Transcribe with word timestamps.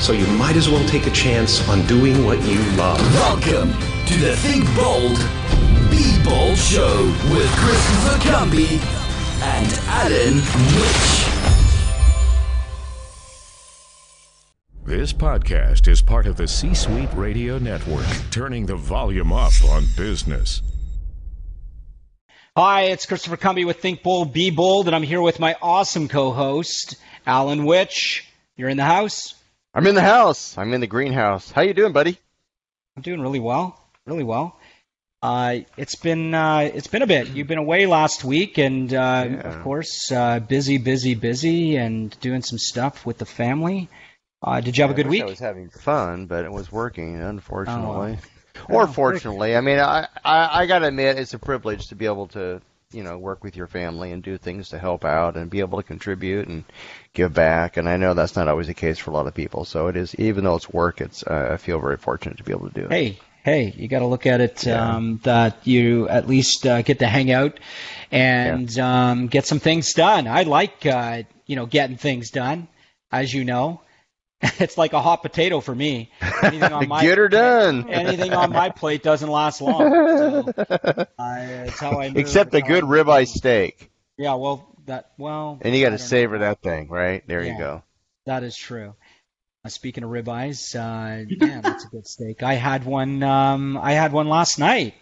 So 0.00 0.12
you 0.12 0.26
might 0.28 0.54
as 0.54 0.68
well 0.68 0.86
take 0.88 1.06
a 1.08 1.10
chance 1.10 1.68
on 1.68 1.84
doing 1.86 2.24
what 2.24 2.40
you 2.46 2.58
love. 2.76 3.00
Welcome 3.14 3.72
to 4.06 4.14
the 4.18 4.36
Think 4.36 4.64
Bold, 4.76 5.18
Be 5.90 6.16
Bold 6.24 6.56
Show 6.56 7.04
with 7.32 7.50
Christopher 7.56 8.18
Cumby 8.28 8.78
and 9.42 9.72
Alan 9.88 10.36
Witch. 10.76 11.24
This 14.86 15.12
podcast 15.12 15.88
is 15.88 16.00
part 16.00 16.26
of 16.28 16.36
the 16.36 16.46
C 16.46 16.74
Suite 16.74 17.12
Radio 17.14 17.58
Network, 17.58 18.06
turning 18.30 18.66
the 18.66 18.76
volume 18.76 19.32
up 19.32 19.52
on 19.64 19.84
business. 19.96 20.62
Hi, 22.56 22.82
it's 22.82 23.04
Christopher 23.04 23.36
Cumby 23.36 23.66
with 23.66 23.80
Think 23.80 24.04
Bold, 24.04 24.32
Be 24.32 24.50
Bold, 24.50 24.86
and 24.86 24.94
I'm 24.94 25.02
here 25.02 25.20
with 25.20 25.40
my 25.40 25.56
awesome 25.60 26.06
co-host, 26.06 26.96
Alan 27.26 27.64
Witch. 27.64 28.24
You're 28.56 28.68
in 28.68 28.76
the 28.76 28.84
house? 28.84 29.34
I'm 29.74 29.86
in 29.86 29.94
the 29.94 30.02
house. 30.02 30.56
I'm 30.56 30.72
in 30.72 30.80
the 30.80 30.86
greenhouse. 30.86 31.50
How 31.50 31.62
you 31.62 31.74
doing, 31.74 31.92
buddy? 31.92 32.18
I'm 32.96 33.02
doing 33.02 33.20
really 33.20 33.40
well, 33.40 33.80
really 34.06 34.24
well. 34.24 34.58
Uh, 35.22 35.58
it's 35.76 35.96
been 35.96 36.32
uh, 36.32 36.70
it's 36.72 36.86
been 36.86 37.02
a 37.02 37.06
bit. 37.06 37.28
You've 37.28 37.48
been 37.48 37.58
away 37.58 37.86
last 37.86 38.24
week, 38.24 38.58
and 38.58 38.92
uh, 38.92 39.26
yeah. 39.28 39.36
of 39.40 39.62
course, 39.62 40.10
uh, 40.12 40.38
busy, 40.40 40.78
busy, 40.78 41.14
busy, 41.14 41.76
and 41.76 42.18
doing 42.20 42.42
some 42.42 42.58
stuff 42.58 43.04
with 43.04 43.18
the 43.18 43.26
family. 43.26 43.88
Uh, 44.42 44.60
did 44.60 44.78
you 44.78 44.82
have 44.82 44.90
a 44.90 44.94
good 44.94 45.08
week? 45.08 45.22
I 45.22 45.26
was 45.26 45.40
having 45.40 45.70
fun, 45.70 46.26
but 46.26 46.44
it 46.44 46.52
was 46.52 46.70
working, 46.70 47.20
unfortunately. 47.20 48.18
Oh. 48.68 48.74
Or 48.74 48.86
fortunately, 48.86 49.56
I 49.56 49.60
mean, 49.60 49.78
I, 49.78 50.08
I 50.24 50.62
I 50.62 50.66
gotta 50.66 50.86
admit, 50.86 51.18
it's 51.18 51.34
a 51.34 51.38
privilege 51.38 51.88
to 51.88 51.94
be 51.94 52.06
able 52.06 52.28
to 52.28 52.60
you 52.92 53.02
know 53.02 53.18
work 53.18 53.44
with 53.44 53.56
your 53.56 53.66
family 53.66 54.12
and 54.12 54.22
do 54.22 54.38
things 54.38 54.70
to 54.70 54.78
help 54.78 55.04
out 55.04 55.36
and 55.36 55.50
be 55.50 55.60
able 55.60 55.78
to 55.78 55.86
contribute 55.86 56.48
and 56.48 56.64
give 57.12 57.34
back. 57.34 57.76
And 57.76 57.88
I 57.88 57.96
know 57.96 58.14
that's 58.14 58.36
not 58.36 58.48
always 58.48 58.66
the 58.66 58.74
case 58.74 58.98
for 58.98 59.10
a 59.10 59.14
lot 59.14 59.26
of 59.26 59.34
people. 59.34 59.64
So 59.64 59.88
it 59.88 59.96
is, 59.96 60.14
even 60.16 60.44
though 60.44 60.56
it's 60.56 60.70
work, 60.70 61.00
it's 61.00 61.22
uh, 61.22 61.50
I 61.52 61.56
feel 61.58 61.80
very 61.80 61.98
fortunate 61.98 62.38
to 62.38 62.44
be 62.44 62.52
able 62.52 62.68
to 62.68 62.74
do 62.74 62.86
it. 62.86 62.90
Hey, 62.90 63.18
hey, 63.44 63.74
you 63.76 63.88
got 63.88 64.00
to 64.00 64.06
look 64.06 64.26
at 64.26 64.40
it 64.40 64.66
yeah. 64.66 64.96
um, 64.96 65.20
that 65.24 65.66
you 65.66 66.08
at 66.08 66.28
least 66.28 66.66
uh, 66.66 66.82
get 66.82 67.00
to 67.00 67.06
hang 67.06 67.30
out 67.30 67.60
and 68.10 68.74
yeah. 68.74 69.10
um, 69.10 69.26
get 69.26 69.46
some 69.46 69.58
things 69.58 69.92
done. 69.92 70.26
I 70.26 70.42
like 70.44 70.86
uh, 70.86 71.22
you 71.46 71.56
know 71.56 71.66
getting 71.66 71.96
things 71.96 72.30
done, 72.30 72.68
as 73.12 73.32
you 73.32 73.44
know. 73.44 73.82
it's 74.60 74.78
like 74.78 74.92
a 74.92 75.00
hot 75.00 75.22
potato 75.22 75.60
for 75.60 75.74
me. 75.74 76.10
Anything 76.42 76.72
on 76.72 76.88
my 76.88 77.02
get 77.02 77.18
her 77.18 77.28
done. 77.28 77.90
anything 77.90 78.32
on 78.32 78.52
my 78.52 78.70
plate 78.70 79.02
doesn't 79.02 79.28
last 79.28 79.60
long. 79.60 79.80
So, 79.80 80.52
uh, 80.56 81.04
it's 81.18 81.80
how 81.80 81.98
I 81.98 82.12
Except 82.14 82.54
a 82.54 82.62
good 82.62 82.84
ribeye 82.84 83.26
steak. 83.26 83.90
Yeah, 84.16 84.34
well, 84.34 84.76
that 84.86 85.10
well. 85.18 85.58
And 85.60 85.74
you 85.74 85.84
got 85.84 85.90
to 85.90 85.98
savor 85.98 86.38
know. 86.38 86.44
that 86.46 86.62
thing, 86.62 86.88
right? 86.88 87.26
There 87.26 87.42
yeah, 87.42 87.52
you 87.52 87.58
go. 87.58 87.82
That 88.26 88.44
is 88.44 88.56
true. 88.56 88.94
Uh, 89.64 89.68
speaking 89.70 90.04
of 90.04 90.10
ribeyes, 90.10 90.76
uh, 90.76 91.26
man, 91.44 91.62
that's 91.62 91.84
a 91.84 91.88
good 91.88 92.06
steak. 92.06 92.44
I 92.44 92.54
had 92.54 92.84
one. 92.84 93.24
Um, 93.24 93.76
I 93.76 93.92
had 93.92 94.12
one 94.12 94.28
last 94.28 94.60
night, 94.60 94.94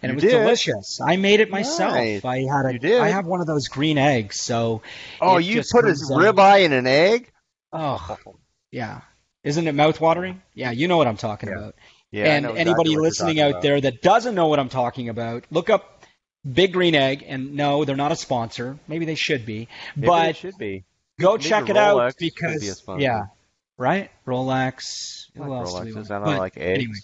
and 0.00 0.10
you 0.10 0.12
it 0.12 0.14
was 0.14 0.24
did? 0.24 0.38
delicious. 0.38 1.00
I 1.04 1.16
made 1.16 1.40
it 1.40 1.50
myself. 1.50 1.94
Nice. 1.94 2.24
I 2.24 2.42
had 2.42 2.66
a. 2.66 2.72
You 2.74 2.78
did? 2.78 3.00
I 3.00 3.08
have 3.08 3.26
one 3.26 3.40
of 3.40 3.48
those 3.48 3.66
green 3.66 3.98
eggs, 3.98 4.40
so. 4.40 4.82
Oh, 5.20 5.38
you 5.38 5.64
put 5.68 5.86
a 5.86 5.88
ribeye 5.88 6.64
in 6.64 6.72
an 6.72 6.86
egg? 6.86 7.32
Oh, 7.72 8.16
yeah. 8.70 9.00
Isn't 9.44 9.66
it 9.68 9.74
mouth-watering? 9.74 10.42
Yeah, 10.54 10.72
you 10.72 10.88
know 10.88 10.96
what 10.96 11.06
I'm 11.06 11.16
talking 11.16 11.48
yeah. 11.48 11.56
about. 11.56 11.74
Yeah, 12.10 12.24
and 12.34 12.44
exactly 12.46 12.60
anybody 12.60 12.96
listening 12.96 13.40
out 13.40 13.50
about. 13.50 13.62
there 13.62 13.80
that 13.80 14.02
doesn't 14.02 14.34
know 14.34 14.48
what 14.48 14.58
I'm 14.58 14.68
talking 14.68 15.08
about, 15.08 15.44
look 15.50 15.70
up 15.70 16.04
Big 16.50 16.72
Green 16.72 16.94
Egg. 16.94 17.24
And 17.26 17.54
no, 17.54 17.84
they're 17.84 17.96
not 17.96 18.12
a 18.12 18.16
sponsor. 18.16 18.78
Maybe 18.88 19.04
they 19.04 19.14
should 19.14 19.44
be. 19.46 19.68
Maybe 19.94 20.06
but 20.06 20.26
they 20.26 20.32
should 20.32 20.58
be. 20.58 20.84
Go 21.20 21.32
Maybe 21.32 21.44
check 21.44 21.68
it 21.68 21.76
Rolex 21.76 22.08
out 22.08 22.14
because 22.18 22.80
be 22.86 23.02
yeah, 23.02 23.26
right. 23.78 24.10
Rolex. 24.26 25.26
Like 25.36 25.46
Who 25.46 25.54
else 25.54 25.74
do 25.74 25.94
we 25.94 26.00
I 26.00 26.04
don't 26.04 26.36
like 26.36 26.56
eggs. 26.56 26.78
Anyway, 26.78 26.98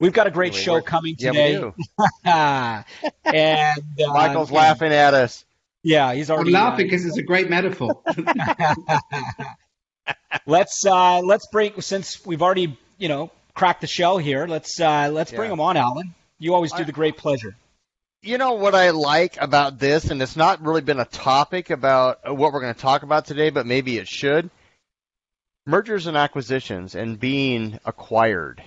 we've 0.00 0.12
got 0.12 0.26
a 0.26 0.30
great 0.30 0.52
Anyway, 0.52 0.62
show 0.64 0.72
we're- 0.74 0.84
coming 0.84 1.16
Yeah, 1.18 1.30
we 1.30 1.36
today. 1.36 1.58
do. 1.58 1.74
and 2.24 3.82
uh, 4.04 4.12
Michael's 4.12 4.50
yeah, 4.50 4.56
laughing 4.58 4.92
at 4.92 5.14
us. 5.14 5.44
Yeah, 5.82 6.14
he's 6.14 6.30
I'm 6.30 6.36
already 6.36 6.52
laughing 6.52 6.86
uh, 6.86 6.90
because 6.90 7.04
it's 7.04 7.18
a 7.18 7.22
great 7.22 7.50
metaphor. 7.50 8.02
let's 10.46 10.84
uh, 10.86 11.20
let's 11.20 11.46
bring 11.52 11.80
since 11.80 12.24
we've 12.24 12.42
already 12.42 12.78
you 12.98 13.08
know 13.08 13.30
cracked 13.54 13.80
the 13.80 13.86
shell 13.86 14.18
here. 14.18 14.46
Let's 14.46 14.80
uh, 14.80 15.10
let's 15.12 15.32
bring 15.32 15.50
them 15.50 15.60
on, 15.60 15.76
Alan. 15.76 16.14
You 16.38 16.54
always 16.54 16.72
do 16.72 16.82
I- 16.82 16.84
the 16.84 16.92
great 16.92 17.16
pleasure. 17.16 17.56
You 18.22 18.38
know 18.38 18.54
what 18.54 18.74
I 18.74 18.88
like 18.88 19.36
about 19.38 19.78
this, 19.78 20.10
and 20.10 20.22
it's 20.22 20.34
not 20.34 20.62
really 20.62 20.80
been 20.80 20.98
a 20.98 21.04
topic 21.04 21.68
about 21.68 22.20
what 22.24 22.54
we're 22.54 22.62
going 22.62 22.72
to 22.72 22.80
talk 22.80 23.02
about 23.02 23.26
today, 23.26 23.50
but 23.50 23.66
maybe 23.66 23.98
it 23.98 24.08
should. 24.08 24.48
Mergers 25.66 26.06
and 26.06 26.16
acquisitions 26.16 26.94
and 26.94 27.20
being 27.20 27.78
acquired. 27.84 28.62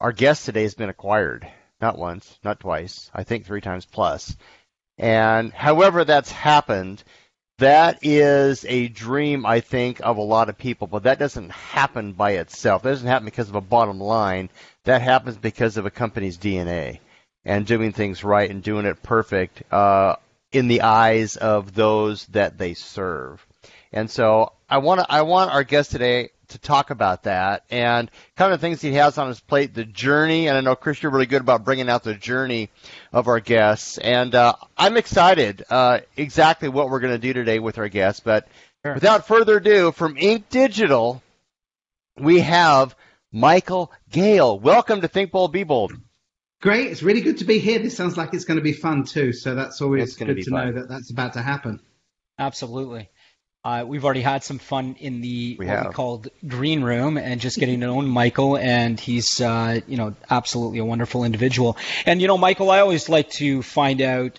Our 0.00 0.10
guest 0.10 0.46
today 0.46 0.62
has 0.62 0.74
been 0.74 0.88
acquired, 0.88 1.46
not 1.80 1.96
once, 1.96 2.40
not 2.42 2.58
twice, 2.58 3.08
I 3.14 3.22
think 3.22 3.46
three 3.46 3.60
times 3.60 3.86
plus. 3.86 4.36
And 4.98 5.52
however 5.52 6.04
that's 6.04 6.32
happened, 6.32 7.04
that 7.58 7.98
is 8.02 8.64
a 8.68 8.88
dream, 8.88 9.44
I 9.44 9.60
think, 9.60 10.00
of 10.00 10.16
a 10.16 10.22
lot 10.22 10.48
of 10.48 10.56
people, 10.56 10.86
but 10.86 11.02
that 11.02 11.18
doesn't 11.18 11.50
happen 11.50 12.12
by 12.12 12.32
itself. 12.32 12.82
That 12.82 12.90
doesn't 12.90 13.06
happen 13.06 13.24
because 13.24 13.48
of 13.48 13.56
a 13.56 13.60
bottom 13.60 14.00
line. 14.00 14.48
That 14.84 15.02
happens 15.02 15.36
because 15.36 15.76
of 15.76 15.84
a 15.84 15.90
company's 15.90 16.38
DNA 16.38 17.00
and 17.44 17.66
doing 17.66 17.92
things 17.92 18.22
right 18.22 18.50
and 18.50 18.62
doing 18.62 18.86
it 18.86 19.02
perfect 19.02 19.62
uh, 19.72 20.16
in 20.52 20.68
the 20.68 20.82
eyes 20.82 21.36
of 21.36 21.74
those 21.74 22.26
that 22.26 22.58
they 22.58 22.74
serve. 22.74 23.44
And 23.92 24.10
so 24.10 24.52
I 24.68 24.78
want 24.78 25.04
I 25.08 25.22
want 25.22 25.50
our 25.52 25.64
guest 25.64 25.90
today 25.90 26.30
to 26.48 26.58
talk 26.58 26.90
about 26.90 27.24
that 27.24 27.64
and 27.70 28.10
kind 28.36 28.52
of 28.52 28.60
the 28.60 28.66
things 28.66 28.80
he 28.80 28.92
has 28.94 29.18
on 29.18 29.28
his 29.28 29.40
plate, 29.40 29.74
the 29.74 29.84
journey. 29.84 30.48
And 30.48 30.56
I 30.56 30.60
know 30.60 30.74
Chris, 30.74 31.02
you're 31.02 31.12
really 31.12 31.26
good 31.26 31.40
about 31.42 31.64
bringing 31.64 31.88
out 31.88 32.02
the 32.04 32.14
journey 32.14 32.70
of 33.12 33.28
our 33.28 33.40
guests. 33.40 33.98
And 33.98 34.34
uh, 34.34 34.54
I'm 34.76 34.96
excited 34.96 35.64
uh, 35.70 36.00
exactly 36.16 36.68
what 36.68 36.90
we're 36.90 37.00
going 37.00 37.14
to 37.14 37.18
do 37.18 37.32
today 37.32 37.58
with 37.58 37.78
our 37.78 37.88
guests. 37.88 38.20
But 38.20 38.48
Sure. 38.84 38.94
without 38.94 39.26
further 39.26 39.56
ado, 39.56 39.90
from 39.90 40.14
Inc 40.14 40.44
Digital, 40.50 41.20
we 42.16 42.38
have 42.40 42.94
Michael 43.32 43.90
Gale. 44.10 44.56
Welcome 44.56 45.00
to 45.00 45.08
Think 45.08 45.32
Bold, 45.32 45.52
Be 45.52 45.64
Bold. 45.64 45.94
Great. 46.62 46.86
It's 46.92 47.02
really 47.02 47.20
good 47.20 47.38
to 47.38 47.44
be 47.44 47.58
here. 47.58 47.80
This 47.80 47.96
sounds 47.96 48.16
like 48.16 48.34
it's 48.34 48.44
going 48.44 48.56
to 48.58 48.62
be 48.62 48.72
fun 48.72 49.02
too. 49.04 49.32
So 49.32 49.56
that's 49.56 49.80
always 49.82 50.14
good 50.16 50.28
to 50.36 50.44
fun. 50.44 50.66
know 50.66 50.72
that 50.80 50.88
that's 50.88 51.10
about 51.10 51.32
to 51.32 51.42
happen. 51.42 51.80
Absolutely. 52.38 53.08
Uh, 53.64 53.84
we've 53.84 54.04
already 54.04 54.20
had 54.20 54.44
some 54.44 54.58
fun 54.58 54.94
in 55.00 55.20
the 55.20 55.56
We 55.58 55.66
what 55.66 55.88
we 55.88 55.92
called 55.92 56.28
green 56.46 56.80
room 56.82 57.18
and 57.18 57.40
just 57.40 57.58
getting 57.58 57.80
to 57.80 57.86
know 57.86 58.00
Michael, 58.00 58.56
and 58.56 58.98
he's 59.00 59.40
uh, 59.40 59.80
you 59.88 59.96
know 59.96 60.14
absolutely 60.30 60.78
a 60.78 60.84
wonderful 60.84 61.24
individual. 61.24 61.76
And 62.06 62.22
you 62.22 62.28
know, 62.28 62.38
Michael, 62.38 62.70
I 62.70 62.78
always 62.78 63.08
like 63.08 63.30
to 63.32 63.62
find 63.62 64.00
out 64.00 64.38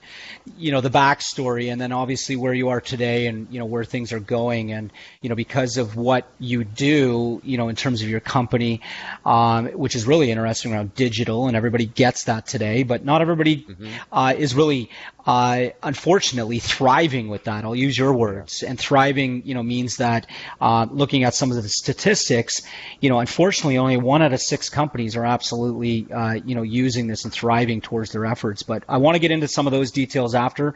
you 0.58 0.72
know 0.72 0.80
the 0.80 0.90
backstory, 0.90 1.70
and 1.70 1.82
then 1.82 1.92
obviously 1.92 2.38
where 2.38 2.54
you 2.54 2.70
are 2.70 2.80
today, 2.80 3.28
and 3.28 3.48
you 3.52 3.60
know 3.60 3.66
where 3.66 3.84
things 3.84 4.14
are 4.14 4.22
going, 4.22 4.72
and 4.72 4.90
you 5.22 5.28
know 5.28 5.36
because 5.36 5.76
of 5.76 5.98
what 5.98 6.26
you 6.40 6.64
do, 6.64 7.42
you 7.44 7.58
know 7.58 7.68
in 7.68 7.76
terms 7.76 8.02
of 8.02 8.08
your 8.08 8.22
company, 8.22 8.80
um, 9.26 9.68
which 9.68 9.98
is 9.98 10.08
really 10.08 10.32
interesting 10.32 10.74
around 10.74 10.96
digital, 10.96 11.48
and 11.48 11.58
everybody 11.58 11.86
gets 11.86 12.24
that 12.24 12.48
today, 12.48 12.84
but 12.84 13.04
not 13.04 13.22
everybody 13.22 13.68
uh, 14.14 14.34
is 14.38 14.56
really 14.56 14.90
uh, 15.30 15.70
unfortunately 15.84 16.58
thriving 16.58 17.30
with 17.30 17.44
that. 17.44 17.64
I'll 17.64 17.76
use 17.76 17.96
your 17.96 18.16
words 18.16 18.64
and 18.64 18.80
thriving 18.80 19.44
you 19.46 19.54
know, 19.54 19.62
means 19.62 19.98
that 19.98 20.26
uh, 20.60 20.88
looking 20.90 21.24
at 21.24 21.36
some 21.36 21.52
of 21.52 21.62
the 21.62 21.70
statistics, 21.70 22.64
you 23.00 23.10
know, 23.10 23.20
unfortunately, 23.20 23.78
only 23.78 23.98
one 23.98 24.24
out 24.24 24.34
of 24.34 24.42
six 24.42 24.70
companies 24.70 25.16
are 25.16 25.26
absolutely, 25.26 26.12
uh, 26.12 26.34
you 26.34 26.56
know, 26.56 26.64
using 26.64 27.06
this 27.06 27.26
and 27.26 27.32
thriving 27.32 27.80
towards 27.80 28.12
their 28.12 28.26
efforts. 28.26 28.64
But 28.64 28.82
I 28.90 28.98
want 28.98 29.18
to 29.18 29.20
get 29.20 29.30
into 29.30 29.48
some 29.48 29.68
of 29.68 29.72
those 29.72 29.92
details 29.92 30.34
after, 30.34 30.74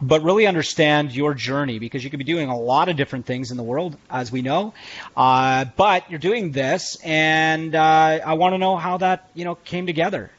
but 0.00 0.22
really 0.22 0.46
understand 0.46 1.12
your 1.12 1.34
journey 1.34 1.80
because 1.80 2.04
you 2.04 2.10
could 2.10 2.20
be 2.20 2.24
doing 2.24 2.48
a 2.48 2.56
lot 2.56 2.88
of 2.88 2.94
different 2.94 3.26
things 3.26 3.50
in 3.50 3.56
the 3.56 3.64
world, 3.64 3.96
as 4.08 4.30
we 4.30 4.40
know. 4.40 4.72
Uh, 5.16 5.64
but 5.76 6.08
you're 6.08 6.20
doing 6.20 6.52
this, 6.52 6.96
and 7.02 7.74
uh, 7.74 8.20
I 8.24 8.34
want 8.34 8.54
to 8.54 8.58
know 8.58 8.76
how 8.76 8.98
that, 8.98 9.28
you 9.34 9.44
know, 9.44 9.56
came 9.56 9.84
together. 9.84 10.30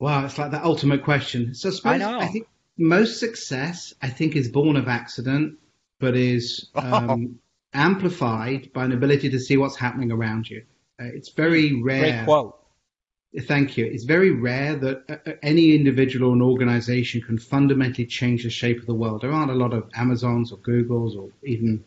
Wow, 0.00 0.24
it's 0.24 0.38
like 0.38 0.52
that 0.52 0.64
ultimate 0.64 1.04
question. 1.04 1.54
So 1.54 1.68
I 1.68 1.72
suppose 1.72 1.92
I 1.92 1.96
know. 1.98 2.18
I 2.18 2.28
think 2.28 2.48
most 2.78 3.18
success, 3.18 3.94
I 4.02 4.08
think, 4.08 4.36
is 4.36 4.48
born 4.48 4.76
of 4.76 4.88
accident, 4.88 5.58
but 6.00 6.16
is 6.16 6.70
um, 6.74 7.38
amplified 7.72 8.72
by 8.72 8.84
an 8.84 8.92
ability 8.92 9.30
to 9.30 9.38
see 9.38 9.56
what's 9.56 9.76
happening 9.76 10.10
around 10.10 10.48
you. 10.48 10.64
Uh, 11.00 11.06
it's 11.06 11.30
very 11.30 11.82
rare. 11.82 12.00
Great 12.00 12.24
quote. 12.24 12.58
Thank 13.46 13.78
you. 13.78 13.86
It's 13.86 14.04
very 14.04 14.30
rare 14.30 14.76
that 14.76 15.04
uh, 15.08 15.30
uh, 15.30 15.32
any 15.42 15.74
individual 15.74 16.30
or 16.30 16.34
an 16.34 16.42
organization 16.42 17.22
can 17.22 17.38
fundamentally 17.38 18.04
change 18.04 18.44
the 18.44 18.50
shape 18.50 18.78
of 18.78 18.86
the 18.86 18.94
world. 18.94 19.22
There 19.22 19.32
aren't 19.32 19.50
a 19.50 19.54
lot 19.54 19.72
of 19.72 19.88
Amazons 19.94 20.52
or 20.52 20.58
Googles 20.58 21.16
or 21.16 21.30
even 21.42 21.82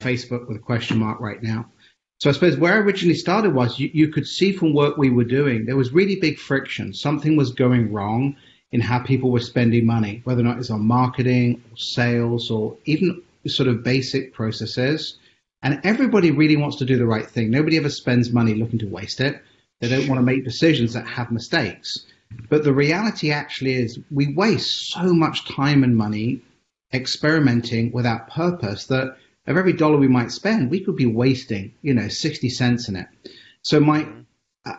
Facebook 0.00 0.48
with 0.48 0.56
a 0.56 0.60
question 0.60 0.98
mark 0.98 1.20
right 1.20 1.40
now. 1.40 1.70
So 2.18 2.28
I 2.28 2.32
suppose 2.32 2.56
where 2.56 2.74
I 2.74 2.78
originally 2.78 3.14
started 3.14 3.54
was 3.54 3.78
you, 3.78 3.90
you 3.94 4.08
could 4.08 4.26
see 4.26 4.50
from 4.50 4.74
work 4.74 4.96
we 4.96 5.10
were 5.10 5.22
doing, 5.22 5.66
there 5.66 5.76
was 5.76 5.92
really 5.92 6.16
big 6.16 6.36
friction. 6.36 6.92
Something 6.92 7.36
was 7.36 7.52
going 7.52 7.92
wrong 7.92 8.34
in 8.72 8.80
how 8.80 8.98
people 8.98 9.30
were 9.30 9.40
spending 9.40 9.86
money, 9.86 10.20
whether 10.24 10.40
or 10.40 10.44
not 10.44 10.58
it's 10.58 10.70
on 10.70 10.86
marketing 10.86 11.62
or 11.70 11.76
sales 11.76 12.50
or 12.50 12.76
even 12.84 13.22
sort 13.46 13.68
of 13.68 13.82
basic 13.82 14.34
processes. 14.34 15.16
And 15.62 15.80
everybody 15.84 16.30
really 16.30 16.56
wants 16.56 16.76
to 16.76 16.84
do 16.84 16.98
the 16.98 17.06
right 17.06 17.26
thing. 17.26 17.50
Nobody 17.50 17.76
ever 17.76 17.88
spends 17.88 18.32
money 18.32 18.54
looking 18.54 18.78
to 18.80 18.86
waste 18.88 19.20
it. 19.20 19.42
They 19.80 19.88
don't 19.88 20.08
want 20.08 20.18
to 20.18 20.24
make 20.24 20.44
decisions 20.44 20.92
that 20.92 21.06
have 21.06 21.30
mistakes. 21.30 22.04
But 22.50 22.62
the 22.62 22.74
reality 22.74 23.32
actually 23.32 23.74
is 23.74 23.98
we 24.10 24.34
waste 24.34 24.90
so 24.90 25.14
much 25.14 25.48
time 25.48 25.82
and 25.82 25.96
money 25.96 26.42
experimenting 26.92 27.90
without 27.92 28.28
purpose 28.28 28.86
that 28.86 29.16
of 29.46 29.56
every 29.56 29.72
dollar 29.72 29.96
we 29.96 30.08
might 30.08 30.30
spend, 30.30 30.70
we 30.70 30.80
could 30.80 30.96
be 30.96 31.06
wasting, 31.06 31.72
you 31.80 31.94
know, 31.94 32.08
60 32.08 32.50
cents 32.50 32.88
in 32.88 32.96
it. 32.96 33.06
So 33.62 33.80
my 33.80 34.02
uh, 34.02 34.06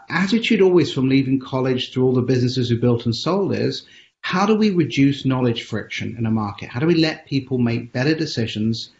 attitude 0.10 0.62
always 0.62 0.92
from 0.94 1.10
leaving 1.10 1.40
college 1.40 1.92
through 1.92 2.06
all 2.06 2.14
the 2.14 2.22
businesses 2.22 2.70
we 2.70 2.78
built 2.78 3.06
and 3.06 3.16
sold 3.16 3.54
is 3.54 3.86
how 4.22 4.46
do 4.46 4.56
we 4.56 4.72
reduce 4.72 5.26
knowledge 5.26 5.64
friction 5.64 6.16
in 6.18 6.26
a 6.26 6.32
market? 6.32 6.70
How 6.70 6.80
do 6.80 6.86
we 6.86 6.96
let 6.96 7.26
people 7.26 7.58
make 7.58 7.94
better 7.94 8.14
decisions 8.16 8.92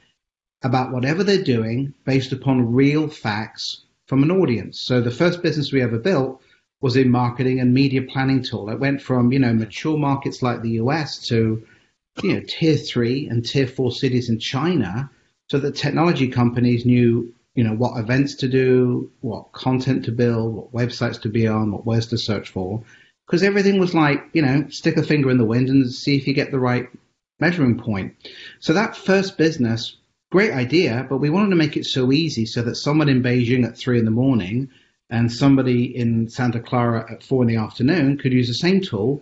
about 0.62 0.92
whatever 0.92 1.24
they're 1.24 1.44
doing 1.44 1.94
based 2.06 2.32
upon 2.32 2.74
real 2.74 3.08
facts 3.08 3.84
from 4.08 4.24
an 4.24 4.32
audience? 4.32 4.80
So 4.80 5.02
the 5.02 5.12
first 5.12 5.42
business 5.42 5.72
we 5.72 5.82
ever 5.82 6.00
built 6.00 6.42
was 6.82 6.98
a 6.98 7.04
marketing 7.04 7.60
and 7.60 7.74
media 7.74 8.02
planning 8.02 8.42
tool. 8.42 8.70
It 8.70 8.80
went 8.80 9.02
from, 9.02 9.32
you 9.34 9.40
know, 9.40 9.54
mature 9.54 9.98
markets 9.98 10.42
like 10.42 10.62
the 10.62 10.80
US 10.84 11.28
to, 11.28 11.66
you 12.24 12.34
know, 12.34 12.42
tier 12.48 12.78
three 12.78 13.28
and 13.28 13.46
tier 13.46 13.68
four 13.68 13.92
cities 13.92 14.30
in 14.30 14.40
China 14.40 15.12
so 15.50 15.60
that 15.60 15.76
technology 15.76 16.28
companies 16.30 16.86
knew 16.86 17.34
you 17.60 17.66
know 17.66 17.76
what 17.76 18.00
events 18.00 18.36
to 18.36 18.48
do, 18.48 19.12
what 19.20 19.52
content 19.52 20.06
to 20.06 20.14
build, 20.14 20.56
what 20.56 20.72
websites 20.72 21.22
to 21.24 21.28
be 21.28 21.46
on, 21.46 21.74
what 21.74 21.86
words 21.86 22.08
to 22.08 22.18
search 22.18 22.48
for, 22.52 22.82
because 23.28 23.44
everything 23.44 23.80
was 23.80 23.94
like 23.94 24.30
you 24.32 24.42
know 24.42 24.70
stick 24.70 24.96
a 24.96 25.04
finger 25.04 25.30
in 25.30 25.38
the 25.38 25.52
wind 25.54 25.68
and 25.68 25.92
see 25.92 26.16
if 26.16 26.26
you 26.26 26.34
get 26.34 26.52
the 26.52 26.66
right 26.70 26.88
measuring 27.38 27.78
point. 27.78 28.16
So 28.62 28.72
that 28.72 28.96
first 28.96 29.38
business, 29.38 29.98
great 30.32 30.54
idea, 30.54 31.06
but 31.10 31.18
we 31.18 31.30
wanted 31.30 31.50
to 31.50 31.58
make 31.58 31.76
it 31.76 31.86
so 31.86 32.14
easy 32.14 32.46
so 32.46 32.62
that 32.62 32.76
someone 32.76 33.10
in 33.10 33.22
Beijing 33.22 33.66
at 33.66 33.78
three 33.78 34.00
in 34.00 34.06
the 34.06 34.20
morning 34.24 34.70
and 35.10 35.30
somebody 35.30 35.84
in 35.84 36.30
Santa 36.30 36.62
Clara 36.62 37.12
at 37.12 37.24
four 37.24 37.42
in 37.44 37.50
the 37.50 37.58
afternoon 37.58 38.18
could 38.18 38.32
use 38.32 38.48
the 38.48 38.54
same 38.54 38.80
tool, 38.80 39.22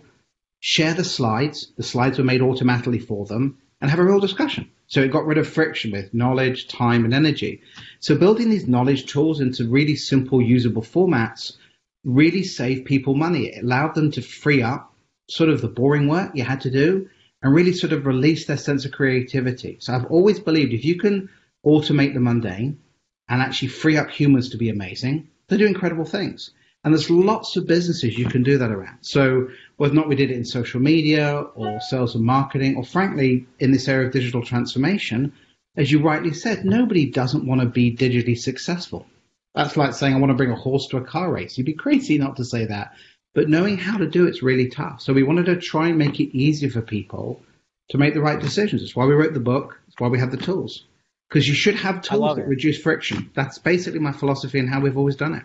share 0.60 0.94
the 0.94 1.02
slides. 1.02 1.72
The 1.76 1.82
slides 1.82 2.18
were 2.18 2.24
made 2.32 2.42
automatically 2.42 3.00
for 3.00 3.26
them, 3.26 3.58
and 3.80 3.90
have 3.90 4.00
a 4.00 4.04
real 4.04 4.20
discussion. 4.20 4.70
So 4.86 5.02
it 5.02 5.12
got 5.12 5.26
rid 5.26 5.38
of 5.38 5.46
friction 5.46 5.92
with 5.92 6.14
knowledge, 6.14 6.68
time, 6.68 7.04
and 7.04 7.12
energy. 7.12 7.62
So 8.00 8.16
building 8.16 8.50
these 8.50 8.66
knowledge 8.66 9.06
tools 9.06 9.40
into 9.40 9.68
really 9.68 9.96
simple, 9.96 10.40
usable 10.40 10.82
formats 10.82 11.56
really 12.04 12.42
saved 12.42 12.86
people 12.86 13.14
money. 13.14 13.46
It 13.46 13.62
allowed 13.62 13.94
them 13.94 14.10
to 14.12 14.22
free 14.22 14.62
up 14.62 14.94
sort 15.28 15.50
of 15.50 15.60
the 15.60 15.68
boring 15.68 16.08
work 16.08 16.30
you 16.34 16.42
had 16.42 16.62
to 16.62 16.70
do 16.70 17.08
and 17.42 17.54
really 17.54 17.72
sort 17.72 17.92
of 17.92 18.06
release 18.06 18.46
their 18.46 18.56
sense 18.56 18.84
of 18.84 18.92
creativity. 18.92 19.76
So 19.80 19.92
I've 19.92 20.06
always 20.06 20.40
believed 20.40 20.72
if 20.72 20.84
you 20.84 20.98
can 20.98 21.28
automate 21.64 22.14
the 22.14 22.20
mundane 22.20 22.80
and 23.28 23.42
actually 23.42 23.68
free 23.68 23.96
up 23.96 24.10
humans 24.10 24.50
to 24.50 24.56
be 24.56 24.70
amazing, 24.70 25.28
they 25.48 25.58
do 25.58 25.66
incredible 25.66 26.04
things. 26.04 26.50
And 26.84 26.94
there's 26.94 27.10
lots 27.10 27.56
of 27.56 27.66
businesses 27.66 28.16
you 28.16 28.26
can 28.26 28.42
do 28.42 28.58
that 28.58 28.70
around. 28.70 28.98
So 29.02 29.48
whether 29.76 29.92
or 29.92 29.96
not 29.96 30.08
we 30.08 30.16
did 30.16 30.30
it 30.30 30.36
in 30.36 30.44
social 30.44 30.80
media 30.80 31.40
or 31.54 31.80
sales 31.80 32.14
and 32.14 32.24
marketing, 32.24 32.76
or 32.76 32.84
frankly, 32.84 33.46
in 33.58 33.72
this 33.72 33.88
area 33.88 34.06
of 34.06 34.12
digital 34.12 34.44
transformation, 34.44 35.32
as 35.76 35.90
you 35.90 36.02
rightly 36.02 36.32
said, 36.32 36.64
nobody 36.64 37.10
doesn't 37.10 37.46
want 37.46 37.60
to 37.60 37.66
be 37.66 37.94
digitally 37.94 38.38
successful. 38.38 39.06
That's 39.54 39.76
like 39.76 39.94
saying, 39.94 40.14
I 40.14 40.18
want 40.18 40.30
to 40.30 40.36
bring 40.36 40.52
a 40.52 40.56
horse 40.56 40.86
to 40.88 40.98
a 40.98 41.04
car 41.04 41.32
race. 41.32 41.58
You'd 41.58 41.66
be 41.66 41.74
crazy 41.74 42.16
not 42.16 42.36
to 42.36 42.44
say 42.44 42.64
that. 42.66 42.94
But 43.34 43.48
knowing 43.48 43.76
how 43.76 43.98
to 43.98 44.06
do 44.06 44.26
it's 44.26 44.42
really 44.42 44.68
tough. 44.68 45.00
So 45.00 45.12
we 45.12 45.22
wanted 45.22 45.46
to 45.46 45.56
try 45.56 45.88
and 45.88 45.98
make 45.98 46.20
it 46.20 46.36
easier 46.36 46.70
for 46.70 46.80
people 46.80 47.42
to 47.90 47.98
make 47.98 48.14
the 48.14 48.20
right 48.20 48.40
decisions. 48.40 48.82
That's 48.82 48.96
why 48.96 49.06
we 49.06 49.14
wrote 49.14 49.34
the 49.34 49.40
book. 49.40 49.80
That's 49.86 50.00
why 50.00 50.08
we 50.08 50.18
have 50.18 50.30
the 50.30 50.36
tools. 50.36 50.84
Because 51.28 51.46
you 51.46 51.54
should 51.54 51.74
have 51.74 52.02
tools 52.02 52.36
that 52.36 52.42
it. 52.42 52.48
reduce 52.48 52.78
friction. 52.78 53.30
That's 53.34 53.58
basically 53.58 54.00
my 54.00 54.12
philosophy 54.12 54.58
and 54.58 54.68
how 54.68 54.80
we've 54.80 54.96
always 54.96 55.16
done 55.16 55.34
it. 55.34 55.44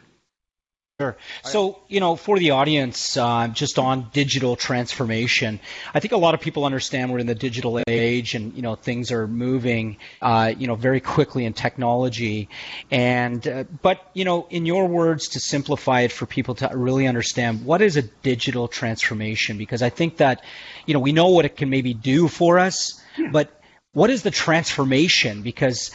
Sure. 1.01 1.17
So, 1.43 1.79
you 1.87 1.99
know, 1.99 2.15
for 2.15 2.37
the 2.37 2.51
audience, 2.51 3.17
uh, 3.17 3.47
just 3.47 3.79
on 3.79 4.09
digital 4.13 4.55
transformation, 4.55 5.59
I 5.91 5.99
think 5.99 6.11
a 6.11 6.17
lot 6.17 6.35
of 6.35 6.39
people 6.39 6.65
understand 6.65 7.11
we're 7.11 7.17
in 7.17 7.25
the 7.25 7.33
digital 7.33 7.79
age 7.87 8.35
and, 8.35 8.53
you 8.55 8.61
know, 8.61 8.75
things 8.75 9.11
are 9.11 9.27
moving, 9.27 9.97
uh, 10.21 10.53
you 10.55 10.67
know, 10.67 10.75
very 10.75 10.99
quickly 10.99 11.45
in 11.45 11.53
technology. 11.53 12.47
And, 12.91 13.45
uh, 13.47 13.63
but, 13.81 14.07
you 14.13 14.23
know, 14.23 14.45
in 14.51 14.67
your 14.67 14.87
words, 14.87 15.29
to 15.29 15.39
simplify 15.39 16.01
it 16.01 16.11
for 16.11 16.27
people 16.27 16.53
to 16.55 16.69
really 16.71 17.07
understand, 17.07 17.65
what 17.65 17.81
is 17.81 17.97
a 17.97 18.03
digital 18.03 18.67
transformation? 18.67 19.57
Because 19.57 19.81
I 19.81 19.89
think 19.89 20.17
that, 20.17 20.43
you 20.85 20.93
know, 20.93 20.99
we 20.99 21.11
know 21.11 21.29
what 21.29 21.45
it 21.45 21.57
can 21.57 21.71
maybe 21.71 21.95
do 21.95 22.27
for 22.27 22.59
us, 22.59 23.01
yeah. 23.17 23.29
but 23.31 23.49
what 23.93 24.11
is 24.11 24.21
the 24.21 24.31
transformation? 24.31 25.41
Because, 25.41 25.89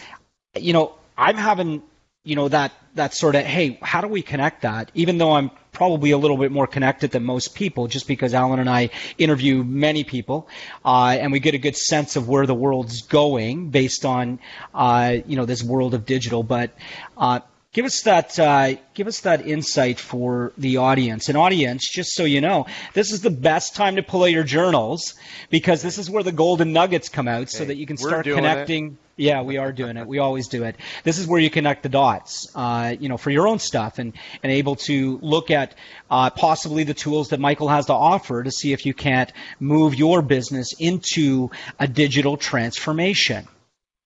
you 0.56 0.72
know, 0.72 0.96
I'm 1.16 1.36
having 1.36 1.82
you 2.28 2.36
know 2.36 2.48
that 2.48 2.72
that 2.94 3.14
sort 3.14 3.34
of 3.34 3.44
hey 3.44 3.78
how 3.80 4.00
do 4.02 4.08
we 4.08 4.20
connect 4.22 4.62
that? 4.62 4.90
Even 4.94 5.18
though 5.18 5.32
i'm 5.32 5.50
probably 5.72 6.10
a 6.10 6.18
little 6.18 6.36
bit 6.36 6.50
more 6.50 6.66
connected 6.66 7.10
than 7.12 7.22
most 7.22 7.54
people 7.54 7.86
just 7.86 8.08
because 8.08 8.34
alan 8.34 8.58
and 8.58 8.68
i 8.68 8.90
interview 9.16 9.62
many 9.62 10.02
people 10.02 10.48
uh, 10.84 11.16
and 11.20 11.30
we 11.30 11.38
get 11.38 11.54
a 11.54 11.58
good 11.58 11.76
sense 11.76 12.16
of 12.16 12.28
where 12.28 12.46
the 12.46 12.54
world's 12.54 13.02
going 13.02 13.70
based 13.70 14.04
on 14.04 14.40
uh, 14.74 15.16
you 15.26 15.36
know 15.36 15.44
this 15.44 15.62
world 15.62 15.94
of 15.94 16.04
digital. 16.04 16.42
But 16.42 16.76
uh, 17.16 17.40
give 17.78 17.84
us 17.84 18.02
that 18.02 18.36
uh, 18.40 18.74
give 18.92 19.06
us 19.06 19.20
that 19.20 19.46
insight 19.46 20.00
for 20.00 20.52
the 20.58 20.78
audience. 20.78 21.28
An 21.28 21.36
audience, 21.36 21.88
just 21.88 22.12
so 22.12 22.24
you 22.24 22.40
know, 22.40 22.66
this 22.92 23.12
is 23.12 23.20
the 23.20 23.30
best 23.30 23.76
time 23.76 23.94
to 23.94 24.02
pull 24.02 24.24
out 24.24 24.32
your 24.32 24.42
journals 24.42 25.14
because 25.48 25.80
this 25.80 25.96
is 25.96 26.10
where 26.10 26.24
the 26.24 26.32
golden 26.32 26.72
nuggets 26.72 27.08
come 27.08 27.28
out, 27.28 27.50
so 27.50 27.64
that 27.64 27.76
you 27.76 27.86
can 27.86 27.96
start 27.96 28.24
connecting. 28.24 28.86
It. 28.86 29.22
Yeah, 29.22 29.42
we 29.42 29.58
are 29.58 29.70
doing 29.70 29.96
it. 29.96 30.08
We 30.08 30.18
always 30.18 30.48
do 30.48 30.64
it. 30.64 30.74
This 31.04 31.18
is 31.18 31.28
where 31.28 31.38
you 31.38 31.50
connect 31.50 31.84
the 31.84 31.88
dots, 31.88 32.50
uh, 32.56 32.96
you 32.98 33.08
know, 33.08 33.16
for 33.16 33.30
your 33.30 33.46
own 33.46 33.60
stuff, 33.60 34.00
and 34.00 34.12
and 34.42 34.50
able 34.50 34.74
to 34.90 35.20
look 35.22 35.52
at 35.52 35.76
uh, 36.10 36.30
possibly 36.30 36.82
the 36.82 36.94
tools 36.94 37.28
that 37.28 37.38
Michael 37.38 37.68
has 37.68 37.86
to 37.86 37.92
offer 37.92 38.42
to 38.42 38.50
see 38.50 38.72
if 38.72 38.86
you 38.86 38.92
can't 38.92 39.32
move 39.60 39.94
your 39.94 40.20
business 40.20 40.74
into 40.80 41.52
a 41.78 41.86
digital 41.86 42.36
transformation. 42.36 43.46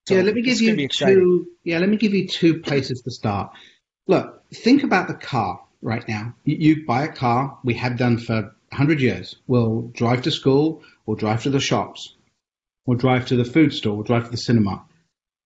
So 0.07 0.17
yeah, 0.17 0.23
let 0.23 0.35
me 0.35 0.43
give 0.43 0.61
you 0.61 0.89
two. 0.89 1.47
Yeah, 1.63 1.79
let 1.79 1.89
me 1.89 1.97
give 1.97 2.13
you 2.13 2.27
two 2.27 2.61
places 2.61 3.03
to 3.03 3.11
start. 3.11 3.53
Look, 4.09 4.43
think 4.53 4.83
about 4.83 5.07
the 5.09 5.15
car 5.15 5.61
right 5.81 6.07
now. 6.09 6.35
You, 6.45 6.57
you 6.57 6.87
buy 6.87 7.05
a 7.05 7.13
car. 7.13 7.59
We 7.63 7.75
have 7.75 7.99
done 7.99 8.19
for 8.19 8.55
100 8.71 9.01
years. 9.01 9.37
We'll 9.47 9.83
drive 9.95 10.23
to 10.23 10.31
school. 10.31 10.83
We'll 11.07 11.17
drive 11.17 11.45
to 11.45 11.51
the 11.51 11.61
shops. 11.61 12.17
We'll 12.85 12.99
drive 12.99 13.27
to 13.27 13.37
the 13.37 13.45
food 13.45 13.73
store. 13.73 13.95
We'll 13.95 14.05
drive 14.05 14.25
to 14.25 14.31
the 14.31 14.37
cinema. 14.37 14.85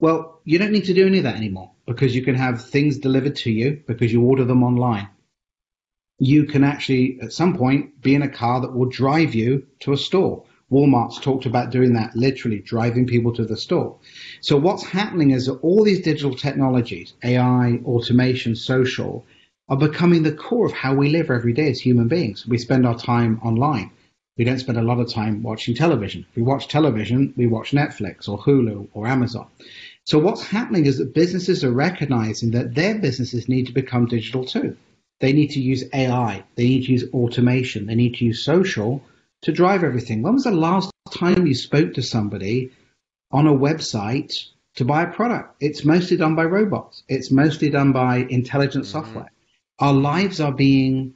Well, 0.01 0.41
you 0.45 0.59
don't 0.59 0.73
need 0.73 0.87
to 0.87 0.95
do 0.95 1.07
any 1.07 1.19
of 1.19 1.25
that 1.25 1.37
anymore 1.37 1.73
because 1.87 2.15
you 2.15 2.23
can 2.23 2.35
have 2.35 2.65
things 2.65 2.99
delivered 2.99 3.37
to 3.37 3.51
you 3.51 3.83
because 3.87 4.13
you 4.13 4.23
order 4.23 4.45
them 4.45 4.63
online. 4.63 5.09
You 6.19 6.45
can 6.45 6.65
actually, 6.65 7.19
at 7.21 7.33
some 7.33 7.59
point, 7.59 8.01
be 8.01 8.15
in 8.15 8.23
a 8.23 8.29
car 8.29 8.63
that 8.63 8.75
will 8.75 8.89
drive 8.89 9.35
you 9.35 9.67
to 9.81 9.93
a 9.93 9.99
store 9.99 10.45
Walmart's 10.71 11.21
talked 11.21 11.47
about 11.47 11.71
doing 11.71 11.93
that, 11.95 12.17
literally 12.17 12.59
driving 12.59 13.07
people 13.07 13.33
to 13.35 13.45
the 13.45 13.57
store. 13.57 13.97
So 14.41 14.57
what's 14.57 14.85
happening 14.85 15.31
is 15.31 15.47
that 15.47 15.61
all 15.61 15.85
these 15.85 16.01
digital 16.01 16.35
technologies, 16.35 17.15
AI, 17.23 17.81
automation, 17.85 18.57
social, 18.57 19.25
are 19.69 19.77
becoming 19.77 20.23
the 20.25 20.33
core 20.33 20.67
of 20.67 20.73
how 20.73 20.95
we 20.95 21.09
live 21.09 21.31
every 21.31 21.53
day 21.53 21.71
as 21.71 21.81
human 21.81 22.09
beings. 22.09 22.47
We 22.47 22.59
spend 22.59 22.85
our 22.87 22.99
time 22.99 23.41
online. 23.45 23.91
We 24.37 24.45
don't 24.45 24.59
spend 24.59 24.77
a 24.77 24.83
lot 24.83 25.01
of 25.01 25.09
time 25.09 25.43
watching 25.43 25.75
television. 25.75 26.27
If 26.29 26.37
we 26.37 26.43
watch 26.43 26.69
television, 26.69 27.33
we 27.37 27.47
watch 27.47 27.71
Netflix 27.71 28.29
or 28.29 28.39
Hulu 28.39 28.89
or 28.93 29.07
Amazon. 29.07 29.47
So 30.05 30.19
what's 30.19 30.43
happening 30.43 30.87
is 30.87 30.99
that 30.99 31.15
businesses 31.15 31.65
are 31.65 31.73
recognizing 31.73 32.51
that 32.51 32.75
their 32.75 32.97
businesses 32.99 33.49
need 33.49 33.67
to 33.67 33.73
become 33.73 34.07
digital 34.07 34.45
too. 34.45 34.77
They 35.21 35.33
need 35.33 35.53
to 35.53 35.61
use 35.61 35.85
AI. 35.95 36.45
They 36.57 36.65
need 36.65 36.87
to 36.87 36.93
use 36.93 37.09
automation. 37.13 37.87
They 37.87 37.95
need 37.95 38.15
to 38.17 38.25
use 38.25 38.45
social 38.45 39.03
to 39.43 39.53
drive 39.53 39.85
everything. 39.85 40.23
When 40.23 40.35
was 40.35 40.45
the 40.45 40.51
last 40.51 40.91
time 41.11 41.47
you 41.47 41.55
spoke 41.55 41.95
to 41.95 42.03
somebody 42.03 42.71
on 43.31 43.47
a 43.47 43.53
website 43.53 44.33
to 44.77 44.85
buy 44.85 45.03
a 45.03 45.13
product? 45.13 45.57
It's 45.61 45.85
mostly 45.85 46.17
done 46.17 46.35
by 46.35 46.45
robots. 46.45 47.03
It's 47.09 47.31
mostly 47.31 47.71
done 47.71 47.93
by 47.93 48.27
intelligent 48.29 48.85
mm-hmm. 48.85 48.93
software. 48.93 49.33
Our 49.79 49.93
lives 49.93 50.41
are 50.41 50.53
being 50.53 51.15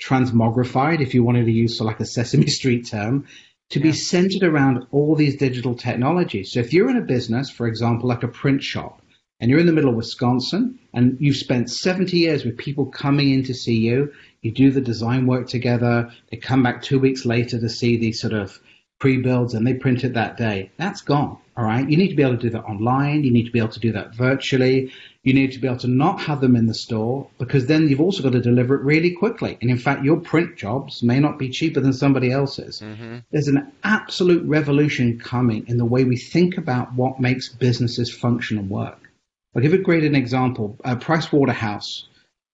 transmogrified, 0.00 1.00
if 1.00 1.14
you 1.14 1.22
wanted 1.22 1.44
to 1.44 1.52
use 1.52 1.78
so 1.78 1.84
like 1.84 2.00
a 2.00 2.06
Sesame 2.06 2.46
Street 2.46 2.86
term, 2.86 3.26
to 3.70 3.78
yeah. 3.78 3.84
be 3.84 3.92
centered 3.92 4.42
around 4.42 4.86
all 4.90 5.14
these 5.14 5.36
digital 5.36 5.74
technologies. 5.74 6.52
So 6.52 6.60
if 6.60 6.72
you're 6.72 6.90
in 6.90 6.96
a 6.96 7.02
business, 7.02 7.50
for 7.50 7.66
example, 7.66 8.08
like 8.08 8.22
a 8.22 8.28
print 8.28 8.62
shop, 8.62 8.99
and 9.40 9.50
you're 9.50 9.60
in 9.60 9.66
the 9.66 9.72
middle 9.72 9.90
of 9.90 9.96
Wisconsin, 9.96 10.78
and 10.92 11.16
you've 11.20 11.36
spent 11.36 11.70
70 11.70 12.16
years 12.16 12.44
with 12.44 12.58
people 12.58 12.86
coming 12.86 13.30
in 13.30 13.42
to 13.44 13.54
see 13.54 13.76
you, 13.76 14.12
you 14.42 14.52
do 14.52 14.70
the 14.70 14.80
design 14.80 15.26
work 15.26 15.48
together, 15.48 16.10
they 16.30 16.36
come 16.36 16.62
back 16.62 16.82
two 16.82 16.98
weeks 16.98 17.24
later 17.24 17.58
to 17.58 17.68
see 17.68 17.96
these 17.96 18.20
sort 18.20 18.32
of 18.32 18.58
pre-builds 19.00 19.54
and 19.54 19.66
they 19.66 19.74
print 19.74 20.04
it 20.04 20.14
that 20.14 20.36
day. 20.36 20.70
That's 20.76 21.00
gone. 21.00 21.38
All 21.56 21.64
right. 21.64 21.88
You 21.88 21.96
need 21.96 22.08
to 22.08 22.14
be 22.14 22.22
able 22.22 22.36
to 22.36 22.42
do 22.42 22.50
that 22.50 22.64
online. 22.64 23.24
You 23.24 23.30
need 23.30 23.44
to 23.46 23.50
be 23.50 23.58
able 23.58 23.70
to 23.70 23.80
do 23.80 23.92
that 23.92 24.14
virtually. 24.14 24.92
You 25.24 25.34
need 25.34 25.52
to 25.52 25.58
be 25.58 25.66
able 25.66 25.78
to 25.78 25.88
not 25.88 26.20
have 26.20 26.40
them 26.40 26.56
in 26.56 26.66
the 26.66 26.74
store 26.74 27.28
because 27.38 27.66
then 27.66 27.88
you've 27.88 28.00
also 28.00 28.22
got 28.22 28.32
to 28.32 28.40
deliver 28.40 28.74
it 28.74 28.82
really 28.82 29.10
quickly. 29.10 29.58
And 29.60 29.70
in 29.70 29.78
fact, 29.78 30.04
your 30.04 30.18
print 30.18 30.56
jobs 30.56 31.02
may 31.02 31.18
not 31.18 31.38
be 31.38 31.48
cheaper 31.50 31.80
than 31.80 31.92
somebody 31.92 32.30
else's. 32.30 32.80
Mm-hmm. 32.80 33.18
There's 33.30 33.48
an 33.48 33.72
absolute 33.84 34.46
revolution 34.46 35.18
coming 35.18 35.66
in 35.66 35.76
the 35.76 35.84
way 35.84 36.04
we 36.04 36.16
think 36.16 36.56
about 36.56 36.94
what 36.94 37.20
makes 37.20 37.48
businesses 37.48 38.14
function 38.14 38.58
and 38.58 38.70
work. 38.70 39.09
I'll 39.54 39.62
give 39.62 39.74
a 39.74 39.78
great 39.78 40.04
an 40.04 40.14
example. 40.14 40.78
Uh, 40.84 40.96
Price 40.96 41.32
Waterhouse, 41.32 42.06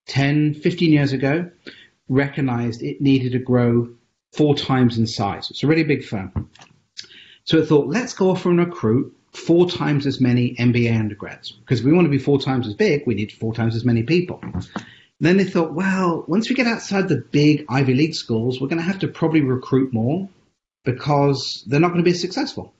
10, 0.06 0.54
15 0.54 0.92
years 0.92 1.12
ago, 1.12 1.50
recognized 2.08 2.82
it 2.82 3.00
needed 3.00 3.32
to 3.32 3.38
grow 3.38 3.90
four 4.32 4.54
times 4.56 4.98
in 4.98 5.06
size. 5.06 5.50
It's 5.50 5.62
a 5.62 5.66
really 5.66 5.84
big 5.84 6.04
firm. 6.04 6.50
So 7.44 7.58
it 7.58 7.68
thought, 7.68 7.88
let's 7.88 8.14
go 8.14 8.30
off 8.30 8.46
and 8.46 8.58
recruit 8.58 9.14
four 9.32 9.68
times 9.68 10.06
as 10.06 10.20
many 10.20 10.54
MBA 10.54 10.98
undergrads 10.98 11.52
because 11.52 11.82
we 11.82 11.92
want 11.92 12.06
to 12.06 12.10
be 12.10 12.18
four 12.18 12.40
times 12.40 12.66
as 12.66 12.74
big. 12.74 13.06
We 13.06 13.14
need 13.14 13.32
four 13.32 13.54
times 13.54 13.76
as 13.76 13.84
many 13.84 14.02
people. 14.02 14.40
Then 15.20 15.36
they 15.36 15.44
thought, 15.44 15.72
well, 15.72 16.24
once 16.26 16.48
we 16.48 16.54
get 16.54 16.66
outside 16.66 17.08
the 17.08 17.24
big 17.30 17.64
Ivy 17.68 17.94
League 17.94 18.14
schools, 18.14 18.60
we're 18.60 18.68
going 18.68 18.80
to 18.80 18.84
have 18.84 18.98
to 19.00 19.08
probably 19.08 19.42
recruit 19.42 19.92
more 19.92 20.28
because 20.84 21.64
they're 21.66 21.80
not 21.80 21.88
going 21.88 22.04
to 22.04 22.10
be 22.10 22.16
successful. 22.16 22.74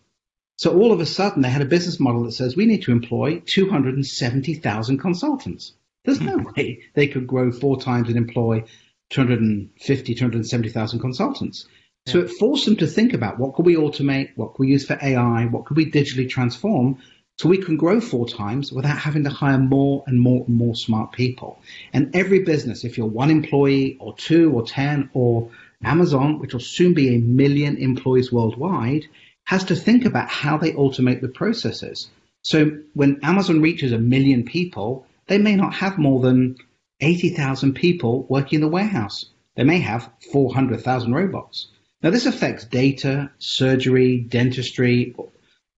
So 0.57 0.79
all 0.79 0.93
of 0.93 1.01
a 1.01 1.07
sudden, 1.07 1.43
they 1.43 1.51
had 1.51 1.63
a 1.63 1.67
business 1.67 2.01
model 2.01 2.25
that 2.25 2.33
says 2.33 2.57
we 2.57 2.67
need 2.67 2.83
to 2.83 2.93
employ 2.93 3.43
270,000 3.47 4.99
consultants. 4.99 5.73
There's 6.05 6.21
no 6.21 6.39
hmm. 6.39 6.51
way 6.57 6.83
they 6.95 7.09
could 7.09 7.27
grow 7.27 7.53
four 7.53 7.81
times 7.81 8.09
and 8.09 8.17
employ 8.17 8.65
250, 9.11 10.15
270,000 10.15 10.99
consultants. 11.01 11.67
So 12.07 12.21
it 12.21 12.31
forced 12.31 12.67
them 12.67 12.77
to 12.77 12.87
think 12.87 13.15
about 13.15 13.39
what 13.39 13.55
could 13.55 13.67
we 13.67 13.75
automate, 13.75 14.31
what 14.37 14.55
could 14.55 14.61
we 14.61 14.69
use 14.69 14.87
for 14.87 14.97
AI, 15.03 15.47
what 15.47 15.67
could 15.67 15.77
we 15.77 15.91
digitally 15.91 16.29
transform 16.29 16.99
so 17.39 17.49
we 17.49 17.59
can 17.59 17.77
grow 17.77 18.01
four 18.01 18.27
times 18.27 18.73
without 18.73 18.97
having 18.97 19.25
to 19.25 19.31
hire 19.31 19.59
more 19.59 20.05
and 20.07 20.19
more 20.19 20.45
and 20.47 20.57
more 20.57 20.75
smart 20.75 21.13
people. 21.13 21.61
And 21.93 22.15
every 22.15 22.45
business, 22.45 22.85
if 22.85 22.97
you're 22.97 23.07
one 23.07 23.31
employee 23.31 23.99
or 24.01 24.17
two 24.17 24.53
or 24.53 24.65
10 24.65 25.11
or 25.13 25.51
Amazon, 25.85 26.39
which 26.39 26.55
will 26.55 26.61
soon 26.61 26.95
be 26.95 27.15
a 27.15 27.19
million 27.19 27.77
employees 27.77 28.33
worldwide, 28.33 29.05
has 29.47 29.65
to 29.65 29.75
think 29.75 30.05
about 30.05 30.29
how 30.29 30.59
they 30.59 30.73
automate 30.73 31.21
the 31.21 31.29
processes. 31.29 32.09
So 32.43 32.79
when 32.95 33.19
Amazon 33.23 33.61
reaches 33.61 33.93
a 33.93 33.99
million 33.99 34.45
people, 34.45 35.07
they 35.27 35.39
may 35.39 35.57
not 35.57 35.75
have 35.75 35.99
more 35.99 36.21
than 36.21 36.57
80,000 37.01 37.75
people 37.75 38.27
working 38.29 38.57
in 38.57 38.61
the 38.61 38.69
warehouse. 38.69 39.27
They 39.57 39.65
may 39.65 39.79
have 39.81 40.11
400,000 40.33 41.13
robots. 41.13 41.69
Now, 42.03 42.11
this 42.11 42.27
affects 42.27 42.65
data, 42.65 43.31
surgery, 43.39 44.19
dentistry. 44.19 45.15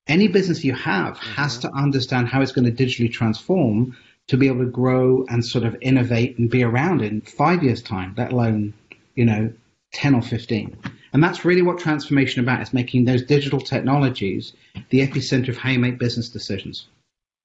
Any 0.06 0.28
business 0.28 0.64
you 0.64 0.74
have 0.74 1.16
mm-hmm. 1.16 1.32
has 1.34 1.58
to 1.58 1.72
understand 1.72 2.28
how 2.28 2.42
it's 2.42 2.52
going 2.52 2.74
to 2.74 2.84
digitally 2.84 3.12
transform 3.12 3.96
to 4.26 4.36
be 4.36 4.48
able 4.48 4.64
to 4.64 4.70
grow 4.70 5.24
and 5.28 5.44
sort 5.44 5.64
of 5.64 5.76
innovate 5.80 6.38
and 6.38 6.50
be 6.50 6.62
around 6.62 7.02
in 7.02 7.20
five 7.22 7.62
years' 7.62 7.82
time, 7.82 8.14
let 8.16 8.32
alone, 8.32 8.74
you 9.14 9.24
know, 9.24 9.52
10 9.92 10.14
or 10.14 10.22
15. 10.22 10.76
And 11.12 11.22
that's 11.22 11.44
really 11.44 11.62
what 11.62 11.78
transformation 11.78 12.42
about 12.42 12.62
is 12.62 12.74
making 12.74 13.04
those 13.04 13.22
digital 13.22 13.60
technologies 13.60 14.52
the 14.90 15.06
epicenter 15.06 15.48
of 15.48 15.56
how 15.56 15.70
you 15.70 15.78
make 15.78 15.98
business 15.98 16.28
decisions. 16.28 16.86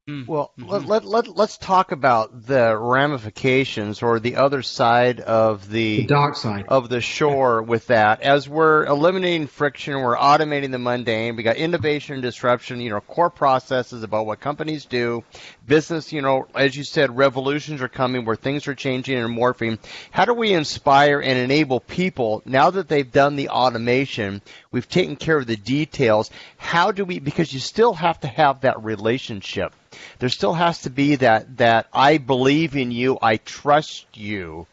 Well, 0.05 0.51
mm-hmm. 0.59 0.69
let, 0.69 0.85
let, 0.85 1.05
let, 1.05 1.27
let's 1.29 1.57
talk 1.57 1.93
about 1.93 2.45
the 2.45 2.77
ramifications 2.77 4.01
or 4.01 4.19
the 4.19 4.35
other 4.35 4.61
side 4.61 5.21
of 5.21 5.69
the, 5.69 6.01
the 6.01 6.07
dark 6.07 6.35
side 6.35 6.65
of 6.67 6.89
the 6.89 6.99
shore 6.99 7.61
with 7.61 7.87
that. 7.87 8.21
As 8.21 8.49
we're 8.49 8.85
eliminating 8.85 9.47
friction, 9.47 9.93
we're 9.93 10.17
automating 10.17 10.71
the 10.71 10.77
mundane. 10.77 11.37
We 11.37 11.43
got 11.43 11.55
innovation 11.55 12.15
and 12.15 12.21
disruption, 12.21 12.81
you 12.81 12.89
know, 12.89 12.99
core 12.99 13.29
processes 13.29 14.03
about 14.03 14.25
what 14.25 14.41
companies 14.41 14.83
do. 14.83 15.23
Business, 15.65 16.11
you 16.11 16.21
know, 16.21 16.47
as 16.53 16.75
you 16.75 16.83
said, 16.83 17.15
revolutions 17.15 17.81
are 17.81 17.87
coming 17.87 18.25
where 18.25 18.35
things 18.35 18.67
are 18.67 18.75
changing 18.75 19.17
and 19.17 19.33
morphing. 19.33 19.79
How 20.11 20.25
do 20.25 20.33
we 20.33 20.51
inspire 20.51 21.21
and 21.21 21.39
enable 21.39 21.79
people 21.79 22.41
now 22.43 22.71
that 22.71 22.89
they've 22.89 23.09
done 23.09 23.37
the 23.37 23.47
automation? 23.47 24.41
We've 24.69 24.89
taken 24.89 25.15
care 25.15 25.37
of 25.37 25.47
the 25.47 25.55
details. 25.55 26.29
How 26.57 26.91
do 26.91 27.05
we, 27.05 27.19
because 27.19 27.53
you 27.53 27.61
still 27.61 27.93
have 27.93 28.19
to 28.19 28.27
have 28.27 28.61
that 28.61 28.83
relationship 28.83 29.73
there 30.19 30.29
still 30.29 30.53
has 30.53 30.83
to 30.83 30.89
be 30.89 31.15
that 31.17 31.57
that 31.57 31.87
I 31.93 32.17
believe 32.17 32.75
in 32.75 32.91
you, 32.91 33.17
I 33.21 33.37
trust 33.37 34.05
you, 34.17 34.67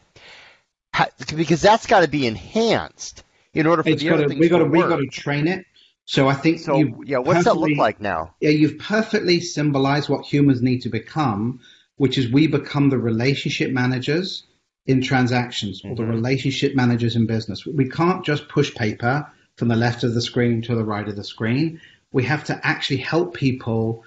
because 1.35 1.61
that's 1.61 1.87
got 1.87 2.01
to 2.01 2.07
be 2.07 2.27
enhanced 2.27 3.23
in 3.53 3.67
order 3.67 3.83
for 3.83 3.89
it's 3.89 4.01
the 4.01 4.11
other 4.11 4.27
things 4.27 4.39
we 4.39 4.49
got 4.49 4.59
to 4.59 4.65
we 4.65 4.79
got 4.79 4.97
to 4.97 5.07
train 5.07 5.47
it. 5.47 5.65
So 6.05 6.27
I 6.27 6.33
think 6.33 6.59
so. 6.59 6.77
Yeah, 7.05 7.19
what's 7.19 7.45
that 7.45 7.55
look 7.55 7.77
like 7.77 8.01
now? 8.01 8.33
Yeah, 8.39 8.49
you've 8.49 8.79
perfectly 8.79 9.39
symbolized 9.39 10.09
what 10.09 10.25
humans 10.25 10.61
need 10.61 10.81
to 10.81 10.89
become, 10.89 11.61
which 11.95 12.17
is 12.17 12.29
we 12.29 12.47
become 12.47 12.89
the 12.89 12.97
relationship 12.97 13.71
managers 13.71 14.43
in 14.85 15.01
transactions 15.01 15.81
or 15.85 15.95
the 15.95 16.01
mm-hmm. 16.01 16.11
relationship 16.11 16.75
managers 16.75 17.15
in 17.15 17.27
business. 17.27 17.65
We 17.65 17.87
can't 17.87 18.25
just 18.25 18.49
push 18.49 18.73
paper 18.73 19.27
from 19.55 19.67
the 19.67 19.75
left 19.75 20.03
of 20.03 20.13
the 20.13 20.21
screen 20.21 20.61
to 20.63 20.75
the 20.75 20.83
right 20.83 21.07
of 21.07 21.15
the 21.15 21.23
screen. 21.23 21.79
We 22.11 22.23
have 22.23 22.43
to 22.45 22.59
actually 22.65 22.97
help 22.97 23.35
people 23.35 24.03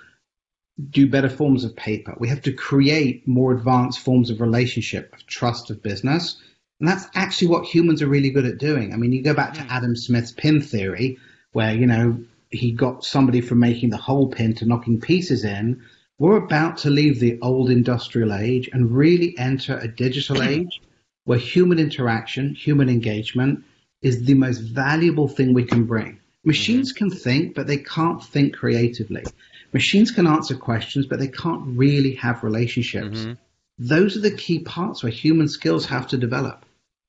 do 0.90 1.08
better 1.08 1.28
forms 1.28 1.64
of 1.64 1.76
paper. 1.76 2.14
We 2.18 2.28
have 2.28 2.42
to 2.42 2.52
create 2.52 3.26
more 3.28 3.52
advanced 3.52 4.00
forms 4.00 4.30
of 4.30 4.40
relationship, 4.40 5.12
of 5.12 5.26
trust, 5.26 5.70
of 5.70 5.82
business. 5.82 6.36
And 6.80 6.88
that's 6.88 7.06
actually 7.14 7.48
what 7.48 7.64
humans 7.64 8.02
are 8.02 8.08
really 8.08 8.30
good 8.30 8.44
at 8.44 8.58
doing. 8.58 8.92
I 8.92 8.96
mean, 8.96 9.12
you 9.12 9.22
go 9.22 9.34
back 9.34 9.54
to. 9.54 9.60
Adam 9.70 9.94
Smith's 9.94 10.32
pin 10.32 10.60
theory, 10.60 11.18
where, 11.52 11.74
you 11.74 11.86
know, 11.86 12.18
he 12.50 12.72
got 12.72 13.04
somebody 13.04 13.40
from 13.40 13.60
making 13.60 13.90
the 13.90 13.96
whole 13.96 14.28
pin 14.28 14.54
to 14.56 14.66
knocking 14.66 15.00
pieces 15.00 15.44
in. 15.44 15.82
We're 16.18 16.36
about 16.36 16.78
to 16.78 16.90
leave 16.90 17.20
the 17.20 17.38
old 17.40 17.70
industrial 17.70 18.32
age 18.32 18.68
and 18.72 18.94
really 18.94 19.36
enter 19.38 19.78
a 19.78 19.88
digital 19.88 20.42
age 20.54 20.80
where 21.24 21.38
human 21.38 21.78
interaction, 21.78 22.54
human 22.54 22.88
engagement 22.88 23.64
is 24.02 24.24
the 24.24 24.34
most 24.34 24.58
valuable 24.58 25.28
thing 25.28 25.54
we 25.54 25.64
can 25.64 25.84
bring. 25.84 26.20
Machines 26.44 26.92
mm-hmm. 26.92 27.08
can 27.08 27.18
think, 27.18 27.54
but 27.54 27.66
they 27.66 27.78
can't 27.78 28.22
think 28.22 28.54
creatively. 28.54 29.24
Machines 29.74 30.12
can 30.12 30.28
answer 30.28 30.56
questions, 30.56 31.04
but 31.04 31.18
they 31.18 31.28
can't 31.28 31.76
really 31.76 32.14
have 32.14 32.44
relationships. 32.44 33.18
Mm-hmm. 33.18 33.32
Those 33.78 34.16
are 34.16 34.20
the 34.20 34.30
key 34.30 34.60
parts 34.60 35.02
where 35.02 35.10
human 35.10 35.48
skills 35.48 35.84
have 35.86 36.06
to 36.08 36.16
develop. 36.16 36.64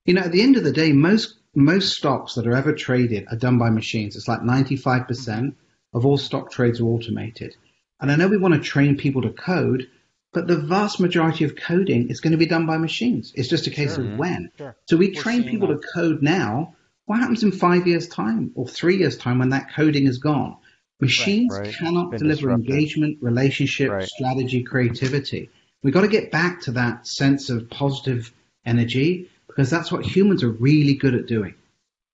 You 0.06 0.16
know, 0.16 0.22
at 0.22 0.32
the 0.32 0.42
end 0.42 0.58
of 0.58 0.64
the 0.64 0.72
day, 0.72 0.92
most 0.92 1.36
most 1.54 1.96
stocks 1.96 2.34
that 2.34 2.48
are 2.48 2.56
ever 2.56 2.74
traded 2.74 3.28
are 3.30 3.38
done 3.38 3.58
by 3.58 3.70
machines. 3.70 4.16
It's 4.18 4.28
like 4.28 4.42
95% 4.42 5.56
of 5.94 6.06
all 6.06 6.18
stock 6.18 6.52
trades 6.52 6.82
are 6.82 6.86
automated. 6.86 7.56
And 8.02 8.12
I 8.12 8.18
know 8.18 8.28
we 8.28 8.38
want 8.38 8.56
to 8.56 8.60
train 8.60 8.98
people 8.98 9.22
to 9.22 9.30
code, 9.30 9.88
but 10.34 10.48
the 10.48 10.58
vast 10.58 11.00
majority 11.00 11.46
of 11.46 11.56
coding 11.56 12.10
is 12.10 12.20
going 12.20 12.32
to 12.32 12.38
be 12.38 12.46
done 12.46 12.66
by 12.66 12.78
machines. 12.78 13.32
It's 13.36 13.48
just 13.48 13.68
a 13.68 13.72
case 13.72 13.96
sure. 13.96 14.04
of 14.04 14.18
when. 14.18 14.52
Sure. 14.58 14.76
So 14.86 14.98
we 14.98 15.10
We're 15.10 15.22
train 15.22 15.44
people 15.46 15.70
that. 15.70 15.82
to 15.82 15.88
code 15.94 16.22
now. 16.22 16.76
What 17.06 17.20
happens 17.20 17.44
in 17.44 17.52
five 17.52 17.88
years' 17.88 18.08
time 18.08 18.52
or 18.56 18.68
three 18.68 18.98
years' 18.98 19.18
time 19.18 19.40
when 19.40 19.50
that 19.50 19.74
coding 19.74 20.08
is 20.08 20.18
gone? 20.18 20.58
Machines 21.02 21.54
right, 21.54 21.66
right. 21.66 21.76
cannot 21.76 22.12
Been 22.12 22.20
deliver 22.20 22.36
disrupted. 22.36 22.70
engagement, 22.70 23.18
relationship, 23.22 23.92
right. 23.92 24.08
strategy, 24.08 24.64
creativity. 24.64 25.50
We've 25.84 25.94
got 25.94 26.02
to 26.02 26.08
get 26.08 26.32
back 26.32 26.62
to 26.62 26.72
that 26.74 27.06
sense 27.06 27.50
of 27.50 27.70
positive 27.70 28.32
energy 28.66 29.30
because 29.48 29.70
that's 29.70 29.92
what 29.92 30.06
humans 30.06 30.44
are 30.44 30.52
really 30.52 30.96
good 30.96 31.14
at 31.14 31.28
doing. 31.28 31.54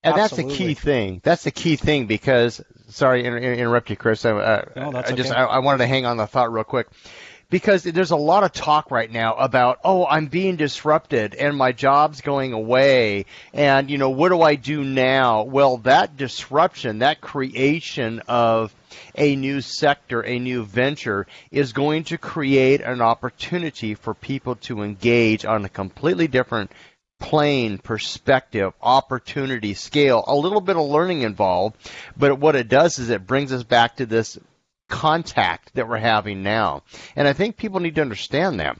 And 0.04 0.16
Absolutely. 0.16 0.50
that's 0.50 0.60
the 0.60 0.66
key 0.66 0.74
thing. 0.74 1.22
That's 1.24 1.44
the 1.44 1.52
key 1.52 1.76
thing 1.76 2.08
because, 2.08 2.60
sorry, 2.90 3.24
inter- 3.24 3.38
interrupt 3.38 3.92
you, 3.92 3.96
Chris. 3.96 4.26
I, 4.26 4.32
uh, 4.32 4.66
no, 4.76 4.98
I 4.98 5.12
just 5.12 5.30
okay. 5.30 5.40
I, 5.40 5.46
I 5.46 5.60
wanted 5.60 5.80
to 5.80 5.88
hang 5.88 6.08
on 6.08 6.18
the 6.18 6.26
thought 6.26 6.52
real 6.52 6.64
quick 6.64 6.88
because 7.52 7.84
there's 7.84 8.12
a 8.12 8.16
lot 8.16 8.44
of 8.44 8.54
talk 8.54 8.90
right 8.90 9.12
now 9.12 9.36
about, 9.36 9.80
oh, 9.84 10.08
I'm 10.08 10.28
being 10.28 10.56
disrupted 10.56 11.36
and 11.36 11.56
my 11.56 11.74
job's 11.74 12.22
going 12.22 12.54
away, 12.54 13.26
and 13.54 13.92
you 13.92 14.00
know, 14.00 14.10
what 14.10 14.30
do 14.30 14.42
I 14.42 14.56
do 14.56 14.84
now? 14.84 15.44
Well, 15.44 15.78
that 15.80 16.18
disruption, 16.18 17.00
that 17.00 17.22
creation 17.22 18.22
of 18.28 18.74
a 19.16 19.36
new 19.36 19.62
sector, 19.62 20.22
a 20.26 20.40
new 20.40 20.64
venture, 20.64 21.28
is 21.52 21.74
going 21.74 22.06
to 22.06 22.18
create 22.18 22.82
an 22.82 23.02
opportunity 23.02 23.96
for 23.96 24.14
people 24.14 24.56
to 24.56 24.82
engage 24.82 25.46
on 25.46 25.66
a 25.66 25.70
completely 25.70 26.28
different 26.28 26.72
plane, 27.20 27.78
perspective, 27.78 28.74
opportunity, 28.82 29.74
scale, 29.74 30.24
a 30.26 30.36
little 30.36 30.62
bit 30.62 30.78
of 30.78 30.86
learning 30.86 31.22
involved. 31.22 31.76
But 32.18 32.40
what 32.40 32.56
it 32.56 32.70
does 32.70 32.98
is 32.98 33.10
it 33.10 33.28
brings 33.28 33.52
us 33.52 33.64
back 33.64 33.98
to 33.98 34.06
this 34.06 34.40
contact 34.92 35.74
that 35.74 35.90
we're 35.90 35.98
having 35.98 36.44
now. 36.44 36.84
And 37.16 37.28
I 37.28 37.34
think 37.34 37.58
people 37.58 37.80
need 37.80 37.96
to 37.96 38.02
understand 38.02 38.60
that. 38.60 38.78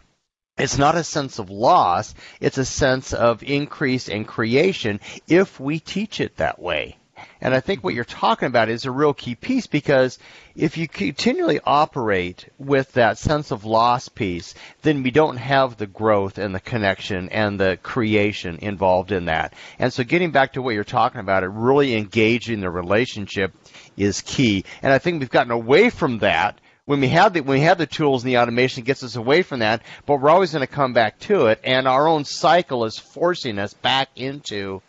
It's 0.58 0.78
not 0.78 0.96
a 0.96 1.04
sense 1.04 1.40
of 1.40 1.50
loss, 1.50 2.14
it's 2.40 2.60
a 2.60 2.66
sense 2.66 3.14
of 3.14 3.42
increase 3.42 4.10
and 4.10 4.28
creation 4.28 5.00
if 5.28 5.60
we 5.60 5.80
teach 5.80 6.20
it 6.20 6.38
that 6.38 6.60
way. 6.60 6.98
And 7.42 7.56
I 7.56 7.60
think 7.60 7.84
what 7.84 7.96
you're 7.96 8.04
talking 8.04 8.48
about 8.48 8.70
is 8.70 8.86
a 8.86 8.92
real 8.92 9.16
key 9.16 9.34
piece 9.34 9.66
because 9.66 10.20
if 10.56 10.78
you 10.78 10.88
continually 10.88 11.60
operate 11.64 12.48
with 12.60 12.94
that 12.94 13.18
sense 13.18 13.50
of 13.50 13.66
loss 13.66 14.10
piece, 14.10 14.54
then 14.84 15.02
we 15.02 15.10
don't 15.10 15.38
have 15.38 15.78
the 15.78 15.88
growth 15.88 16.38
and 16.38 16.54
the 16.54 16.60
connection 16.60 17.30
and 17.30 17.60
the 17.60 17.80
creation 17.82 18.60
involved 18.62 19.12
in 19.12 19.26
that. 19.26 19.54
And 19.80 19.92
so 19.92 20.04
getting 20.04 20.30
back 20.32 20.54
to 20.54 20.62
what 20.62 20.76
you're 20.76 20.84
talking 20.84 21.20
about, 21.20 21.44
it 21.44 21.48
really 21.48 21.96
engaging 21.96 22.62
the 22.62 22.70
relationship 22.70 23.54
is 23.98 24.22
key. 24.22 24.64
And 24.84 24.94
I 24.94 25.00
think 25.00 25.20
we've 25.20 25.30
gotten 25.30 25.52
away 25.52 25.90
from 25.90 26.20
that 26.20 26.60
when 26.86 27.00
we 27.00 27.08
have 27.10 27.34
the 27.34 27.42
when 27.42 27.60
we 27.60 27.66
have 27.66 27.78
the 27.78 27.86
tools 27.86 28.24
and 28.24 28.32
the 28.32 28.40
automation 28.40 28.84
gets 28.84 29.04
us 29.04 29.16
away 29.16 29.44
from 29.44 29.60
that, 29.60 29.82
but 30.06 30.20
we're 30.20 30.30
always 30.30 30.52
going 30.52 30.66
to 30.66 30.74
come 30.74 30.94
back 30.94 31.20
to 31.20 31.46
it, 31.46 31.60
and 31.64 31.88
our 31.88 32.08
own 32.08 32.26
cycle 32.26 32.86
is 32.86 32.98
forcing 32.98 33.60
us 33.60 33.74
back 33.74 34.10
into 34.16 34.82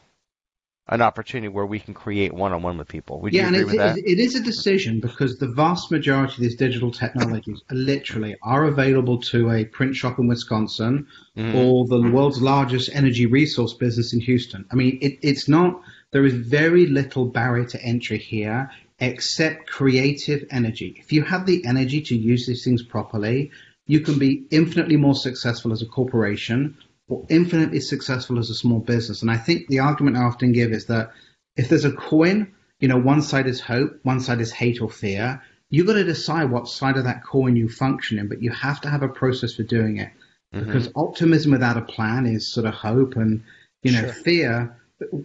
an 0.88 1.00
opportunity 1.00 1.48
where 1.48 1.66
we 1.66 1.78
can 1.78 1.94
create 1.94 2.32
one-on-one 2.32 2.76
with 2.76 2.88
people. 2.88 3.20
Would 3.20 3.32
yeah, 3.32 3.42
you 3.42 3.48
agree 3.48 3.60
and 3.60 3.66
with 3.66 3.76
that? 3.78 3.98
it, 3.98 4.04
it 4.04 4.18
is 4.18 4.34
a 4.34 4.40
decision 4.42 5.00
because 5.00 5.38
the 5.38 5.46
vast 5.46 5.90
majority 5.90 6.34
of 6.34 6.40
these 6.40 6.56
digital 6.56 6.90
technologies 6.90 7.62
are 7.70 7.76
literally 7.76 8.36
are 8.42 8.64
available 8.64 9.18
to 9.18 9.50
a 9.52 9.64
print 9.64 9.94
shop 9.94 10.18
in 10.18 10.26
Wisconsin 10.26 11.06
Mhm. 11.36 11.54
or 11.54 11.86
the 11.86 12.10
world's 12.10 12.42
largest 12.42 12.90
energy 12.92 13.26
resource 13.26 13.74
business 13.74 14.12
in 14.12 14.20
Houston. 14.20 14.64
I 14.72 14.74
mean, 14.74 14.98
it, 15.00 15.18
it's 15.22 15.48
not. 15.48 15.80
There 16.10 16.26
is 16.26 16.34
very 16.34 16.86
little 16.86 17.26
barrier 17.26 17.64
to 17.66 17.82
entry 17.82 18.18
here 18.18 18.70
except 18.98 19.70
creative 19.70 20.44
energy. 20.50 20.96
If 20.98 21.12
you 21.12 21.22
have 21.22 21.46
the 21.46 21.64
energy 21.64 22.00
to 22.02 22.16
use 22.16 22.46
these 22.46 22.64
things 22.64 22.82
properly, 22.82 23.50
you 23.86 24.00
can 24.00 24.18
be 24.18 24.44
infinitely 24.50 24.96
more 24.96 25.14
successful 25.14 25.72
as 25.72 25.80
a 25.82 25.86
corporation 25.86 26.76
or 27.08 27.26
infinitely 27.28 27.80
successful 27.80 28.38
as 28.38 28.50
a 28.50 28.54
small 28.54 28.78
business. 28.78 29.22
And 29.22 29.30
I 29.30 29.36
think 29.36 29.68
the 29.68 29.80
argument 29.80 30.16
I 30.16 30.22
often 30.22 30.52
give 30.52 30.72
is 30.72 30.86
that 30.86 31.12
if 31.56 31.68
there's 31.68 31.84
a 31.84 31.92
coin, 31.92 32.52
you 32.80 32.88
know, 32.88 32.98
one 32.98 33.22
side 33.22 33.46
is 33.46 33.60
hope, 33.60 33.98
one 34.02 34.20
side 34.20 34.40
is 34.40 34.52
hate 34.52 34.80
or 34.80 34.90
fear. 34.90 35.42
You've 35.70 35.86
got 35.86 35.94
to 35.94 36.04
decide 36.04 36.50
what 36.50 36.68
side 36.68 36.96
of 36.96 37.04
that 37.04 37.24
coin 37.24 37.56
you 37.56 37.68
function 37.68 38.18
in, 38.18 38.28
but 38.28 38.42
you 38.42 38.50
have 38.50 38.80
to 38.82 38.90
have 38.90 39.02
a 39.02 39.08
process 39.08 39.54
for 39.54 39.62
doing 39.62 39.98
it. 39.98 40.10
Mm-hmm. 40.54 40.66
Because 40.66 40.90
optimism 40.94 41.52
without 41.52 41.78
a 41.78 41.82
plan 41.82 42.26
is 42.26 42.52
sort 42.52 42.66
of 42.66 42.74
hope, 42.74 43.16
and 43.16 43.42
you 43.82 43.92
know, 43.92 44.10
fear 44.10 44.76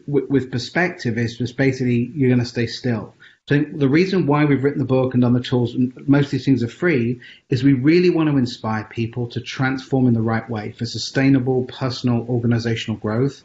with, 0.07 0.29
with 0.29 0.51
perspective 0.51 1.17
is 1.17 1.37
just 1.37 1.57
basically 1.57 2.11
you're 2.15 2.29
going 2.29 2.39
to 2.39 2.45
stay 2.45 2.67
still. 2.67 3.13
So 3.47 3.63
the 3.73 3.87
reason 3.87 4.27
why 4.27 4.43
we've 4.43 4.63
written 4.63 4.79
the 4.79 4.85
book 4.85 5.13
and 5.13 5.21
done 5.21 5.33
the 5.33 5.39
tools, 5.39 5.73
most 6.05 6.25
of 6.25 6.31
these 6.31 6.43
things 6.43 6.63
are 6.63 6.67
free, 6.67 7.21
is 7.49 7.63
we 7.63 7.73
really 7.73 8.09
want 8.09 8.29
to 8.29 8.37
inspire 8.37 8.83
people 8.83 9.27
to 9.27 9.39
transform 9.39 10.05
in 10.07 10.13
the 10.13 10.21
right 10.21 10.47
way 10.49 10.73
for 10.73 10.85
sustainable, 10.85 11.63
personal, 11.63 12.25
organizational 12.27 12.99
growth. 12.99 13.43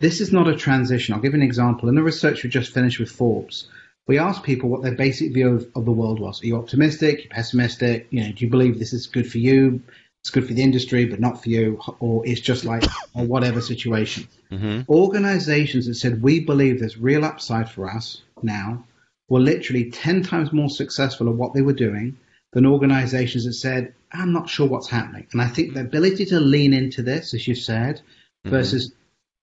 This 0.00 0.20
is 0.20 0.32
not 0.32 0.48
a 0.48 0.56
transition. 0.56 1.14
I'll 1.14 1.20
give 1.20 1.32
you 1.32 1.40
an 1.40 1.46
example. 1.46 1.88
In 1.88 1.94
the 1.94 2.02
research 2.02 2.44
we 2.44 2.50
just 2.50 2.74
finished 2.74 2.98
with 2.98 3.10
Forbes, 3.10 3.68
we 4.06 4.18
asked 4.18 4.42
people 4.42 4.68
what 4.68 4.82
their 4.82 4.94
basic 4.94 5.32
view 5.32 5.48
of, 5.54 5.70
of 5.74 5.84
the 5.86 5.92
world 5.92 6.20
was. 6.20 6.42
Are 6.42 6.46
you 6.46 6.56
optimistic? 6.56 7.18
Are 7.18 7.22
you 7.22 7.28
pessimistic? 7.30 8.08
You 8.10 8.24
know, 8.24 8.32
do 8.32 8.44
you 8.44 8.50
believe 8.50 8.78
this 8.78 8.92
is 8.92 9.06
good 9.06 9.30
for 9.30 9.38
you? 9.38 9.80
It's 10.20 10.30
good 10.30 10.46
for 10.46 10.52
the 10.52 10.62
industry, 10.62 11.06
but 11.06 11.20
not 11.20 11.42
for 11.42 11.48
you, 11.48 11.80
or 12.00 12.26
it's 12.26 12.40
just 12.40 12.66
like 12.66 12.84
whatever 13.14 13.62
situation. 13.62 14.28
Mm-hmm. 14.50 14.90
Organizations 14.92 15.86
that 15.86 15.94
said 15.94 16.20
we 16.20 16.40
believe 16.40 16.80
there's 16.80 16.98
real 16.98 17.24
upside 17.24 17.70
for 17.70 17.88
us 17.88 18.20
now 18.42 18.84
were 19.28 19.40
literally 19.40 19.90
10 19.90 20.22
times 20.22 20.52
more 20.52 20.70
successful 20.70 21.28
at 21.28 21.34
what 21.34 21.54
they 21.54 21.62
were 21.62 21.72
doing 21.72 22.16
than 22.52 22.66
organizations 22.66 23.44
that 23.44 23.52
said, 23.52 23.94
I'm 24.12 24.32
not 24.32 24.48
sure 24.48 24.66
what's 24.66 24.88
happening. 24.88 25.26
And 25.32 25.42
I 25.42 25.48
think 25.48 25.74
the 25.74 25.80
ability 25.80 26.24
to 26.26 26.40
lean 26.40 26.72
into 26.72 27.02
this, 27.02 27.34
as 27.34 27.46
you 27.46 27.54
said, 27.54 28.00
Mhm. 28.46 28.50
versus 28.50 28.92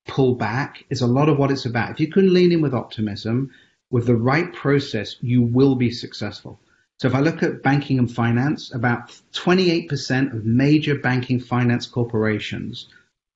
pull 0.07 0.35
back 0.35 0.85
is 0.89 1.01
a 1.01 1.07
lot 1.07 1.29
of 1.29 1.37
what 1.37 1.51
it's 1.51 1.65
about. 1.65 1.91
If 1.91 1.99
you 1.99 2.07
can 2.07 2.33
lean 2.33 2.51
in 2.51 2.61
with 2.61 2.73
optimism, 2.73 3.51
with 3.91 4.07
the 4.07 4.15
right 4.15 4.51
process, 4.53 5.15
you 5.21 5.41
will 5.41 5.75
be 5.75 5.91
successful. 5.91 6.59
So 6.99 7.07
if 7.07 7.15
I 7.15 7.19
look 7.19 7.43
at 7.43 7.61
banking 7.61 7.99
and 7.99 8.11
finance, 8.11 8.73
about 8.73 9.19
28% 9.33 10.33
of 10.33 10.45
major 10.45 10.95
banking 10.95 11.39
finance 11.39 11.85
corporations 11.85 12.87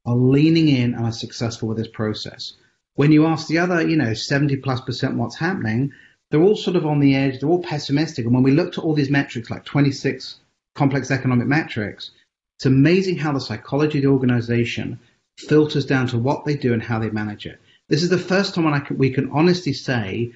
are 0.06 0.16
leaning 0.16 0.70
in 0.70 0.96
and 0.96 1.06
are 1.06 1.12
successful 1.12 1.68
with 1.68 1.78
this 1.78 1.90
process. 1.90 2.54
When 2.96 3.12
you 3.12 3.26
ask 3.26 3.48
the 3.48 3.60
other, 3.60 3.88
you 3.88 3.98
know, 3.98 4.14
70 4.14 4.58
plus 4.58 4.82
percent 4.82 5.18
what's 5.18 5.36
happening, 5.36 5.92
they're 6.30 6.44
all 6.44 6.56
sort 6.56 6.76
of 6.76 6.86
on 6.86 7.00
the 7.00 7.16
edge, 7.16 7.40
they're 7.40 7.50
all 7.50 7.64
pessimistic. 7.64 8.26
And 8.26 8.34
when 8.34 8.44
we 8.44 8.52
looked 8.52 8.78
at 8.78 8.84
all 8.84 8.94
these 8.94 9.10
metrics, 9.10 9.50
like 9.50 9.66
26 9.66 10.40
complex 10.76 11.12
economic 11.12 11.48
metrics, 11.48 12.12
it's 12.58 12.66
amazing 12.66 13.18
how 13.18 13.32
the 13.32 13.42
psychology 13.42 14.00
of 14.00 14.04
the 14.04 14.10
organization 14.10 15.00
filters 15.38 15.86
down 15.86 16.08
to 16.08 16.18
what 16.18 16.46
they 16.46 16.56
do 16.56 16.74
and 16.74 16.84
how 16.84 17.00
they 17.00 17.10
manage 17.10 17.46
it. 17.46 17.60
This 17.88 18.04
is 18.04 18.10
the 18.10 18.18
first 18.18 18.54
time 18.54 18.66
when 18.66 18.74
I 18.74 18.80
can, 18.80 18.98
we 18.98 19.10
can 19.10 19.32
honestly 19.32 19.74
say 19.74 20.32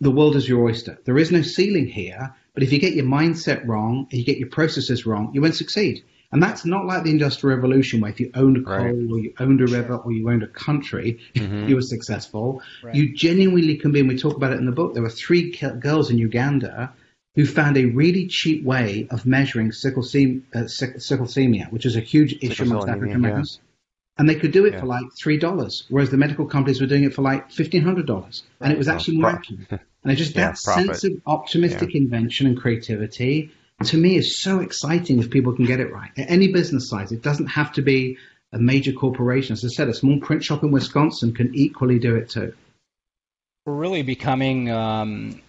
the 0.00 0.10
world 0.10 0.36
is 0.36 0.48
your 0.48 0.64
oyster. 0.64 0.98
There 1.04 1.18
is 1.18 1.30
no 1.30 1.42
ceiling 1.42 1.86
here, 1.86 2.34
but 2.52 2.62
if 2.62 2.72
you 2.72 2.78
get 2.78 2.94
your 2.94 3.06
mindset 3.06 3.66
wrong 3.66 4.06
and 4.10 4.18
you 4.18 4.24
get 4.24 4.38
your 4.38 4.48
processes 4.48 5.06
wrong, 5.06 5.30
you 5.32 5.40
won't 5.40 5.54
succeed. 5.54 6.04
And 6.32 6.42
that's 6.42 6.64
not 6.64 6.84
like 6.86 7.04
the 7.04 7.10
Industrial 7.10 7.54
Revolution, 7.56 8.00
where 8.00 8.10
if 8.10 8.18
you 8.18 8.30
owned 8.34 8.56
a 8.56 8.62
coal 8.62 8.76
Right. 8.76 9.10
or 9.10 9.18
you 9.20 9.32
owned 9.38 9.60
a 9.60 9.66
river 9.66 9.94
or 9.96 10.10
you 10.12 10.28
owned 10.28 10.42
a 10.42 10.48
country, 10.48 11.18
Mhm. 11.36 11.68
you 11.68 11.76
were 11.76 11.82
successful. 11.82 12.60
Right. 12.82 12.94
You 12.94 13.14
genuinely 13.14 13.76
can 13.76 13.92
be, 13.92 14.00
and 14.00 14.08
we 14.08 14.16
talk 14.16 14.36
about 14.36 14.52
it 14.52 14.58
in 14.58 14.66
the 14.66 14.72
book. 14.72 14.94
There 14.94 15.02
were 15.02 15.08
three 15.10 15.52
girls 15.80 16.10
in 16.10 16.18
Uganda 16.18 16.92
who 17.36 17.46
found 17.46 17.76
a 17.76 17.84
really 17.86 18.26
cheap 18.26 18.64
way 18.64 19.06
of 19.10 19.26
measuring 19.26 19.70
sickle, 19.72 20.02
ce- 20.02 20.40
uh, 20.54 20.66
sick- 20.66 20.96
which 21.70 21.86
is 21.86 21.96
a 21.96 22.00
huge 22.00 22.36
issue 22.40 22.62
amongst 22.64 22.88
African 22.88 23.10
anemia, 23.10 23.18
Americans. 23.30 23.60
And 24.16 24.28
they 24.28 24.36
could 24.36 24.52
do 24.52 24.64
it 24.64 24.74
Yeah. 24.74 24.80
for 24.80 24.86
like 24.86 25.04
three 25.20 25.36
dollars, 25.38 25.84
whereas 25.88 26.10
the 26.10 26.16
medical 26.16 26.46
companies 26.46 26.80
were 26.80 26.86
doing 26.86 27.02
it 27.04 27.12
for 27.14 27.22
like 27.22 27.50
fifteen 27.50 27.82
hundred 27.82 28.06
dollars, 28.06 28.44
and 28.60 28.72
it 28.72 28.78
was 28.78 28.86
Well, 28.86 28.96
actually 28.96 29.16
more 29.18 29.30
accurate. 29.30 29.66
And 29.70 30.12
it's 30.12 30.20
just 30.20 30.34
Yeah, 30.36 30.52
that 30.52 30.60
profit. 30.62 30.86
sense 30.86 31.04
of 31.04 31.20
optimistic 31.26 31.94
invention 31.96 32.46
and 32.46 32.56
creativity 32.56 33.50
to 33.82 33.96
me 33.96 34.16
is 34.16 34.42
so 34.42 34.60
exciting 34.60 35.18
if 35.18 35.30
people 35.30 35.54
can 35.54 35.64
get 35.64 35.80
it 35.80 35.92
right. 35.92 36.10
At 36.16 36.30
any 36.30 36.48
business 36.48 36.88
size, 36.88 37.12
it 37.12 37.22
doesn't 37.22 37.48
have 37.48 37.72
to 37.72 37.82
be 37.82 38.18
a 38.52 38.58
major 38.58 38.92
corporation. 38.92 39.52
As 39.54 39.64
I 39.64 39.68
said, 39.68 39.88
a 39.88 39.94
small 39.94 40.20
print 40.20 40.44
shop 40.44 40.62
in 40.62 40.70
Wisconsin 40.70 41.34
can 41.34 41.54
equally 41.54 41.98
do 41.98 42.14
it 42.14 42.30
too. 42.30 42.54
We're 43.66 43.74
really 43.74 44.02
becoming, 44.02 44.70
um, 44.70 45.40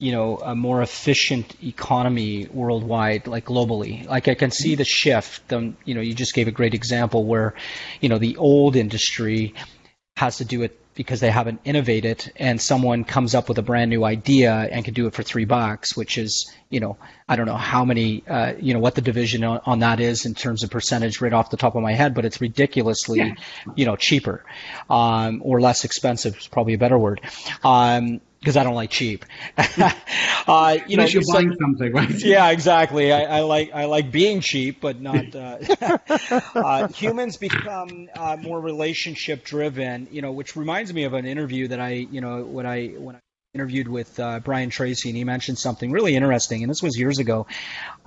you 0.00 0.12
know, 0.12 0.38
a 0.38 0.54
more 0.54 0.82
efficient 0.82 1.54
economy 1.62 2.48
worldwide, 2.52 3.26
like 3.26 3.44
globally. 3.44 4.06
Like 4.06 4.26
I 4.28 4.34
can 4.34 4.50
see 4.50 4.74
the 4.74 4.84
shift. 4.84 5.52
Um, 5.52 5.76
you 5.84 5.94
know, 5.94 6.00
you 6.00 6.14
just 6.14 6.34
gave 6.34 6.48
a 6.48 6.52
great 6.52 6.74
example 6.74 7.24
where, 7.24 7.54
you 8.00 8.08
know, 8.08 8.18
the 8.18 8.36
old 8.38 8.74
industry 8.74 9.54
has 10.16 10.38
to 10.38 10.44
do 10.44 10.62
it 10.62 10.80
because 10.96 11.20
they 11.20 11.30
haven't 11.30 11.60
innovated 11.64 12.32
and 12.36 12.60
someone 12.60 13.04
comes 13.04 13.34
up 13.34 13.48
with 13.48 13.58
a 13.58 13.62
brand 13.62 13.90
new 13.90 14.02
idea 14.04 14.52
and 14.52 14.84
can 14.84 14.94
do 14.94 15.06
it 15.06 15.14
for 15.14 15.22
three 15.22 15.44
bucks, 15.44 15.96
which 15.96 16.16
is, 16.18 16.50
you 16.70 16.80
know, 16.80 16.96
I 17.28 17.36
don't 17.36 17.46
know 17.46 17.56
how 17.56 17.84
many, 17.84 18.24
uh, 18.26 18.54
you 18.58 18.72
know, 18.74 18.80
what 18.80 18.94
the 18.94 19.02
division 19.02 19.44
on, 19.44 19.60
on 19.64 19.78
that 19.80 20.00
is 20.00 20.26
in 20.26 20.34
terms 20.34 20.64
of 20.64 20.70
percentage 20.70 21.20
right 21.20 21.32
off 21.32 21.50
the 21.50 21.56
top 21.58 21.76
of 21.76 21.82
my 21.82 21.92
head, 21.92 22.14
but 22.14 22.24
it's 22.24 22.40
ridiculously, 22.40 23.36
you 23.76 23.84
know, 23.84 23.94
cheaper, 23.94 24.44
um, 24.88 25.42
or 25.44 25.60
less 25.60 25.84
expensive 25.84 26.36
is 26.36 26.48
probably 26.48 26.74
a 26.74 26.78
better 26.78 26.98
word. 26.98 27.20
Um, 27.62 28.20
because 28.46 28.56
I 28.56 28.62
don't 28.62 28.76
like 28.76 28.90
cheap. 28.90 29.24
uh, 29.58 30.78
you 30.86 30.96
know, 30.96 31.02
Unless 31.02 31.14
you're 31.14 31.22
buying 31.32 31.52
something, 31.60 31.92
right? 31.92 32.08
yeah, 32.24 32.50
exactly. 32.50 33.12
I, 33.12 33.38
I 33.38 33.40
like 33.40 33.72
I 33.74 33.86
like 33.86 34.12
being 34.12 34.40
cheap, 34.40 34.80
but 34.80 35.00
not. 35.00 35.34
Uh, 35.34 35.58
uh, 36.54 36.86
humans 36.86 37.38
become 37.38 38.08
uh, 38.14 38.36
more 38.36 38.60
relationship 38.60 39.44
driven, 39.44 40.06
you 40.12 40.22
know, 40.22 40.30
which 40.30 40.54
reminds 40.54 40.94
me 40.94 41.02
of 41.02 41.14
an 41.14 41.26
interview 41.26 41.66
that 41.66 41.80
I, 41.80 41.94
you 41.94 42.20
know, 42.20 42.44
when 42.44 42.66
I 42.66 42.90
when 42.90 43.16
I 43.16 43.20
interviewed 43.52 43.88
with 43.88 44.20
uh, 44.20 44.38
Brian 44.38 44.70
Tracy, 44.70 45.08
and 45.08 45.18
he 45.18 45.24
mentioned 45.24 45.58
something 45.58 45.90
really 45.90 46.14
interesting, 46.14 46.62
and 46.62 46.70
this 46.70 46.84
was 46.84 46.96
years 46.96 47.18
ago. 47.18 47.48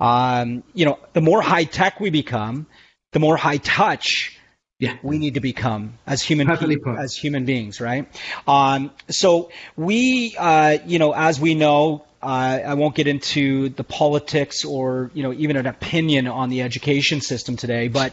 Um, 0.00 0.62
you 0.72 0.86
know, 0.86 0.98
the 1.12 1.20
more 1.20 1.42
high 1.42 1.64
tech 1.64 2.00
we 2.00 2.08
become, 2.08 2.66
the 3.12 3.20
more 3.20 3.36
high 3.36 3.58
touch 3.58 4.39
yeah. 4.80 4.96
we 5.02 5.18
need 5.18 5.34
to 5.34 5.40
become 5.40 5.94
as 6.06 6.22
human 6.22 6.46
pe- 6.56 6.96
as 6.98 7.14
human 7.14 7.44
beings, 7.44 7.80
right? 7.80 8.08
Um, 8.48 8.90
so 9.08 9.50
we, 9.76 10.34
uh, 10.36 10.78
you 10.86 10.98
know, 10.98 11.12
as 11.12 11.38
we 11.38 11.54
know, 11.54 12.04
uh, 12.22 12.26
I 12.66 12.74
won't 12.74 12.94
get 12.94 13.06
into 13.06 13.68
the 13.68 13.84
politics 13.84 14.64
or 14.64 15.10
you 15.14 15.22
know 15.22 15.32
even 15.32 15.56
an 15.56 15.66
opinion 15.66 16.26
on 16.26 16.50
the 16.50 16.62
education 16.62 17.20
system 17.20 17.56
today, 17.56 17.88
but 17.88 18.12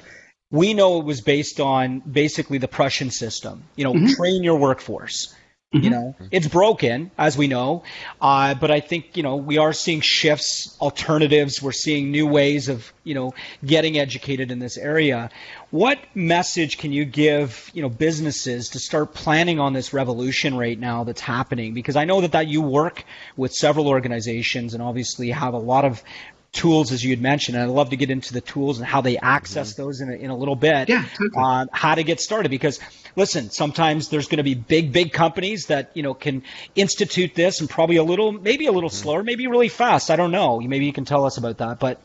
we 0.52 0.74
know 0.74 1.00
it 1.00 1.06
was 1.06 1.22
based 1.22 1.60
on 1.60 2.00
basically 2.00 2.58
the 2.58 2.68
Prussian 2.68 3.12
system. 3.12 3.64
You 3.76 3.86
know, 3.86 3.94
mm-hmm. 3.94 4.14
train 4.14 4.44
your 4.44 4.58
workforce. 4.58 5.34
Mm-hmm. 5.78 5.84
You 5.84 5.90
know, 5.90 6.16
it's 6.32 6.48
broken, 6.48 7.12
as 7.18 7.38
we 7.38 7.48
know, 7.48 7.84
uh, 8.22 8.54
but 8.56 8.72
I 8.72 8.80
think 8.80 9.16
you 9.16 9.24
know 9.24 9.36
we 9.36 9.58
are 9.58 9.74
seeing 9.74 10.02
shifts, 10.02 10.78
alternatives. 10.82 11.62
We're 11.62 11.72
seeing 11.72 12.12
new 12.12 12.28
ways 12.28 12.70
of 12.70 12.92
you 13.04 13.14
know 13.14 13.34
getting 13.66 13.98
educated 13.98 14.52
in 14.52 14.60
this 14.60 14.78
area. 14.78 15.30
What 15.70 16.00
message 16.16 16.78
can 16.78 16.92
you 16.92 17.06
give 17.06 17.70
you 17.74 17.82
know 17.82 17.90
businesses 17.90 18.70
to 18.70 18.80
start 18.80 19.14
planning 19.14 19.60
on 19.60 19.74
this 19.74 19.94
revolution 19.94 20.58
right 20.58 20.80
now 20.80 21.04
that's 21.04 21.22
happening? 21.22 21.74
Because 21.74 21.96
I 21.96 22.06
know 22.06 22.22
that 22.22 22.34
that 22.34 22.48
you 22.48 22.62
work 22.62 23.04
with 23.36 23.54
several 23.54 23.88
organizations 23.88 24.74
and 24.74 24.84
obviously 24.84 25.32
have 25.32 25.54
a 25.54 25.60
lot 25.60 25.86
of 25.86 26.04
tools, 26.52 26.92
as 26.92 27.04
you 27.04 27.12
had 27.12 27.22
mentioned. 27.22 27.56
And 27.56 27.64
I'd 27.64 27.74
love 27.74 27.92
to 27.92 27.98
get 27.98 28.10
into 28.10 28.34
the 28.34 28.42
tools 28.42 28.80
and 28.80 28.88
how 28.88 29.02
they 29.02 29.18
access 29.18 29.74
mm-hmm. 29.74 29.82
those 29.82 30.02
in 30.02 30.10
a, 30.10 30.14
in 30.14 30.30
a 30.30 30.38
little 30.38 30.56
bit. 30.56 30.90
Yeah, 30.90 31.06
totally. 31.16 31.32
Uh, 31.36 31.66
how 31.72 31.96
to 31.96 32.04
get 32.04 32.20
started. 32.20 32.50
Because 32.50 32.80
listen, 33.18 33.50
sometimes 33.50 34.08
there's 34.08 34.28
going 34.28 34.38
to 34.38 34.44
be 34.44 34.54
big, 34.54 34.94
big 34.94 35.12
companies 35.12 35.66
that 35.66 35.92
you 35.96 36.04
know 36.04 36.14
can 36.14 36.44
institute 36.76 37.36
this 37.36 37.60
and 37.60 37.70
probably 37.70 37.98
a 37.98 38.04
little, 38.04 38.32
maybe 38.32 38.68
a 38.68 38.72
little 38.72 38.90
mm-hmm. 38.90 39.04
slower, 39.04 39.24
maybe 39.24 39.48
really 39.48 39.70
fast. 39.70 40.10
I 40.10 40.16
don't 40.16 40.32
know. 40.32 40.62
Maybe 40.62 40.86
you 40.86 40.94
can 40.94 41.04
tell 41.04 41.26
us 41.26 41.38
about 41.38 41.58
that. 41.58 41.80
But 41.80 42.00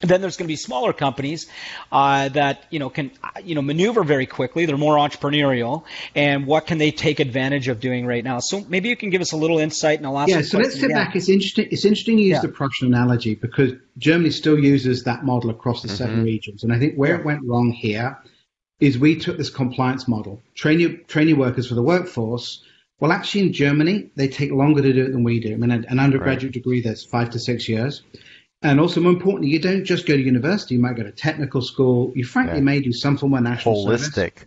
then 0.00 0.20
there's 0.20 0.36
going 0.36 0.46
to 0.46 0.52
be 0.52 0.56
smaller 0.56 0.92
companies 0.92 1.48
uh, 1.90 2.28
that 2.30 2.64
you 2.70 2.78
know 2.78 2.90
can 2.90 3.10
you 3.42 3.54
know 3.54 3.62
maneuver 3.62 4.04
very 4.04 4.26
quickly. 4.26 4.66
They're 4.66 4.76
more 4.76 4.96
entrepreneurial, 4.96 5.84
and 6.14 6.46
what 6.46 6.66
can 6.66 6.78
they 6.78 6.90
take 6.90 7.20
advantage 7.20 7.68
of 7.68 7.80
doing 7.80 8.06
right 8.06 8.22
now? 8.22 8.38
So 8.40 8.64
maybe 8.68 8.90
you 8.90 8.96
can 8.96 9.10
give 9.10 9.22
us 9.22 9.32
a 9.32 9.36
little 9.36 9.58
insight, 9.58 9.98
and 9.98 10.06
I'll. 10.06 10.28
Yeah, 10.28 10.42
so 10.42 10.58
let's 10.58 10.76
step 10.76 10.90
back. 10.90 11.16
It's 11.16 11.28
interesting. 11.28 11.68
It's 11.70 11.84
interesting 11.84 12.18
you 12.18 12.26
use 12.26 12.34
yeah. 12.34 12.40
the 12.42 12.48
Prussian 12.48 12.88
analogy 12.88 13.34
because 13.34 13.72
Germany 13.98 14.30
still 14.30 14.58
uses 14.58 15.04
that 15.04 15.24
model 15.24 15.50
across 15.50 15.82
the 15.82 15.88
mm-hmm. 15.88 15.96
seven 15.96 16.24
regions, 16.24 16.64
and 16.64 16.72
I 16.72 16.78
think 16.78 16.96
where 16.96 17.16
it 17.16 17.24
went 17.24 17.40
wrong 17.44 17.72
here 17.72 18.18
is 18.84 18.98
we 18.98 19.16
took 19.16 19.38
this 19.38 19.50
compliance 19.50 20.06
model, 20.06 20.42
train 20.54 20.78
your 20.78 20.92
train 21.08 21.28
your 21.28 21.38
workers 21.38 21.68
for 21.68 21.74
the 21.74 21.82
workforce. 21.82 22.62
Well, 23.00 23.12
actually, 23.12 23.46
in 23.46 23.52
Germany, 23.52 24.10
they 24.14 24.28
take 24.28 24.52
longer 24.52 24.82
to 24.82 24.92
do 24.92 25.06
it 25.06 25.12
than 25.12 25.24
we 25.24 25.40
do. 25.40 25.52
I 25.52 25.56
mean, 25.56 25.70
an 25.70 25.98
undergraduate 25.98 26.50
right. 26.50 26.52
degree 26.52 26.80
that's 26.80 27.04
five 27.04 27.30
to 27.30 27.38
six 27.38 27.68
years. 27.68 28.02
And 28.62 28.80
also, 28.80 29.00
more 29.00 29.12
importantly, 29.12 29.50
you 29.50 29.58
don't 29.58 29.84
just 29.84 30.06
go 30.06 30.16
to 30.16 30.22
university. 30.22 30.74
You 30.74 30.80
might 30.80 30.96
go 30.96 31.02
to 31.02 31.12
technical 31.12 31.60
school. 31.60 32.12
You 32.14 32.24
frankly 32.24 32.58
yeah. 32.58 32.62
may 32.62 32.80
do 32.80 32.92
some 32.92 33.16
form 33.16 33.34
of 33.34 33.42
national 33.42 33.84
Holistic. 33.84 34.14
Service. 34.14 34.46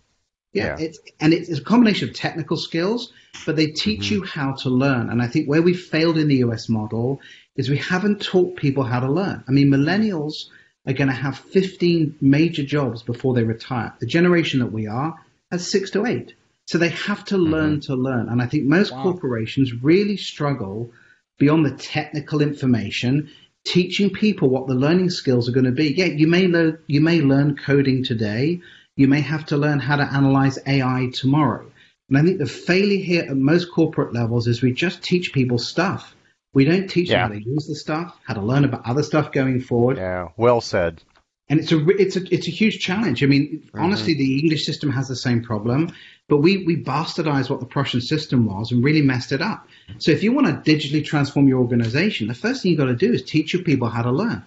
Yeah, 0.53 0.77
yeah. 0.79 0.85
It's, 0.85 0.99
and 1.19 1.33
it's 1.33 1.59
a 1.59 1.63
combination 1.63 2.09
of 2.09 2.15
technical 2.15 2.57
skills, 2.57 3.11
but 3.45 3.55
they 3.55 3.67
teach 3.67 4.05
mm-hmm. 4.05 4.15
you 4.15 4.23
how 4.23 4.53
to 4.53 4.69
learn. 4.69 5.09
And 5.09 5.21
I 5.21 5.27
think 5.27 5.47
where 5.47 5.61
we 5.61 5.73
failed 5.73 6.17
in 6.17 6.29
the 6.29 6.37
US 6.37 6.69
model 6.69 7.21
is 7.55 7.69
we 7.69 7.77
haven't 7.77 8.21
taught 8.21 8.55
people 8.55 8.83
how 8.83 8.99
to 8.99 9.11
learn. 9.11 9.43
I 9.47 9.51
mean, 9.51 9.69
millennials 9.69 10.45
are 10.87 10.93
going 10.93 11.09
to 11.09 11.13
have 11.13 11.37
15 11.37 12.17
major 12.21 12.63
jobs 12.63 13.03
before 13.03 13.33
they 13.33 13.43
retire. 13.43 13.93
The 13.99 14.05
generation 14.05 14.61
that 14.61 14.71
we 14.71 14.87
are 14.87 15.19
has 15.51 15.69
six 15.69 15.91
to 15.91 16.05
eight. 16.05 16.33
So 16.65 16.77
they 16.77 16.89
have 16.89 17.25
to 17.25 17.35
mm-hmm. 17.35 17.53
learn 17.53 17.79
to 17.81 17.95
learn. 17.95 18.29
And 18.29 18.41
I 18.41 18.47
think 18.47 18.65
most 18.65 18.91
wow. 18.91 19.03
corporations 19.03 19.83
really 19.83 20.17
struggle 20.17 20.91
beyond 21.37 21.65
the 21.65 21.71
technical 21.71 22.41
information 22.41 23.29
teaching 23.65 24.09
people 24.09 24.49
what 24.49 24.67
the 24.67 24.75
learning 24.75 25.09
skills 25.09 25.49
are 25.49 25.51
going 25.51 25.65
to 25.65 25.71
be. 25.71 25.93
Yeah, 25.93 26.05
you 26.05 26.27
may 26.27 26.47
learn 26.47 26.79
you 26.87 27.01
may 27.01 27.21
learn 27.21 27.57
coding 27.57 28.03
today. 28.03 28.61
You 28.95 29.07
may 29.07 29.21
have 29.21 29.45
to 29.47 29.57
learn 29.57 29.79
how 29.79 29.97
to 29.97 30.03
analyze 30.03 30.57
AI 30.65 31.09
tomorrow. 31.13 31.69
And 32.09 32.17
I 32.17 32.23
think 32.23 32.39
the 32.39 32.45
failure 32.45 33.03
here 33.03 33.23
at 33.23 33.35
most 33.35 33.71
corporate 33.71 34.13
levels 34.13 34.47
is 34.47 34.61
we 34.61 34.71
just 34.71 35.03
teach 35.03 35.33
people 35.33 35.57
stuff. 35.57 36.15
We 36.57 36.65
don't 36.65 36.87
teach 36.87 37.11
yeah. 37.11 37.27
them 37.27 37.37
how 37.37 37.39
to 37.39 37.49
use 37.51 37.67
the 37.67 37.75
stuff, 37.75 38.17
how 38.23 38.33
to 38.33 38.41
learn 38.41 38.65
about 38.65 38.81
other 38.83 39.03
stuff 39.03 39.31
going 39.31 39.61
forward. 39.61 39.97
Yeah, 39.97 40.29
well 40.37 40.59
said. 40.59 41.03
And 41.49 41.59
it's 41.59 41.71
a 41.71 41.87
it's 41.89 42.15
a 42.15 42.33
it's 42.33 42.47
a 42.47 42.51
huge 42.51 42.79
challenge. 42.79 43.23
I 43.23 43.27
mean, 43.27 43.61
mm-hmm. 43.67 43.79
honestly, 43.79 44.15
the 44.15 44.39
English 44.39 44.65
system 44.65 44.89
has 44.89 45.07
the 45.07 45.15
same 45.15 45.43
problem, 45.43 45.91
but 46.27 46.37
we 46.37 46.65
we 46.65 46.75
bastardized 46.75 47.51
what 47.51 47.59
the 47.59 47.67
Prussian 47.67 48.01
system 48.01 48.47
was 48.47 48.71
and 48.71 48.83
really 48.83 49.03
messed 49.03 49.31
it 49.31 49.39
up. 49.39 49.67
So 49.99 50.09
if 50.09 50.23
you 50.23 50.31
want 50.31 50.47
to 50.47 50.71
digitally 50.71 51.05
transform 51.05 51.47
your 51.47 51.59
organization, 51.59 52.27
the 52.27 52.33
first 52.33 52.63
thing 52.63 52.71
you've 52.71 52.79
got 52.79 52.85
to 52.85 52.95
do 52.95 53.13
is 53.13 53.21
teach 53.21 53.53
your 53.53 53.61
people 53.61 53.87
how 53.87 54.01
to 54.01 54.11
learn, 54.11 54.43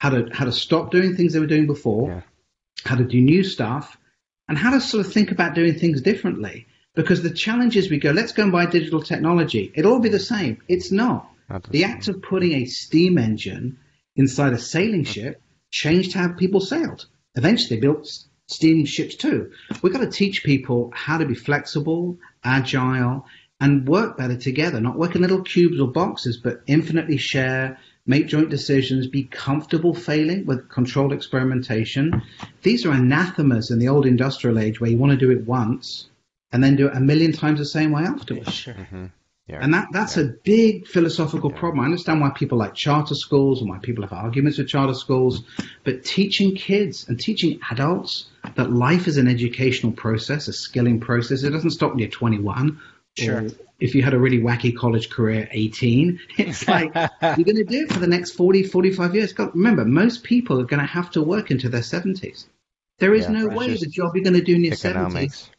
how 0.00 0.10
to 0.10 0.28
how 0.34 0.44
to 0.44 0.52
stop 0.52 0.90
doing 0.90 1.16
things 1.16 1.32
they 1.32 1.40
were 1.40 1.46
doing 1.46 1.66
before, 1.66 2.10
yeah. 2.10 2.20
how 2.84 2.96
to 2.96 3.04
do 3.04 3.22
new 3.22 3.42
stuff, 3.42 3.96
and 4.48 4.58
how 4.58 4.72
to 4.72 4.82
sort 4.82 5.06
of 5.06 5.10
think 5.10 5.30
about 5.30 5.54
doing 5.54 5.78
things 5.78 6.02
differently. 6.02 6.66
Because 6.94 7.22
the 7.22 7.30
challenge 7.30 7.74
is 7.78 7.90
we 7.90 7.98
go, 7.98 8.10
let's 8.10 8.32
go 8.32 8.42
and 8.42 8.52
buy 8.52 8.66
digital 8.66 9.02
technology. 9.02 9.72
It'll 9.74 9.94
all 9.94 9.98
be 9.98 10.10
the 10.10 10.20
same. 10.20 10.60
It's 10.68 10.92
not. 10.92 11.30
The 11.70 11.84
act 11.84 12.08
of 12.08 12.22
putting 12.22 12.52
a 12.52 12.64
steam 12.64 13.18
engine 13.18 13.78
inside 14.16 14.52
a 14.52 14.58
sailing 14.58 15.04
ship 15.04 15.40
changed 15.70 16.12
how 16.12 16.28
people 16.28 16.60
sailed. 16.60 17.06
Eventually, 17.34 17.76
they 17.76 17.80
built 17.80 18.08
steam 18.46 18.84
ships 18.84 19.14
too. 19.14 19.50
We've 19.82 19.92
got 19.92 20.00
to 20.00 20.10
teach 20.10 20.44
people 20.44 20.90
how 20.94 21.18
to 21.18 21.26
be 21.26 21.34
flexible, 21.34 22.18
agile, 22.42 23.26
and 23.60 23.86
work 23.88 24.16
better 24.16 24.36
together, 24.36 24.80
not 24.80 24.98
work 24.98 25.14
in 25.14 25.22
little 25.22 25.42
cubes 25.42 25.80
or 25.80 25.88
boxes, 25.88 26.36
but 26.36 26.62
infinitely 26.66 27.16
share, 27.16 27.78
make 28.06 28.26
joint 28.26 28.50
decisions, 28.50 29.06
be 29.06 29.24
comfortable 29.24 29.94
failing 29.94 30.44
with 30.46 30.68
controlled 30.68 31.12
experimentation. 31.12 32.22
These 32.62 32.84
are 32.84 32.92
anathemas 32.92 33.70
in 33.70 33.78
the 33.78 33.88
old 33.88 34.06
industrial 34.06 34.58
age 34.58 34.80
where 34.80 34.90
you 34.90 34.98
want 34.98 35.12
to 35.12 35.16
do 35.18 35.30
it 35.30 35.46
once 35.46 36.08
and 36.52 36.62
then 36.62 36.76
do 36.76 36.88
it 36.88 36.96
a 36.96 37.00
million 37.00 37.32
times 37.32 37.58
the 37.58 37.64
same 37.64 37.92
way 37.92 38.02
afterwards. 38.02 38.52
Sure. 38.52 38.74
Mm-hmm. 38.74 39.06
Yeah. 39.46 39.58
And 39.60 39.74
that, 39.74 39.88
that's 39.92 40.16
yeah. 40.16 40.24
a 40.24 40.26
big 40.26 40.86
philosophical 40.86 41.50
yeah. 41.50 41.58
problem. 41.58 41.80
I 41.80 41.84
understand 41.84 42.20
why 42.20 42.30
people 42.30 42.56
like 42.56 42.74
charter 42.74 43.14
schools 43.14 43.60
and 43.60 43.68
why 43.68 43.78
people 43.78 44.02
have 44.02 44.12
arguments 44.12 44.56
with 44.56 44.68
charter 44.68 44.94
schools, 44.94 45.42
but 45.84 46.02
teaching 46.04 46.54
kids 46.54 47.08
and 47.08 47.20
teaching 47.20 47.60
adults 47.70 48.26
that 48.56 48.70
life 48.72 49.06
is 49.06 49.18
an 49.18 49.28
educational 49.28 49.92
process, 49.92 50.48
a 50.48 50.52
skilling 50.52 50.98
process. 50.98 51.42
It 51.42 51.50
doesn't 51.50 51.70
stop 51.70 51.90
when 51.90 51.98
you're 51.98 52.08
21. 52.08 52.80
Sure. 53.16 53.46
if 53.78 53.94
you 53.94 54.02
had 54.02 54.12
a 54.12 54.18
really 54.18 54.40
wacky 54.40 54.74
college 54.74 55.08
career 55.08 55.46
18, 55.52 56.18
it's 56.38 56.66
like 56.66 56.92
you're 57.22 57.44
going 57.44 57.56
to 57.56 57.64
do 57.64 57.82
it 57.82 57.92
for 57.92 58.00
the 58.00 58.06
next 58.06 58.32
40, 58.32 58.62
45 58.62 59.14
years. 59.14 59.32
God, 59.34 59.50
remember, 59.54 59.84
most 59.84 60.24
people 60.24 60.58
are 60.60 60.64
going 60.64 60.80
to 60.80 60.86
have 60.86 61.10
to 61.12 61.22
work 61.22 61.50
into 61.50 61.68
their 61.68 61.82
70s. 61.82 62.46
There 62.98 63.12
is 63.12 63.28
no 63.28 63.48
way 63.48 63.76
the 63.76 63.86
job 63.86 64.14
you're 64.14 64.24
going 64.24 64.34
to 64.34 64.40
do 64.40 64.54
in 64.54 64.64
your 64.64 64.72
economics. 64.72 65.50
70s 65.50 65.53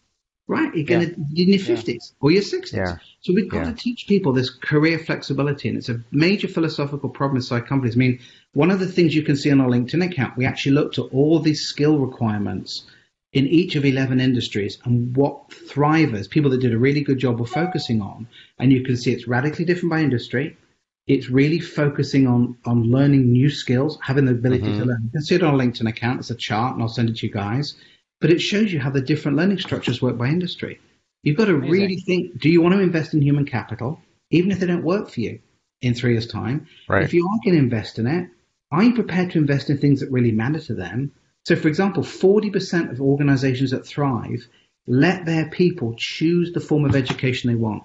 right? 0.47 0.73
You're 0.75 0.86
going 0.86 1.10
to 1.10 1.15
in 1.15 1.49
your 1.49 1.60
fifties 1.60 2.13
or 2.19 2.31
your 2.31 2.41
sixties. 2.41 2.89
So 3.21 3.34
we've 3.34 3.49
got 3.49 3.65
to 3.65 3.73
teach 3.73 4.08
people 4.08 4.34
this 4.34 4.49
career 4.49 4.99
flexibility, 4.99 5.69
and 5.69 5.77
it's 5.77 5.89
a 5.89 6.01
major 6.12 6.47
philosophical 6.47 7.10
problem 7.10 7.38
inside 7.38 7.67
companies. 7.67 7.95
I 7.95 7.99
mean, 7.99 8.19
one 8.53 8.71
of 8.71 8.79
the 8.79 8.88
things 8.88 9.15
you 9.15 9.23
can 9.23 9.36
see 9.36 9.51
on 9.51 9.62
our 9.62 9.69
LinkedIn 9.69 10.05
account, 10.05 10.38
we 10.38 10.45
actually 10.45 10.73
looked 10.73 10.99
at 10.99 11.05
all 11.12 11.39
these 11.39 11.62
skill 11.62 11.97
requirements 11.97 12.86
in 13.34 13.47
each 13.47 13.75
of 13.75 13.84
11 13.84 14.21
industries 14.21 14.77
and 14.86 15.15
what 15.17 15.49
thrivers, 15.49 16.29
people 16.29 16.51
that 16.51 16.62
did 16.62 16.73
a 16.73 16.77
really 16.77 17.01
good 17.01 17.17
job, 17.17 17.39
were 17.39 17.45
focusing 17.45 18.01
on. 18.01 18.27
And 18.60 18.71
you 18.71 18.84
can 18.84 18.95
see 18.95 19.12
it's 19.12 19.27
radically 19.27 19.65
different 19.65 19.89
by 19.89 19.99
industry. 20.01 20.58
It's 21.05 21.29
really 21.29 21.60
focusing 21.60 22.27
on 22.27 22.58
on 22.65 22.84
learning 22.84 23.31
new 23.31 23.49
skills, 23.49 23.97
having 24.01 24.25
the 24.25 24.31
ability 24.31 24.63
mm-hmm. 24.63 24.79
to 24.79 24.86
learn. 24.86 25.01
You 25.03 25.10
can 25.10 25.21
see 25.21 25.36
it 25.36 25.43
on 25.43 25.53
our 25.53 25.60
LinkedIn 25.60 25.89
account. 25.89 26.19
It's 26.19 26.29
a 26.29 26.36
chart, 26.36 26.73
and 26.73 26.81
I'll 26.81 26.89
send 26.89 27.10
it 27.10 27.17
to 27.17 27.27
you 27.27 27.34
guys 27.34 27.75
but 28.21 28.32
it 28.32 28.39
shows 28.39 28.71
you 28.71 28.80
how 28.80 28.89
the 28.89 29.01
different 29.01 29.38
learning 29.38 29.60
structures 29.60 30.01
work 30.01 30.17
by 30.17 30.28
industry. 30.28 30.80
You've 31.23 31.38
got 31.38 31.45
to 31.45 31.56
Amazing. 31.56 31.71
really 31.71 31.95
think 31.97 32.39
do 32.39 32.49
you 32.49 32.62
want 32.62 32.75
to 32.75 32.82
invest 32.82 33.13
in 33.13 33.21
human 33.21 33.45
capital, 33.45 33.99
even 34.32 34.51
if 34.51 34.60
they 34.60 34.67
don't 34.67 34.84
work 34.84 35.10
for 35.10 35.21
you 35.21 35.39
in 35.82 35.93
three 35.93 36.12
years' 36.12 36.28
time? 36.28 36.67
Right. 36.88 37.04
If 37.04 37.13
you 37.13 37.25
are 37.28 37.39
going 37.43 37.58
to 37.58 37.63
invest 37.63 37.99
in 37.99 38.08
it, 38.08 38.30
are 38.71 38.84
you 38.84 38.93
prepared 38.93 39.32
to 39.32 39.38
invest 39.38 39.69
in 39.69 39.78
things 39.78 39.99
that 39.99 40.12
really 40.12 40.32
matter 40.32 40.60
to 40.60 40.73
them? 40.73 41.12
So, 41.45 41.56
for 41.56 41.67
example, 41.67 42.04
40% 42.04 42.91
of 42.91 43.01
organizations 43.01 43.71
that 43.71 43.86
thrive 43.86 44.47
let 44.88 45.25
their 45.25 45.49
people 45.49 45.95
choose 45.97 46.54
the 46.54 46.60
form 46.60 46.86
of 46.86 46.95
education 46.95 47.49
they 47.49 47.56
want. 47.56 47.84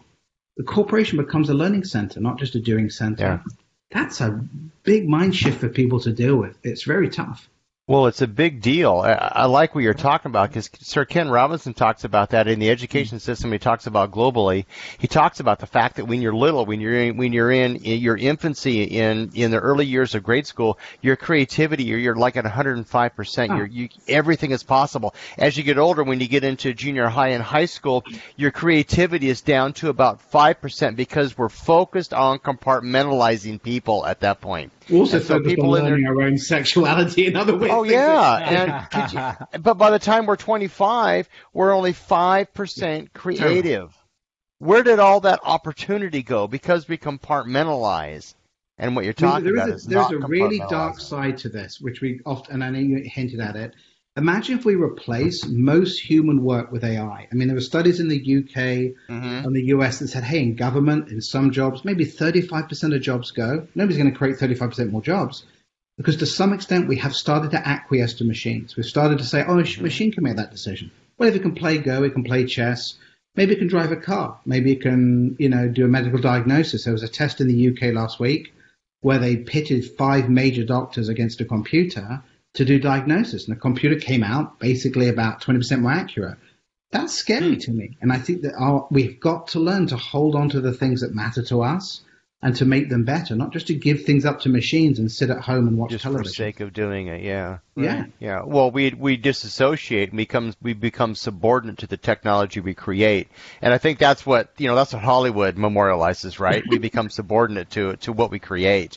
The 0.57 0.65
corporation 0.65 1.17
becomes 1.19 1.49
a 1.49 1.55
learning 1.55 1.85
center, 1.85 2.21
not 2.21 2.39
just 2.39 2.55
a 2.55 2.61
doing 2.61 2.91
center. 2.91 3.23
Yeah. 3.23 3.55
That's 3.91 4.21
a 4.21 4.45
big 4.83 5.09
mind 5.09 5.35
shift 5.35 5.61
for 5.61 5.69
people 5.69 6.01
to 6.01 6.13
deal 6.13 6.37
with. 6.37 6.59
It's 6.63 6.83
very 6.83 7.09
tough. 7.09 7.49
Well, 7.91 8.07
it's 8.07 8.23
a 8.23 8.29
big 8.29 8.63
deal. 8.63 8.99
I, 8.99 9.15
I 9.15 9.45
like 9.47 9.75
what 9.75 9.83
you're 9.83 9.95
talking 9.95 10.31
about 10.31 10.51
because 10.51 10.71
Sir 10.79 11.05
Ken 11.05 11.29
Robinson 11.29 11.75
talks 11.75 12.05
about 12.05 12.31
that 12.31 12.47
in 12.47 12.61
the 12.61 12.71
education 12.71 13.19
mm-hmm. 13.19 13.25
system. 13.25 13.51
He 13.51 13.59
talks 13.59 13.89
about 13.89 14.13
globally. 14.13 14.67
He 14.99 15.09
talks 15.09 15.41
about 15.41 15.59
the 15.59 15.67
fact 15.67 15.97
that 15.97 16.05
when 16.05 16.23
you're 16.23 16.33
little, 16.33 16.65
when 16.65 16.81
you're 16.81 16.95
in, 16.95 17.17
when 17.17 17.33
you're 17.33 17.51
in, 17.51 17.75
in 17.79 17.99
your 17.99 18.17
infancy, 18.17 18.85
in 18.85 19.33
in 19.35 19.51
the 19.51 19.59
early 19.59 19.87
years 19.87 20.15
of 20.15 20.23
grade 20.23 20.47
school, 20.47 20.79
your 21.01 21.17
creativity, 21.17 21.83
you're, 21.83 21.99
you're 21.99 22.15
like 22.15 22.37
at 22.37 22.45
105 22.45 23.17
percent. 23.17 23.57
You're 23.57 23.67
you 23.67 23.89
everything 24.07 24.53
is 24.53 24.63
possible. 24.63 25.13
As 25.37 25.57
you 25.57 25.65
get 25.65 25.77
older, 25.77 26.05
when 26.05 26.21
you 26.21 26.29
get 26.29 26.45
into 26.45 26.73
junior 26.73 27.09
high 27.09 27.31
and 27.31 27.43
high 27.43 27.67
school, 27.67 28.05
your 28.37 28.53
creativity 28.53 29.29
is 29.29 29.41
down 29.41 29.73
to 29.73 29.89
about 29.89 30.23
five 30.23 30.61
percent 30.61 30.97
because 30.97 31.37
we're 31.37 31.49
focused 31.49 32.15
on 32.15 32.39
compartmentalizing 32.39 33.61
people 33.61 34.07
at 34.07 34.21
that 34.21 34.41
point. 34.41 34.71
Also, 34.93 35.19
so 35.21 35.41
people 35.41 35.67
on 35.67 35.85
learning 35.85 36.05
their... 36.05 36.15
our 36.15 36.23
own 36.23 36.39
sexuality 36.39 37.27
in 37.27 37.37
other 37.37 37.57
ways. 37.57 37.71
Oh, 37.73 37.85
yeah, 37.85 38.89
and 38.91 39.13
you, 39.13 39.61
but 39.61 39.75
by 39.75 39.91
the 39.91 39.99
time 39.99 40.27
we're 40.27 40.37
25, 40.37 41.29
we're 41.53 41.73
only 41.73 41.93
five 41.93 42.53
percent 42.53 43.13
creative. 43.13 43.97
Where 44.59 44.83
did 44.83 44.99
all 44.99 45.21
that 45.21 45.41
opportunity 45.43 46.23
go? 46.23 46.47
Because 46.47 46.89
we 46.89 46.99
compartmentalize. 46.99 48.35
And 48.77 48.97
what 48.97 49.05
you're 49.05 49.15
talking 49.15 49.49
about 49.49 49.69
is 49.69 49.83
is, 49.83 49.87
there's 49.87 50.11
a 50.11 50.19
really 50.19 50.59
dark 50.71 50.99
side 50.99 51.39
to 51.39 51.51
this, 51.51 51.81
which 51.81 52.01
we 52.01 52.21
often, 52.25 52.55
and 52.55 52.65
I 52.65 52.71
know 52.71 52.79
you 52.79 53.03
hinted 53.05 53.41
at 53.41 53.55
it. 53.57 53.75
Imagine 54.17 54.59
if 54.59 54.65
we 54.65 54.75
replace 54.75 55.47
most 55.47 56.01
human 56.01 56.43
work 56.43 56.73
with 56.73 56.83
AI. 56.85 57.29
I 57.31 57.35
mean, 57.35 57.47
there 57.49 57.55
were 57.55 57.61
studies 57.61 58.01
in 58.01 58.09
the 58.09 58.17
UK 58.19 58.97
Mm-hmm. 59.09 59.45
and 59.47 59.55
the 59.55 59.67
US 59.67 59.99
that 60.01 60.09
said, 60.09 60.25
hey, 60.25 60.41
in 60.43 60.57
government, 60.57 61.09
in 61.11 61.21
some 61.21 61.51
jobs, 61.53 61.85
maybe 61.85 62.05
35% 62.05 62.95
of 62.95 63.01
jobs 63.03 63.31
go. 63.31 63.67
Nobody's 63.75 63.99
going 63.99 64.11
to 64.13 64.17
create 64.19 64.37
35% 64.37 64.91
more 64.91 65.03
jobs. 65.03 65.45
Because 65.97 66.17
to 66.17 66.27
some 66.27 66.53
extent, 66.53 66.89
we 66.89 66.97
have 66.97 67.15
started 67.15 67.51
to 67.53 67.69
acquiesce 67.69 68.15
to 68.15 68.25
machines. 68.25 68.77
We've 68.77 68.87
started 68.87 69.19
to 69.19 69.25
say, 69.25 69.45
oh, 69.47 69.59
a 69.59 69.63
Mm-hmm. 69.63 69.83
machine 69.83 70.13
can 70.13 70.25
make 70.25 70.37
that 70.37 70.51
decision. 70.51 70.91
Well, 71.19 71.29
if 71.29 71.35
it 71.37 71.43
can 71.43 71.55
play 71.55 71.79
Go, 71.79 72.03
it 72.03 72.15
can 72.15 72.25
play 72.25 72.47
chess. 72.47 72.95
Maybe 73.37 73.53
it 73.53 73.59
can 73.59 73.69
drive 73.69 73.93
a 73.93 73.97
car. 73.97 74.41
Maybe 74.45 74.73
it 74.73 74.81
can, 74.81 75.37
you 75.39 75.49
know, 75.49 75.69
do 75.69 75.85
a 75.85 75.89
medical 75.89 76.19
diagnosis. 76.19 76.85
There 76.85 76.93
was 76.93 77.03
a 77.05 77.09
test 77.09 77.41
in 77.41 77.47
the 77.49 77.69
UK 77.69 77.95
last 77.95 78.19
week 78.19 78.53
where 79.03 79.19
they 79.19 79.37
pitted 79.37 79.85
five 79.97 80.29
major 80.29 80.65
doctors 80.65 81.09
against 81.09 81.41
a 81.41 81.45
computer 81.45 82.23
to 82.55 82.65
do 82.65 82.79
diagnosis, 82.79 83.47
and 83.47 83.57
the 83.57 83.61
computer 83.61 83.97
came 83.97 84.23
out 84.23 84.59
basically 84.59 85.09
about 85.09 85.41
20% 85.41 85.81
more 85.81 85.93
accurate. 85.93 86.39
That's 86.91 87.15
scary 87.15 87.55
hmm. 87.55 87.61
to 87.61 87.71
me, 87.71 87.97
and 88.01 88.13
I 88.13 88.19
think 88.19 88.43
that 88.43 88.55
our, 88.55 88.89
we've 88.91 89.21
got 89.21 89.49
to 89.49 89.61
learn 89.61 89.87
to 89.89 89.97
hold 89.97 90.35
on 90.35 90.49
to 90.51 90.61
the 90.61 90.73
things 90.73 91.03
that 91.03 91.15
matter 91.15 91.43
to 91.45 91.63
us 91.63 92.03
and 92.43 92.57
to 92.57 92.65
make 92.65 92.89
them 92.89 93.05
better, 93.05 93.37
not 93.37 93.53
just 93.53 93.67
to 93.67 93.75
give 93.75 94.05
things 94.05 94.25
up 94.25 94.41
to 94.41 94.49
machines 94.49 94.99
and 94.99 95.13
sit 95.13 95.29
at 95.29 95.41
home 95.41 95.69
and 95.69 95.77
watch 95.77 95.91
just 95.91 96.05
for 96.05 96.11
television. 96.11 96.33
sake 96.33 96.61
of 96.61 96.73
doing 96.73 97.09
it. 97.09 97.23
Yeah. 97.23 97.59
Yeah. 97.77 98.05
Hmm. 98.05 98.11
Yeah. 98.19 98.43
Well, 98.45 98.71
we 98.71 98.91
we 98.91 99.17
disassociate 99.17 100.11
and 100.11 100.17
become 100.17 100.55
we 100.63 100.73
become 100.73 101.15
subordinate 101.15 101.79
to 101.79 101.87
the 101.87 101.99
technology 101.99 102.61
we 102.61 102.75
create, 102.75 103.29
and 103.61 103.75
I 103.75 103.79
think 103.79 103.99
that's 103.99 104.25
what 104.25 104.53
you 104.57 104.69
know 104.69 104.75
that's 104.75 104.93
what 104.93 105.03
Hollywood 105.03 105.57
memorializes, 105.57 106.41
right? 106.41 106.65
we 106.69 106.79
become 106.79 107.11
subordinate 107.11 107.71
to 107.71 107.97
to 107.97 108.13
what 108.13 108.31
we 108.31 108.39
create, 108.39 108.97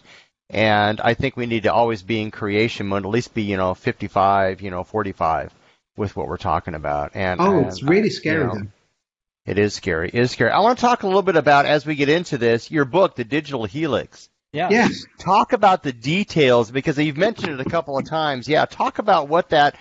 and 0.53 1.01
I 1.01 1.15
think 1.15 1.35
we 1.35 1.45
need 1.45 1.63
to 1.63 1.73
always 1.73 2.01
be 2.01 2.21
in 2.21 2.31
creation 2.31 2.87
mode, 2.87 3.03
at 3.03 3.09
least 3.09 3.33
be 3.33 3.43
you 3.43 3.57
know 3.57 3.73
55, 3.73 4.61
you 4.61 4.71
know 4.71 4.83
45 4.83 5.53
with 5.97 6.15
what 6.15 6.27
we're 6.27 6.37
talking 6.37 6.75
about. 6.75 7.11
And 7.15 7.41
Oh, 7.41 7.57
and, 7.57 7.67
it's 7.67 7.83
really 7.83 8.09
scary 8.09 8.41
you 8.41 8.47
know. 8.47 8.67
It 9.45 9.57
is 9.57 9.73
scary. 9.73 10.07
It 10.07 10.15
is 10.15 10.31
scary. 10.31 10.51
I 10.51 10.59
want 10.59 10.77
to 10.77 10.81
talk 10.81 11.03
a 11.03 11.07
little 11.07 11.21
bit 11.21 11.35
about 11.35 11.65
as 11.65 11.85
we 11.85 11.95
get 11.95 12.07
into 12.07 12.37
this 12.37 12.71
your 12.71 12.85
book, 12.85 13.15
The 13.15 13.25
Digital 13.25 13.65
Helix. 13.65 14.29
Yeah. 14.53 14.69
Yes. 14.69 15.03
Talk 15.17 15.51
about 15.51 15.81
the 15.81 15.91
details 15.91 16.69
because 16.69 16.97
you've 16.99 17.17
mentioned 17.17 17.59
it 17.59 17.59
a 17.59 17.69
couple 17.69 17.97
of 17.97 18.05
times. 18.05 18.47
Yeah, 18.47 18.65
talk 18.65 18.99
about 18.99 19.27
what 19.27 19.49
that 19.49 19.75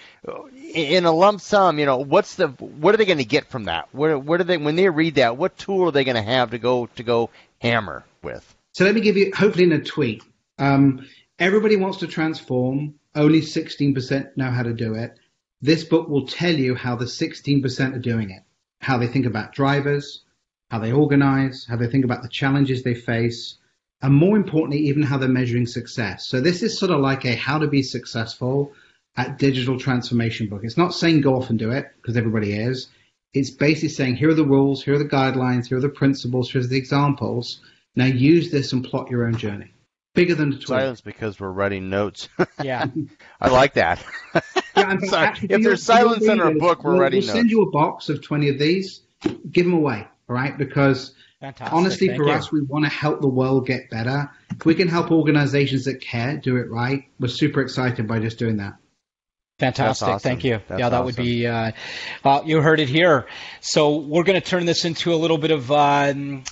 in 0.75 1.05
a 1.05 1.13
lump 1.13 1.43
sum. 1.43 1.79
You 1.79 1.85
know, 1.85 1.99
what's 1.99 2.37
the 2.37 2.49
what 2.49 2.95
are 2.95 2.97
they 2.97 3.05
going 3.05 3.19
to 3.19 3.25
get 3.25 3.49
from 3.49 3.65
that? 3.65 3.89
What 3.93 4.25
what 4.25 4.41
are 4.41 4.45
they 4.45 4.57
when 4.57 4.77
they 4.77 4.89
read 4.89 5.17
that? 5.17 5.37
What 5.37 5.59
tool 5.59 5.89
are 5.89 5.91
they 5.93 6.05
going 6.05 6.17
to 6.17 6.23
have 6.23 6.53
to 6.53 6.59
go 6.59 6.87
to 6.97 7.03
go 7.03 7.29
hammer 7.61 8.05
with? 8.23 8.57
So 8.73 8.87
let 8.87 8.95
me 8.95 9.03
give 9.03 9.19
you, 9.19 9.31
hopefully 9.37 9.65
in 9.65 9.73
a 9.73 9.81
tweet. 9.81 10.23
Um, 10.59 11.07
everybody 11.39 11.77
wants 11.77 11.99
to 11.99 12.07
transform. 12.07 12.95
Only 13.15 13.41
16% 13.41 14.37
know 14.37 14.51
how 14.51 14.63
to 14.63 14.73
do 14.73 14.95
it. 14.95 15.19
This 15.61 15.85
book 15.85 16.09
will 16.09 16.27
tell 16.27 16.55
you 16.55 16.75
how 16.75 16.97
the 16.97 17.05
16% 17.05 17.95
are 17.95 17.99
doing 17.99 18.31
it, 18.31 18.43
how 18.81 18.99
they 18.99 19.07
think 19.07 19.27
about 19.27 19.53
drivers, 19.53 20.23
how 20.71 20.79
they 20.79 20.93
organize, 20.93 21.67
how 21.69 21.77
they 21.77 21.87
think 21.87 22.05
about 22.05 22.23
the 22.23 22.29
challenges 22.29 22.83
they 22.83 22.95
face, 22.95 23.59
and 24.01 24.15
more 24.15 24.37
importantly, 24.37 24.89
even 24.89 25.03
how 25.03 25.19
they're 25.19 25.29
measuring 25.29 25.67
success. 25.67 26.27
So 26.27 26.41
this 26.41 26.63
is 26.63 26.77
sort 26.77 26.91
of 26.91 27.01
like 27.01 27.25
a 27.25 27.37
how 27.37 27.59
to 27.59 27.69
be 27.69 27.83
successful 27.83 28.73
at 29.17 29.39
digital 29.39 29.79
transformation 29.79 30.49
book. 30.49 30.63
It's 30.65 30.77
not 30.77 30.95
saying 30.95 31.21
go 31.21 31.37
off 31.37 31.51
and 31.51 31.59
do 31.59 31.71
it 31.71 31.87
because 31.97 32.17
everybody 32.17 32.55
is. 32.55 32.89
It's 33.33 33.51
basically 33.51 33.91
saying 33.91 34.17
here 34.17 34.31
are 34.31 34.35
the 34.35 34.45
rules, 34.45 34.83
here 34.83 34.95
are 34.95 34.99
the 34.99 35.05
guidelines, 35.05 35.67
here 35.67 35.79
are 35.79 35.83
the 35.83 35.89
principles, 35.89 36.51
here's 36.51 36.69
the 36.69 36.77
examples. 36.77 37.61
Now 37.95 38.07
use 38.07 38.51
this 38.51 38.73
and 38.73 38.85
plot 38.85 39.11
your 39.11 39.27
own 39.27 39.37
journey. 39.37 39.73
Bigger 40.15 40.35
than 40.35 40.51
the 40.51 40.57
tool. 40.57 40.67
Silence 40.77 41.01
because 41.01 41.41
we're 41.41 41.51
writing 41.51 41.89
notes. 41.89 42.29
Yeah. 42.63 42.87
I 43.41 43.49
like 43.49 43.75
that. 43.75 44.05
Yeah, 44.35 44.41
and 44.77 45.03
Sorry. 45.09 45.27
actually, 45.27 45.47
If 45.47 45.63
there's 45.63 45.65
your- 45.65 45.77
silence 45.77 46.25
in 46.25 46.41
our 46.41 46.55
book, 46.55 46.85
we're 46.85 46.93
we'll, 46.93 47.01
writing 47.01 47.21
We'll 47.23 47.33
send 47.33 47.51
you 47.51 47.63
a 47.63 47.71
box 47.71 48.09
of 48.09 48.23
20 48.23 48.51
of 48.51 48.59
these. 48.59 49.01
Give 49.51 49.65
them 49.65 49.75
away, 49.75 50.07
all 50.29 50.35
right? 50.37 50.57
Because 50.57 51.15
Fantastic. 51.41 51.73
honestly, 51.73 52.07
Thank 52.09 52.19
for 52.19 52.27
you. 52.27 52.33
us, 52.33 52.53
we 52.53 52.61
want 52.63 52.85
to 52.85 52.91
help 52.91 53.21
the 53.21 53.29
world 53.29 53.67
get 53.67 53.89
better. 53.91 54.31
If 54.51 54.65
we 54.67 54.75
can 54.75 54.87
help 54.89 55.11
organizations 55.11 55.87
that 55.87 56.01
care 56.01 56.37
do 56.37 56.57
it 56.57 56.71
right, 56.71 57.05
we're 57.19 57.29
super 57.29 57.61
excited 57.63 58.07
by 58.07 58.19
just 58.21 58.39
doing 58.39 58.59
that. 58.59 58.75
Fantastic. 59.59 60.09
awesome. 60.09 60.21
Thank 60.21 60.45
you. 60.45 60.61
That's 60.69 60.79
yeah, 60.81 60.89
that 60.91 61.05
would 61.05 61.17
be, 61.17 61.47
uh, 61.47 61.73
uh, 62.25 62.43
you 62.45 62.61
heard 62.61 62.81
it 62.81 62.89
here. 62.89 63.27
So 63.61 63.97
we're 63.99 64.25
going 64.25 64.41
to 64.41 64.47
turn 64.47 64.67
this 64.67 64.85
into 64.85 65.13
a 65.15 65.17
little 65.17 65.39
bit 65.39 65.53
of, 65.53 65.71
um, 65.73 66.45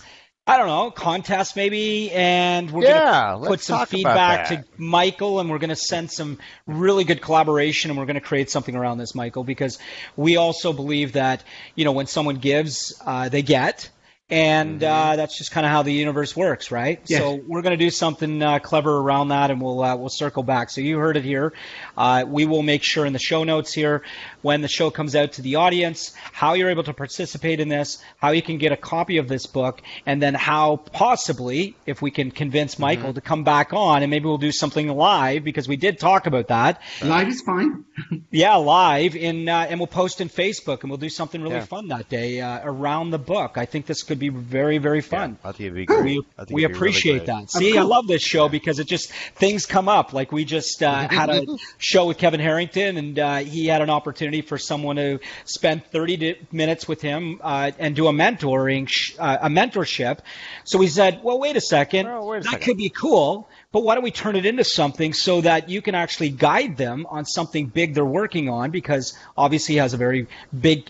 I 0.50 0.56
don't 0.56 0.66
know, 0.66 0.90
contest 0.90 1.54
maybe, 1.54 2.10
and 2.10 2.70
we're 2.72 2.82
Yeah, 2.82 2.90
going 2.90 3.00
to 3.00 3.06
put 3.44 3.60
some 3.60 3.78
feedback 3.78 4.46
to 4.46 4.64
Michael, 4.76 5.38
and 5.38 5.48
we're 5.48 5.58
going 5.58 5.70
to 5.70 5.76
send 5.76 6.10
some 6.10 6.38
really 6.66 7.04
good 7.04 7.22
collaboration, 7.22 7.90
and 7.90 7.98
we're 7.98 8.06
going 8.06 8.16
to 8.16 8.20
create 8.20 8.50
something 8.50 8.74
around 8.74 8.98
this, 8.98 9.14
Michael, 9.14 9.44
because 9.44 9.78
we 10.16 10.36
also 10.36 10.72
believe 10.72 11.12
that 11.12 11.44
you 11.76 11.84
know 11.84 11.92
when 11.92 12.06
someone 12.06 12.36
gives, 12.36 13.00
uh, 13.06 13.28
they 13.28 13.42
get. 13.42 13.90
And 14.30 14.82
uh, 14.82 15.16
that's 15.16 15.36
just 15.36 15.50
kind 15.50 15.66
of 15.66 15.72
how 15.72 15.82
the 15.82 15.92
universe 15.92 16.36
works, 16.36 16.70
right? 16.70 17.00
Yes. 17.06 17.20
So 17.20 17.34
we're 17.46 17.62
going 17.62 17.76
to 17.78 17.84
do 17.84 17.90
something 17.90 18.42
uh, 18.42 18.58
clever 18.60 18.96
around 18.98 19.28
that, 19.28 19.50
and 19.50 19.60
we'll 19.60 19.82
uh, 19.82 19.96
we'll 19.96 20.08
circle 20.08 20.42
back. 20.42 20.70
So 20.70 20.80
you 20.80 20.98
heard 20.98 21.16
it 21.16 21.24
here. 21.24 21.52
Uh, 21.96 22.24
we 22.26 22.46
will 22.46 22.62
make 22.62 22.82
sure 22.84 23.04
in 23.06 23.12
the 23.12 23.18
show 23.18 23.42
notes 23.44 23.72
here 23.72 24.02
when 24.42 24.60
the 24.62 24.68
show 24.68 24.90
comes 24.90 25.16
out 25.16 25.32
to 25.32 25.42
the 25.42 25.56
audience 25.56 26.14
how 26.32 26.54
you're 26.54 26.70
able 26.70 26.84
to 26.84 26.94
participate 26.94 27.60
in 27.60 27.68
this, 27.68 28.02
how 28.18 28.30
you 28.30 28.40
can 28.42 28.58
get 28.58 28.72
a 28.72 28.76
copy 28.76 29.18
of 29.18 29.28
this 29.28 29.46
book, 29.46 29.82
and 30.06 30.22
then 30.22 30.34
how 30.34 30.76
possibly 30.76 31.74
if 31.86 32.00
we 32.00 32.10
can 32.10 32.30
convince 32.30 32.78
Michael 32.78 33.12
to 33.12 33.20
come 33.20 33.42
back 33.44 33.72
on, 33.72 34.02
and 34.02 34.10
maybe 34.10 34.26
we'll 34.26 34.38
do 34.38 34.52
something 34.52 34.88
live 34.88 35.42
because 35.44 35.66
we 35.66 35.76
did 35.76 35.98
talk 35.98 36.26
about 36.26 36.48
that. 36.48 36.80
Live 37.02 37.28
is 37.28 37.40
fine. 37.42 37.84
Yeah, 38.32 38.56
live 38.56 39.16
in 39.16 39.48
uh, 39.48 39.66
and 39.68 39.80
we'll 39.80 39.86
post 39.88 40.20
in 40.20 40.28
Facebook, 40.28 40.82
and 40.82 40.90
we'll 40.90 40.98
do 40.98 41.08
something 41.08 41.42
really 41.42 41.56
Yeah. 41.56 41.64
fun 41.64 41.88
that 41.88 42.08
day 42.08 42.40
uh, 42.40 42.60
around 42.62 43.10
the 43.10 43.18
book. 43.18 43.52
I 43.56 43.66
think 43.66 43.86
this 43.86 44.02
could 44.04 44.19
be 44.20 44.28
very 44.28 44.78
very 44.78 45.00
fun. 45.00 45.38
I 45.42 45.52
think 45.52 45.60
it'd 45.62 45.74
be 45.74 45.86
great. 45.86 46.04
We, 46.04 46.20
we 46.50 46.62
really 46.62 46.64
appreciate 46.64 47.24
great. 47.24 47.26
that. 47.26 47.50
See, 47.50 47.76
I 47.76 47.82
love 47.82 48.06
this 48.06 48.22
show 48.22 48.48
because 48.48 48.78
it 48.78 48.86
just 48.86 49.10
things 49.36 49.66
come 49.66 49.88
up. 49.88 50.12
Like 50.12 50.30
we 50.30 50.44
just 50.44 50.82
uh, 50.82 51.08
had 51.10 51.30
a 51.30 51.46
show 51.78 52.06
with 52.06 52.18
Kevin 52.18 52.40
Harrington, 52.40 52.96
and 52.96 53.18
uh, 53.18 53.36
he 53.38 53.66
had 53.66 53.82
an 53.82 53.90
opportunity 53.90 54.42
for 54.42 54.58
someone 54.58 54.96
to 54.96 55.18
spend 55.44 55.84
30 55.86 56.36
minutes 56.52 56.86
with 56.86 57.00
him 57.00 57.40
uh, 57.42 57.72
and 57.78 57.96
do 57.96 58.06
a 58.06 58.12
mentoring, 58.12 58.88
sh- 58.88 59.14
uh, 59.18 59.38
a 59.42 59.48
mentorship. 59.48 60.18
So 60.64 60.78
we 60.78 60.86
said, 60.86 61.20
well, 61.22 61.38
wait 61.40 61.56
a 61.56 61.60
second, 61.60 62.06
Oh, 62.06 62.26
wait 62.26 62.38
a 62.38 62.40
that 62.42 62.50
second. 62.52 62.64
could 62.66 62.76
be 62.76 62.90
cool. 62.90 63.48
But 63.72 63.84
why 63.84 63.94
don't 63.94 64.02
we 64.02 64.10
turn 64.10 64.34
it 64.36 64.46
into 64.46 64.64
something 64.64 65.12
so 65.12 65.40
that 65.42 65.68
you 65.68 65.80
can 65.80 65.94
actually 65.94 66.30
guide 66.30 66.76
them 66.76 67.06
on 67.08 67.24
something 67.24 67.66
big 67.66 67.94
they're 67.94 68.04
working 68.04 68.48
on? 68.48 68.70
Because 68.72 69.16
obviously 69.36 69.74
he 69.74 69.78
has 69.78 69.94
a 69.94 69.96
very 69.96 70.26
big, 70.58 70.88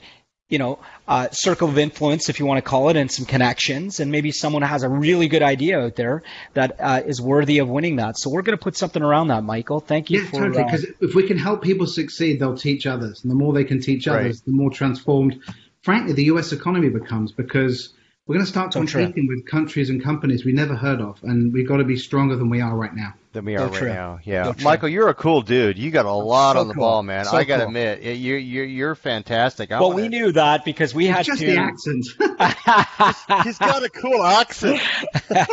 you 0.51 0.59
know, 0.59 0.81
uh, 1.09 1.29
circle 1.31 1.69
of 1.69 1.79
influence, 1.79 2.29
if 2.29 2.39
you 2.41 2.45
want 2.45 2.59
to 2.59 2.69
call 2.69 2.91
it, 2.91 2.97
and 2.97 3.11
some 3.11 3.25
connections. 3.25 4.01
And 4.01 4.11
maybe 4.13 4.33
someone 4.33 4.63
has 4.63 4.83
a 4.83 4.89
really 4.89 5.29
good 5.29 5.43
idea 5.43 5.81
out 5.81 5.95
there 5.97 6.23
that 6.55 6.77
uh, 6.81 7.01
is 7.07 7.21
worthy 7.23 7.59
of 7.59 7.69
winning 7.69 7.97
that. 7.97 8.19
So 8.19 8.29
we're 8.31 8.43
going 8.43 8.59
to 8.59 8.63
put 8.63 8.77
something 8.77 9.03
around 9.03 9.29
that, 9.29 9.45
Michael. 9.45 9.81
Thank 9.81 10.11
you 10.11 10.19
Yeah, 10.21 10.27
for. 10.27 10.41
totally. 10.41 10.63
uh, 10.63 10.65
Because 10.67 10.87
if 11.01 11.15
we 11.15 11.27
can 11.27 11.39
help 11.39 11.63
people 11.63 11.87
succeed, 11.87 12.41
they'll 12.41 12.57
teach 12.57 12.87
others. 12.87 13.23
And 13.23 13.31
the 13.31 13.37
more 13.37 13.53
they 13.53 13.65
can 13.65 13.81
teach 13.81 14.07
Right. 14.09 14.21
others, 14.25 14.43
the 14.43 14.53
more 14.53 14.71
transformed, 14.71 15.41
frankly, 15.83 16.13
the 16.13 16.25
US 16.25 16.53
economy 16.53 16.89
becomes 16.91 17.33
because 17.33 17.95
we're 18.31 18.35
going 18.35 18.47
to 18.47 18.53
start 18.53 18.69
oh, 18.77 18.81
So 18.83 18.87
true. 18.87 19.13
with 19.27 19.45
countries 19.45 19.91
and 19.91 20.01
companies 20.01 20.45
we 20.45 20.53
never 20.53 20.77
heard 20.77 21.01
of. 21.01 21.19
And 21.25 21.53
we've 21.53 21.67
got 21.67 21.79
to 21.79 21.85
be 21.85 21.97
stronger 21.97 22.37
than 22.37 22.49
we 22.49 22.61
are 22.61 22.77
right 22.77 22.95
now. 22.95 23.13
than 23.33 23.45
we 23.45 23.57
So 23.57 23.65
are 23.65 23.67
right 23.67 23.77
true. 23.77 23.89
now. 23.89 24.21
Yeah, 24.23 24.53
So. 24.53 24.63
Michael, 24.63 24.89
you're 24.89 25.09
a 25.09 25.15
cool 25.15 25.43
dude. 25.43 25.77
You 25.77 25.91
got 25.91 26.07
a 26.07 26.13
lot 26.13 26.53
So 26.55 26.61
on 26.61 26.69
the 26.69 26.75
cool. 26.75 26.81
ball, 26.85 27.03
man. 27.03 27.25
So 27.25 27.37
I 27.37 27.43
gotta 27.43 27.63
cool. 27.65 27.71
admit, 27.71 28.03
you're 28.19 28.39
you're 28.39 28.65
you're 28.65 28.95
fantastic. 28.95 29.73
I 29.73 29.81
well, 29.81 29.91
wanna- 29.91 30.03
we 30.03 30.09
knew 30.11 30.31
that 30.31 30.65
because 30.65 30.95
we 30.95 31.07
had 31.07 31.27
It's 31.27 31.27
just 31.27 31.41
to. 31.41 31.47
the 31.47 31.57
accent. 31.57 32.07
He's 33.45 33.59
got 33.59 33.83
a 33.83 33.89
cool 33.89 34.23
accent. 34.23 34.81
that 35.29 35.49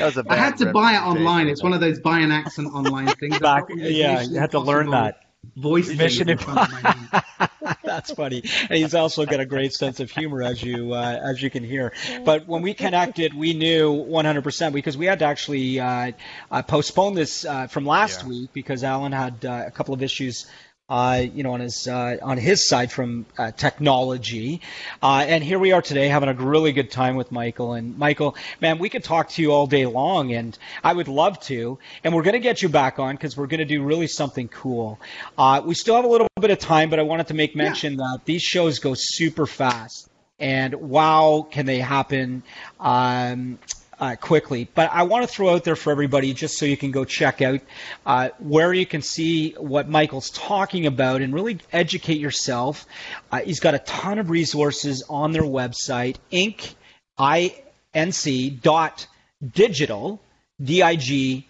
was 0.00 0.18
a 0.18 0.24
I 0.28 0.36
had 0.36 0.58
to 0.58 0.72
buy 0.72 0.96
it 0.96 1.00
online. 1.00 1.48
It's 1.48 1.62
one 1.62 1.72
of 1.72 1.80
those 1.80 1.98
buy 2.00 2.18
an 2.18 2.30
accent 2.30 2.68
online 2.74 3.08
things. 3.08 3.38
Back, 3.38 3.64
yeah, 3.74 4.20
you 4.20 4.38
had 4.38 4.50
to 4.50 4.60
learn 4.60 4.90
that. 4.90 5.22
Voice 5.56 5.94
Mission 5.94 6.26
thing 6.26 6.28
in 6.28 6.38
front 6.38 6.60
of 6.60 6.70
my 6.70 6.82
name. 6.82 7.48
That's 7.84 8.12
funny, 8.12 8.42
and 8.68 8.78
he's 8.78 8.94
also 8.94 9.26
got 9.26 9.40
a 9.40 9.46
great 9.46 9.72
sense 9.72 10.00
of 10.00 10.10
humor, 10.10 10.42
as 10.42 10.62
you 10.62 10.92
uh, 10.92 11.18
as 11.22 11.42
you 11.42 11.50
can 11.50 11.64
hear. 11.64 11.92
But 12.24 12.46
when 12.46 12.62
we 12.62 12.74
connected, 12.74 13.34
we 13.34 13.54
knew 13.54 13.92
100% 13.92 14.72
because 14.72 14.96
we 14.96 15.06
had 15.06 15.18
to 15.20 15.24
actually 15.24 15.80
uh, 15.80 16.12
uh, 16.50 16.62
postpone 16.62 17.14
this 17.14 17.44
uh, 17.44 17.66
from 17.66 17.86
last 17.86 18.22
Yeah. 18.22 18.28
week 18.28 18.50
because 18.52 18.84
Alan 18.84 19.12
had 19.12 19.44
uh, 19.44 19.64
a 19.66 19.70
couple 19.70 19.94
of 19.94 20.02
issues 20.02 20.46
uh, 20.88 21.24
you 21.34 21.42
know, 21.42 21.52
on 21.52 21.60
his 21.60 21.88
uh, 21.88 22.16
on 22.22 22.38
his 22.38 22.68
side 22.68 22.92
from 22.92 23.26
uh, 23.38 23.50
technology. 23.50 24.60
Uh, 25.02 25.24
and 25.26 25.42
here 25.42 25.58
we 25.58 25.72
are 25.72 25.82
today, 25.82 26.08
having 26.08 26.28
a 26.28 26.34
really 26.34 26.72
good 26.72 26.90
time 26.90 27.16
with 27.16 27.32
Michael. 27.32 27.72
And 27.72 27.98
Michael, 27.98 28.36
man, 28.60 28.78
we 28.78 28.88
could 28.88 29.02
talk 29.02 29.30
to 29.30 29.42
you 29.42 29.52
all 29.52 29.66
day 29.66 29.86
long, 29.86 30.32
and 30.32 30.56
I 30.84 30.92
would 30.92 31.08
love 31.08 31.40
to. 31.40 31.78
And 32.04 32.14
we're 32.14 32.22
going 32.22 32.34
to 32.34 32.40
get 32.40 32.62
you 32.62 32.68
back 32.68 32.98
on 32.98 33.16
because 33.16 33.36
we're 33.36 33.48
going 33.48 33.58
to 33.58 33.64
do 33.64 33.82
really 33.82 34.06
something 34.06 34.46
cool. 34.48 35.00
Uh, 35.36 35.60
we 35.64 35.74
still 35.74 35.96
have 35.96 36.04
a 36.04 36.08
little 36.08 36.28
bit 36.40 36.50
of 36.50 36.58
time, 36.60 36.88
but 36.88 37.00
I 37.00 37.02
wanted 37.02 37.28
to 37.28 37.34
make 37.34 37.56
mention 37.56 37.94
yeah. 37.94 38.12
that 38.12 38.24
these 38.24 38.42
shows 38.42 38.78
go 38.78 38.94
super 38.96 39.46
fast. 39.46 40.08
And 40.38 40.74
wow, 40.74 41.48
can 41.50 41.66
they 41.66 41.80
happen? 41.80 42.42
Um, 42.78 43.58
uh, 43.98 44.16
quickly. 44.16 44.68
But 44.74 44.90
I 44.92 45.04
want 45.04 45.26
to 45.26 45.28
throw 45.28 45.54
out 45.54 45.64
there 45.64 45.76
for 45.76 45.90
everybody 45.90 46.34
just 46.34 46.58
so 46.58 46.66
you 46.66 46.76
can 46.76 46.90
go 46.90 47.04
check 47.04 47.40
out 47.42 47.60
uh, 48.04 48.28
where 48.38 48.72
you 48.72 48.86
can 48.86 49.02
see 49.02 49.52
what 49.52 49.88
Michael's 49.88 50.30
talking 50.30 50.86
about 50.86 51.22
and 51.22 51.32
really 51.32 51.58
educate 51.72 52.18
yourself. 52.18 52.86
Uh, 53.30 53.40
he's 53.40 53.60
got 53.60 53.74
a 53.74 53.78
ton 53.80 54.18
of 54.18 54.30
resources 54.30 55.02
on 55.08 55.32
their 55.32 55.42
website, 55.42 56.16
inc, 56.30 56.74
I-N-C 57.18 58.50
dot 58.50 59.06
digital, 59.52 60.20
D-I-G-I-T-A-L. 60.62 61.44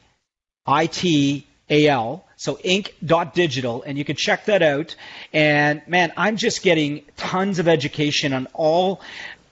So 2.38 2.56
inc.digital, 2.56 3.82
and 3.85 3.96
you 3.96 4.04
can 4.04 4.14
check 4.14 4.44
that 4.44 4.61
out. 4.61 4.94
And 5.32 5.80
man, 5.87 6.12
I'm 6.18 6.37
just 6.37 6.62
getting 6.62 7.06
tons 7.16 7.59
of 7.59 7.66
education 7.66 8.35
on 8.35 8.46
all 8.52 9.00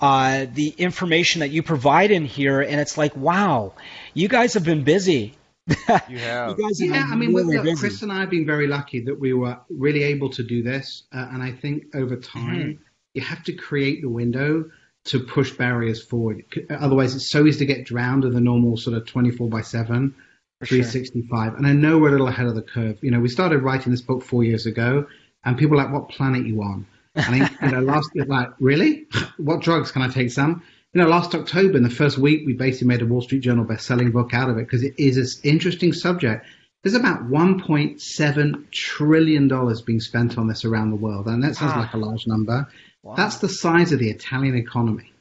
uh, 0.05 0.47
the 0.53 0.69
information 0.69 1.41
that 1.41 1.51
you 1.51 1.63
provide 1.63 2.11
in 2.11 2.27
here, 2.27 2.61
and 2.61 2.79
it's 2.79 2.99
like, 2.99 3.17
wow, 3.17 3.73
you 4.13 4.29
guys 4.29 4.53
have 4.53 4.65
been 4.65 4.85
busy. 4.85 5.35
You 6.11 6.19
have. 6.19 6.51
you 6.51 6.63
guys 6.63 6.79
have 6.81 6.91
yeah, 6.91 7.07
I 7.11 7.17
mean, 7.17 7.33
really 7.33 7.57
look, 7.57 7.79
Chris 7.79 8.03
and 8.03 8.13
I 8.13 8.21
have 8.21 8.29
been 8.29 8.45
very 8.45 8.67
lucky 8.67 9.01
that 9.07 9.19
we 9.19 9.33
were 9.33 9.59
really 9.71 10.03
able 10.03 10.29
to 10.31 10.43
do 10.43 10.63
this, 10.63 11.05
uh, 11.11 11.27
and 11.33 11.43
I 11.43 11.53
think 11.53 11.95
over 11.95 12.17
time 12.17 12.57
mm-hmm. 12.57 12.83
you 13.15 13.23
have 13.23 13.43
to 13.45 13.55
create 13.55 14.03
the 14.03 14.11
window 14.11 14.71
to 15.05 15.21
push 15.21 15.53
barriers 15.53 16.03
forward. 16.03 16.45
Otherwise, 16.69 17.17
it's 17.17 17.31
so 17.31 17.47
easy 17.47 17.61
to 17.61 17.67
get 17.75 17.87
drowned 17.87 18.25
in 18.25 18.35
the 18.35 18.43
normal 18.43 18.77
sort 18.77 18.99
of 18.99 19.07
24 19.07 19.49
by 19.49 19.63
7, 19.63 20.15
For 20.61 20.67
365. 20.67 21.29
Sure. 21.31 21.57
And 21.57 21.67
I 21.67 21.73
know 21.73 21.99
we're 21.99 22.09
a 22.09 22.13
little 22.13 22.29
ahead 22.29 22.47
of 22.47 22.55
the 22.55 22.63
curve. 22.63 22.99
You 23.01 23.11
know, 23.11 23.21
we 23.21 23.31
started 23.31 23.61
writing 23.63 23.91
this 23.91 24.03
book 24.03 24.23
four 24.23 24.45
years 24.45 24.67
ago, 24.67 25.07
and 25.47 25.57
people 25.57 25.81
are 25.81 25.85
like, 25.85 25.95
what 25.95 26.11
planet 26.11 26.45
you 26.45 26.63
on? 26.63 26.87
I 27.17 27.23
think, 27.23 27.63
you 27.63 27.71
know, 27.71 27.81
last, 27.81 28.11
like, 28.15 28.49
really? 28.59 29.07
What 29.37 29.61
drugs 29.61 29.93
can 29.93 30.03
I 30.03 30.09
take 30.09 30.31
some? 30.31 30.63
You 30.93 31.01
know, 31.01 31.09
last 31.09 31.35
October, 31.35 31.77
in 31.77 31.83
the 31.83 31.91
first 31.91 32.19
week, 32.19 32.43
we 32.47 32.53
basically 32.53 32.89
made 32.89 33.03
a 33.03 33.07
Wall 33.07 33.21
Street 33.21 33.41
Journal 33.41 33.65
best-selling 33.65 34.13
book 34.13 34.33
out 34.33 34.49
of 34.49 34.59
it 34.59 34.63
because 34.67 34.83
it 34.83 34.95
is 34.99 35.17
an 35.17 35.51
interesting 35.51 35.93
subject. 35.93 36.47
There's 36.83 36.95
about 36.95 37.29
1.7 37.29 38.71
trillion 38.71 39.49
dollars 39.49 39.81
being 39.81 40.01
spent 40.01 40.37
on 40.37 40.49
this 40.49 40.65
around 40.65 40.91
the 40.91 40.97
world, 40.97 41.27
and 41.27 41.43
that 41.43 41.57
sounds 41.57 41.73
wow. 41.75 41.81
like 41.81 41.95
a 41.95 41.99
large 41.99 42.27
number. 42.27 42.69
Wow. 43.03 43.15
That's 43.17 43.39
the 43.39 43.49
size 43.49 43.93
of 43.93 43.99
the 43.99 44.11
Italian 44.11 44.57
economy. 44.57 45.13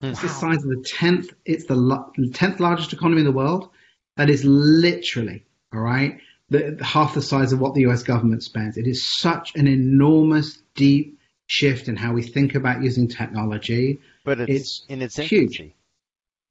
Wow. 0.00 0.10
It's 0.10 0.22
the 0.22 0.28
size 0.28 0.64
of 0.64 0.70
the 0.70 0.82
tenth. 0.82 1.32
It's 1.44 1.66
the 1.66 2.30
tenth 2.32 2.58
largest 2.58 2.92
economy 2.92 3.20
in 3.20 3.26
the 3.26 3.32
world. 3.32 3.68
That 4.16 4.30
is 4.30 4.44
literally 4.44 5.44
all 5.72 5.80
right. 5.80 6.18
The, 6.50 6.78
half 6.82 7.14
the 7.14 7.20
size 7.20 7.52
of 7.52 7.60
what 7.60 7.74
the 7.74 7.82
U.S. 7.82 8.02
government 8.02 8.42
spends. 8.42 8.78
It 8.78 8.86
is 8.86 9.06
such 9.06 9.54
an 9.54 9.66
enormous 9.66 10.62
deep 10.74 11.18
shift 11.46 11.88
in 11.88 11.96
how 11.96 12.12
we 12.12 12.22
think 12.22 12.54
about 12.54 12.82
using 12.82 13.08
technology. 13.08 14.00
But 14.24 14.40
it's, 14.40 14.50
it's 14.50 14.84
in 14.88 15.02
its 15.02 15.16
huge. 15.16 15.62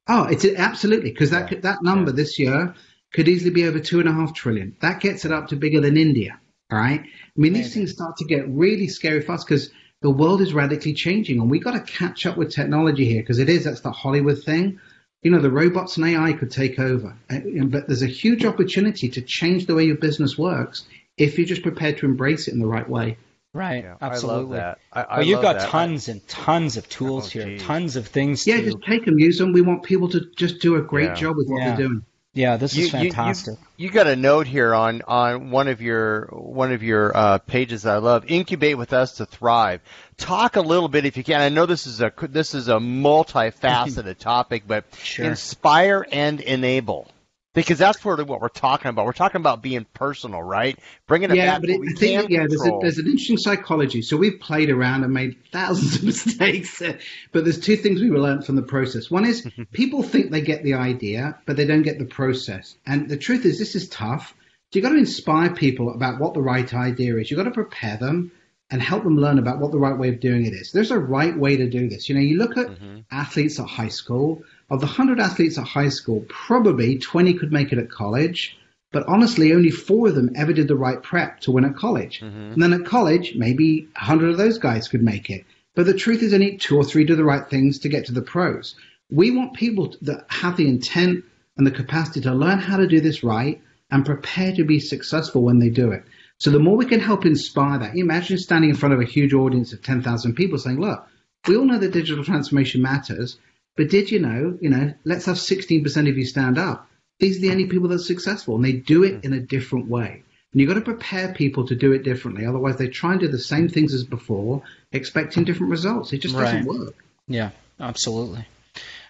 Oh, 0.08 0.24
it's 0.24 0.46
absolutely 0.46 1.12
because 1.12 1.32
that 1.32 1.52
yeah. 1.52 1.60
that 1.62 1.82
number 1.82 2.12
yeah. 2.12 2.16
this 2.16 2.40
year 2.40 2.76
could 3.14 3.28
easily 3.28 3.52
be 3.52 3.66
over 3.66 3.80
two 3.80 4.00
and 4.00 4.10
a 4.10 4.12
half 4.12 4.34
trillion. 4.34 4.76
That 4.82 5.00
gets 5.00 5.26
it 5.26 5.32
up 5.32 5.48
to 5.48 5.56
bigger 5.56 5.82
than 5.82 5.98
India. 5.98 6.40
All 6.72 6.78
right. 6.78 7.02
I 7.02 7.40
mean, 7.40 7.54
these 7.54 7.74
things 7.74 7.92
start 7.92 8.18
to 8.18 8.26
get 8.26 8.48
really 8.50 8.88
scary 8.88 9.22
fast 9.22 9.48
because 9.48 9.70
the 10.02 10.10
world 10.12 10.42
is 10.42 10.54
radically 10.54 10.94
changing, 10.94 11.40
and 11.40 11.50
we 11.50 11.60
got 11.60 11.72
to 11.72 11.92
catch 11.92 12.26
up 12.26 12.38
with 12.38 12.52
technology 12.52 13.06
here 13.06 13.22
because 13.22 13.40
it 13.40 13.50
is 13.50 13.64
that's 13.64 13.82
the 13.82 13.92
Hollywood 13.92 14.44
thing. 14.44 14.80
You 15.28 15.34
know, 15.34 15.42
the 15.42 15.52
robots 15.52 15.98
and 15.98 16.06
AI 16.06 16.32
could 16.32 16.52
take 16.52 16.80
over, 16.80 17.14
but 17.28 17.86
there's 17.86 18.02
a 18.02 18.08
huge 18.08 18.46
opportunity 18.46 19.10
to 19.10 19.22
change 19.22 19.66
the 19.66 19.76
way 19.76 19.84
your 19.84 19.98
business 19.98 20.38
works 20.38 20.86
if 21.18 21.38
you're 21.38 21.46
just 21.46 21.64
prepared 21.64 21.98
to 21.98 22.06
embrace 22.06 22.48
it 22.48 22.54
in 22.54 22.60
the 22.60 22.66
right 22.66 22.88
way. 22.88 23.18
Right, 23.52 23.84
yeah, 23.84 23.98
absolutely. 24.00 24.60
I 24.62 24.76
I, 24.94 25.02
I 25.02 25.18
well, 25.18 25.28
you've 25.28 25.42
got 25.42 25.58
that. 25.58 25.68
tons 25.68 26.08
and 26.08 26.26
tons 26.30 26.78
of 26.78 26.88
tools 26.88 27.36
oh, 27.36 27.44
here, 27.44 27.58
tons 27.58 27.98
of 27.98 28.08
things. 28.08 28.48
Yeah, 28.48 28.56
to... 28.56 28.64
just 28.64 28.78
take 28.84 29.04
them, 29.04 29.20
use 29.20 29.38
them. 29.38 29.52
We 29.52 29.60
want 29.60 29.84
people 29.84 30.08
to 30.12 30.22
just 30.38 30.62
do 30.62 30.78
a 30.78 30.82
great 30.82 31.10
yeah. 31.10 31.16
job 31.16 31.36
with 31.36 31.50
what 31.50 31.60
yeah. 31.60 31.76
they're 31.76 31.88
doing. 31.88 32.06
Yeah, 32.38 32.58
this 32.58 32.76
you, 32.76 32.86
is 32.86 32.92
fantastic. 32.92 33.56
You, 33.56 33.60
you, 33.78 33.88
you, 33.88 33.92
got 33.92 34.06
a 34.06 34.16
note 34.16 34.46
here 34.46 34.76
on, 34.76 35.02
on 35.08 35.50
one 35.50 35.68
of 35.68 35.82
your 35.82 36.28
one 36.28 36.72
of 36.72 36.84
your 36.84 37.18
uh, 37.18 37.38
pages 37.40 37.82
that 37.84 37.96
I 37.96 37.98
love. 37.98 38.26
Incubate 38.28 38.78
with 38.78 38.94
us 38.94 39.14
to 39.14 39.26
thrive. 39.26 39.82
Talk 40.18 40.56
a 40.56 40.62
little 40.62 40.88
bit, 40.88 41.06
if 41.06 41.18
you 41.18 41.24
can. 41.24 41.42
I 41.42 41.50
know 41.50 41.66
this 41.66 41.88
is 41.88 42.00
a 42.00 42.14
this 42.22 42.54
is 42.54 42.68
a 42.68 42.76
multifaceted 42.76 44.18
topic, 44.20 44.64
but 44.68 44.86
sure. 45.02 45.26
inspire 45.26 46.06
and 46.12 46.40
enable 46.40 47.10
because 47.58 47.80
that's 47.80 48.06
of 48.06 48.30
what 48.30 48.40
we're 48.40 48.50
talking 48.50 48.90
about. 48.90 49.08
We're 49.08 49.14
talking 49.14 49.42
about 49.42 49.64
being 49.64 49.88
personal, 49.96 50.44
right? 50.44 50.78
Bringing 51.08 51.32
it 51.32 51.38
yeah, 51.38 51.54
back. 51.54 51.62
but 51.62 51.70
it, 51.72 51.82
I 51.90 51.94
think 51.94 52.30
yeah, 52.30 52.46
there's, 52.48 52.64
a, 52.64 52.78
there's 52.80 52.98
an 53.00 53.08
interesting 53.08 53.38
psychology. 53.38 54.04
So 54.04 54.16
we've 54.16 54.40
played 54.40 54.70
around 54.70 55.04
and 55.04 55.12
made 55.12 55.38
thousands 55.52 55.96
of 55.96 56.04
mistakes, 56.04 56.84
but 57.32 57.44
there's 57.44 57.60
two 57.60 57.76
things 57.76 58.00
we 58.00 58.12
learned 58.12 58.46
from 58.46 58.58
the 58.58 58.62
process. 58.62 59.10
One 59.10 59.26
is 59.26 59.50
people 59.72 60.04
think 60.04 60.30
they 60.30 60.42
get 60.42 60.62
the 60.62 60.76
idea, 60.76 61.40
but 61.48 61.58
they 61.58 61.66
don't 61.66 61.82
get 61.82 61.98
the 61.98 62.06
process. 62.06 62.76
And 62.86 63.10
the 63.10 63.18
truth 63.18 63.44
is, 63.44 63.58
this 63.58 63.74
is 63.74 63.90
tough. 63.90 64.36
So 64.72 64.78
you've 64.78 64.84
got 64.84 64.92
to 64.92 65.00
inspire 65.00 65.50
people 65.50 65.92
about 65.92 66.20
what 66.20 66.36
the 66.36 66.42
right 66.44 66.72
idea 66.72 67.18
is. 67.18 67.32
You've 67.32 67.40
got 67.40 67.46
to 67.46 67.52
prepare 67.52 67.98
them 67.98 68.32
and 68.70 68.84
help 68.84 69.04
them 69.04 69.18
learn 69.18 69.40
about 69.40 69.58
what 69.58 69.72
the 69.72 69.80
right 69.80 69.98
way 69.98 70.10
of 70.10 70.20
doing 70.20 70.46
it 70.46 70.54
is. 70.54 70.72
There's 70.72 70.92
a 70.92 71.00
right 71.00 71.36
way 71.36 71.58
to 71.58 71.68
do 71.68 71.90
this. 71.90 72.08
You 72.08 72.14
know, 72.14 72.22
you 72.22 72.38
look 72.38 72.56
at 72.56 72.68
mm-hmm. 72.68 73.00
athletes 73.10 73.60
at 73.60 73.66
high 73.66 73.88
school 73.88 74.44
of 74.70 74.80
the 74.80 74.86
100 74.86 75.20
athletes 75.20 75.58
at 75.58 75.66
high 75.66 75.90
school, 75.90 76.26
probably 76.28 76.98
20 76.98 77.34
could 77.36 77.52
make 77.52 77.72
it 77.72 77.80
at 77.80 77.90
college, 77.90 78.58
but 78.92 79.08
honestly, 79.08 79.54
only 79.54 79.70
four 79.70 80.10
of 80.10 80.16
them 80.16 80.32
ever 80.36 80.54
did 80.54 80.68
the 80.68 80.76
right 80.76 81.02
prep 81.02 81.40
to 81.42 81.52
win 81.52 81.66
at 81.66 81.76
college. 81.76 82.20
Mm-hmm. 82.20 82.54
And 82.54 82.62
then 82.62 82.74
at 82.74 82.86
college, 82.86 83.36
maybe 83.36 83.82
100 83.94 84.30
of 84.30 84.38
those 84.38 84.58
guys 84.58 84.88
could 84.88 85.04
make 85.04 85.30
it. 85.30 85.46
But 85.76 85.86
the 85.86 85.94
truth 85.94 86.24
is, 86.24 86.34
only 86.34 86.58
two 86.58 86.76
or 86.76 86.84
three 86.84 87.06
do 87.06 87.16
the 87.16 87.24
right 87.24 87.48
things 87.48 87.80
to 87.80 87.90
get 87.90 88.06
to 88.06 88.12
the 88.12 88.22
pros. 88.22 88.76
We 89.10 89.32
want 89.32 89.54
people 89.54 89.96
that 90.02 90.26
have 90.30 90.58
the 90.58 90.68
intent 90.68 91.24
and 91.58 91.68
the 91.68 91.72
capacity 91.72 92.22
to 92.22 92.34
learn 92.34 92.60
how 92.60 92.78
to 92.78 92.88
do 92.88 93.00
this 93.00 93.24
right 93.24 93.62
and 93.92 94.06
prepare 94.06 94.54
to 94.54 94.64
be 94.64 94.80
successful 94.80 95.44
when 95.44 95.60
they 95.60 95.70
do 95.70 95.92
it. 95.92 96.04
So 96.40 96.52
the 96.52 96.60
more 96.60 96.78
we 96.78 96.86
can 96.86 97.00
help 97.00 97.26
inspire 97.26 97.80
that, 97.80 97.96
imagine 97.96 98.38
standing 98.38 98.70
in 98.70 98.76
front 98.76 98.94
of 98.94 99.02
a 99.02 99.06
huge 99.06 99.34
audience 99.34 99.74
of 99.74 99.82
10,000 99.82 100.36
people 100.36 100.60
saying, 100.60 100.80
look, 100.80 101.08
we 101.48 101.56
all 101.58 101.66
know 101.66 101.80
that 101.80 101.94
digital 101.94 102.24
transformation 102.24 102.82
matters. 102.82 103.38
But 103.78 103.90
did 103.90 104.12
you 104.12 104.20
know, 104.20 104.58
you 104.60 104.70
know, 104.70 104.94
let's 105.06 105.26
have 105.26 105.38
16% 105.38 106.10
of 106.10 106.18
you 106.18 106.26
stand 106.26 106.58
up. 106.58 106.90
These 107.20 107.38
are 107.38 107.42
the 107.42 107.52
only 107.52 107.68
people 107.68 107.88
that 107.90 107.96
are 107.96 108.00
successful 108.00 108.56
and 108.56 108.66
they 108.66 108.74
do 108.74 109.04
it 109.04 109.24
in 109.24 109.34
a 109.34 109.40
different 109.40 109.88
way. 109.88 110.24
And 110.52 110.62
you've 110.62 110.68
got 110.68 110.76
to 110.76 110.82
prepare 110.82 111.34
people 111.34 111.68
to 111.68 111.76
do 111.76 111.92
it 111.94 112.04
differently. 112.04 112.46
Otherwise, 112.46 112.78
they 112.78 112.88
try 112.88 113.12
and 113.12 113.20
do 113.20 113.28
the 113.28 113.40
same 113.40 113.70
things 113.70 113.94
as 113.94 114.04
before, 114.04 114.64
expecting 114.92 115.44
different 115.44 115.72
results. 115.72 116.12
It 116.12 116.20
just 116.20 116.36
right. 116.36 116.46
doesn't 116.46 116.66
work. 116.66 116.96
Yeah, 117.28 117.52
absolutely. 117.80 118.48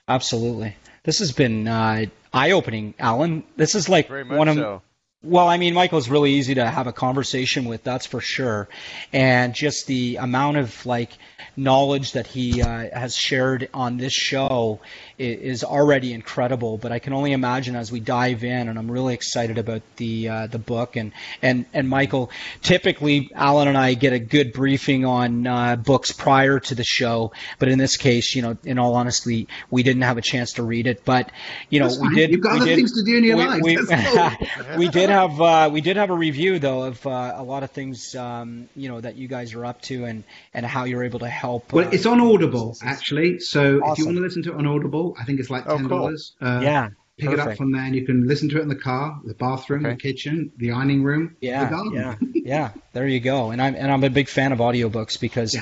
Absolutely. 0.07 0.75
This 1.03 1.19
has 1.19 1.31
been 1.31 1.67
uh, 1.67 2.05
eye 2.33 2.51
opening, 2.51 2.93
Alan. 2.99 3.43
This 3.55 3.75
is 3.75 3.87
like 3.87 4.09
one 4.09 4.47
of. 4.47 4.55
So. 4.55 4.81
Well, 5.23 5.47
I 5.47 5.57
mean, 5.57 5.73
Michael's 5.73 6.09
really 6.09 6.33
easy 6.33 6.55
to 6.55 6.69
have 6.69 6.85
a 6.85 6.93
conversation 6.93 7.65
with, 7.65 7.83
that's 7.83 8.05
for 8.05 8.21
sure. 8.21 8.69
And 9.11 9.53
just 9.55 9.87
the 9.87 10.17
amount 10.17 10.57
of 10.57 10.85
like 10.85 11.11
knowledge 11.55 12.11
that 12.11 12.27
he 12.27 12.61
uh, 12.61 12.89
has 12.93 13.15
shared 13.15 13.67
on 13.73 13.97
this 13.97 14.13
show 14.13 14.79
is 15.17 15.63
already 15.63 16.13
incredible. 16.13 16.77
But 16.77 16.91
I 16.91 16.99
can 16.99 17.13
only 17.13 17.31
imagine 17.31 17.75
as 17.75 17.91
we 17.91 17.99
dive 17.99 18.43
in, 18.43 18.69
and 18.69 18.77
I'm 18.77 18.89
really 18.89 19.13
excited 19.13 19.57
about 19.57 19.81
the 19.97 20.29
uh, 20.29 20.47
the 20.47 20.59
book. 20.59 20.95
And 20.95 21.11
and 21.41 21.65
and 21.73 21.89
Michael, 21.89 22.29
typically 22.61 23.31
Alan 23.33 23.67
and 23.67 23.77
I 23.77 23.93
get 23.95 24.13
a 24.13 24.19
good 24.19 24.53
briefing 24.53 25.05
on 25.05 25.47
uh, 25.47 25.75
books 25.75 26.11
prior 26.11 26.59
to 26.59 26.75
the 26.75 26.83
show, 26.83 27.31
but 27.59 27.69
in 27.69 27.79
this 27.79 27.97
case, 27.97 28.35
you 28.35 28.41
know, 28.41 28.57
in 28.63 28.77
all 28.77 28.95
honesty, 28.95 29.47
we 29.69 29.83
didn't 29.83 30.03
have 30.03 30.17
a 30.17 30.21
chance 30.21 30.53
to 30.53 30.63
read 30.63 30.87
it. 30.87 31.03
But 31.03 31.31
you 31.69 31.79
know, 31.79 31.89
we 31.99 32.13
did. 32.13 32.31
You've 32.31 32.41
got 32.41 32.57
other 32.57 32.65
did, 32.65 32.75
things 32.75 32.93
to 32.93 33.03
do 33.03 33.17
in 33.17 33.23
your 33.23 33.37
we, 33.37 33.45
life. 33.45 33.61
We, 33.63 34.77
we 34.77 34.89
did 34.89 35.09
have 35.09 35.41
uh, 35.41 35.69
we 35.71 35.81
did 35.81 35.97
have 35.97 36.09
a 36.09 36.15
review 36.15 36.59
though 36.59 36.83
of 36.83 37.05
uh, 37.07 37.33
a 37.35 37.43
lot 37.43 37.63
of 37.63 37.71
things 37.71 38.15
um, 38.15 38.69
you 38.75 38.89
know 38.89 39.01
that 39.01 39.15
you 39.15 39.27
guys 39.27 39.53
are 39.53 39.65
up 39.65 39.81
to 39.83 40.05
and 40.05 40.23
and 40.53 40.65
how 40.65 40.83
you're 40.83 41.03
able 41.03 41.19
to 41.19 41.29
help. 41.29 41.73
Well, 41.73 41.89
it's 41.91 42.05
on 42.05 42.19
Audible 42.21 42.77
actually, 42.83 43.39
so 43.39 43.79
awesome. 43.79 43.91
if 43.91 43.97
you 43.97 44.05
want 44.05 44.17
to 44.17 44.21
listen 44.21 44.43
to 44.43 44.53
it 44.53 44.55
on 44.55 44.67
Audible 44.67 45.06
I 45.19 45.23
think 45.25 45.39
it's 45.39 45.49
like 45.49 45.65
ten 45.65 45.87
dollars. 45.87 46.35
Oh, 46.41 46.45
cool. 46.45 46.57
uh, 46.57 46.61
yeah. 46.61 46.89
Pick 47.17 47.29
Perfect. 47.29 47.47
it 47.47 47.51
up 47.51 47.57
from 47.57 47.71
there, 47.71 47.81
and 47.81 47.95
you 47.95 48.05
can 48.05 48.27
listen 48.27 48.47
to 48.49 48.59
it 48.59 48.61
in 48.61 48.67
the 48.67 48.75
car, 48.75 49.19
the 49.25 49.33
bathroom, 49.33 49.83
okay. 49.83 49.95
the 49.95 49.99
kitchen, 49.99 50.51
the 50.57 50.71
ironing 50.71 51.01
room, 51.01 51.35
yeah, 51.41 51.87
yeah, 51.91 52.15
yeah. 52.35 52.71
There 52.93 53.07
you 53.07 53.19
go. 53.19 53.49
And 53.49 53.59
I'm 53.59 53.73
and 53.73 53.91
I'm 53.91 54.03
a 54.03 54.11
big 54.11 54.29
fan 54.29 54.51
of 54.51 54.59
audiobooks 54.59 55.19
because 55.19 55.55
yeah. 55.55 55.61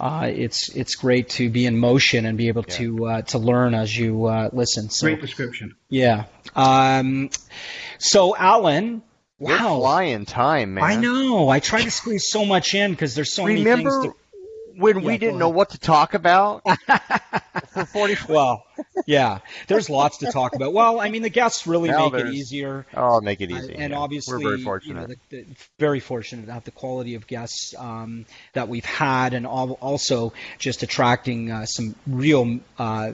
uh, 0.00 0.28
it's 0.34 0.68
it's 0.70 0.96
great 0.96 1.28
to 1.30 1.48
be 1.48 1.64
in 1.64 1.78
motion 1.78 2.26
and 2.26 2.36
be 2.36 2.48
able 2.48 2.64
yeah. 2.66 2.74
to 2.74 3.06
uh, 3.06 3.22
to 3.22 3.38
learn 3.38 3.72
as 3.72 3.96
you 3.96 4.24
uh, 4.24 4.50
listen. 4.52 4.90
So, 4.90 5.06
great 5.06 5.20
prescription. 5.20 5.76
Yeah. 5.88 6.24
Um, 6.56 7.30
so 7.98 8.34
Alan, 8.34 9.02
Wow. 9.38 9.50
You're 9.50 9.58
flying 9.58 10.24
time, 10.24 10.74
man. 10.74 10.84
I 10.84 10.96
know. 10.96 11.48
I 11.50 11.60
try 11.60 11.82
to 11.82 11.90
squeeze 11.90 12.26
so 12.26 12.46
much 12.46 12.74
in 12.74 12.92
because 12.92 13.14
there's 13.14 13.34
so 13.34 13.44
Remember 13.44 13.68
many 13.68 13.84
things. 13.84 14.04
To... 14.06 14.14
when 14.76 15.00
yeah, 15.00 15.06
we 15.06 15.18
didn't 15.18 15.38
know 15.38 15.48
what 15.48 15.70
to 15.70 15.78
talk 15.78 16.14
about 16.14 16.62
for 17.70 17.84
40 17.84 18.16
Well, 18.28 18.64
yeah, 19.06 19.38
there's 19.68 19.88
lots 19.88 20.18
to 20.18 20.30
talk 20.30 20.54
about. 20.54 20.72
Well, 20.72 21.00
I 21.00 21.08
mean, 21.08 21.22
the 21.22 21.30
guests 21.30 21.66
really 21.66 21.88
now 21.88 22.08
make 22.08 22.26
it 22.26 22.34
easier. 22.34 22.86
Oh, 22.94 23.20
make 23.20 23.40
it 23.40 23.50
easy. 23.50 23.74
Uh, 23.74 23.78
and 23.78 23.90
yeah. 23.92 23.98
obviously, 23.98 24.44
we're 24.44 24.50
very 24.50 24.62
fortunate. 24.62 24.94
You 24.94 25.00
know, 25.00 25.14
the, 25.30 25.42
the, 25.42 25.56
very 25.78 26.00
fortunate 26.00 26.46
to 26.46 26.52
have 26.52 26.64
the 26.64 26.70
quality 26.70 27.14
of 27.14 27.26
guests 27.26 27.74
um, 27.78 28.26
that 28.52 28.68
we've 28.68 28.84
had, 28.84 29.34
and 29.34 29.46
also 29.46 30.32
just 30.58 30.82
attracting 30.82 31.50
uh, 31.50 31.66
some 31.66 31.94
real 32.06 32.60
uh, 32.78 33.12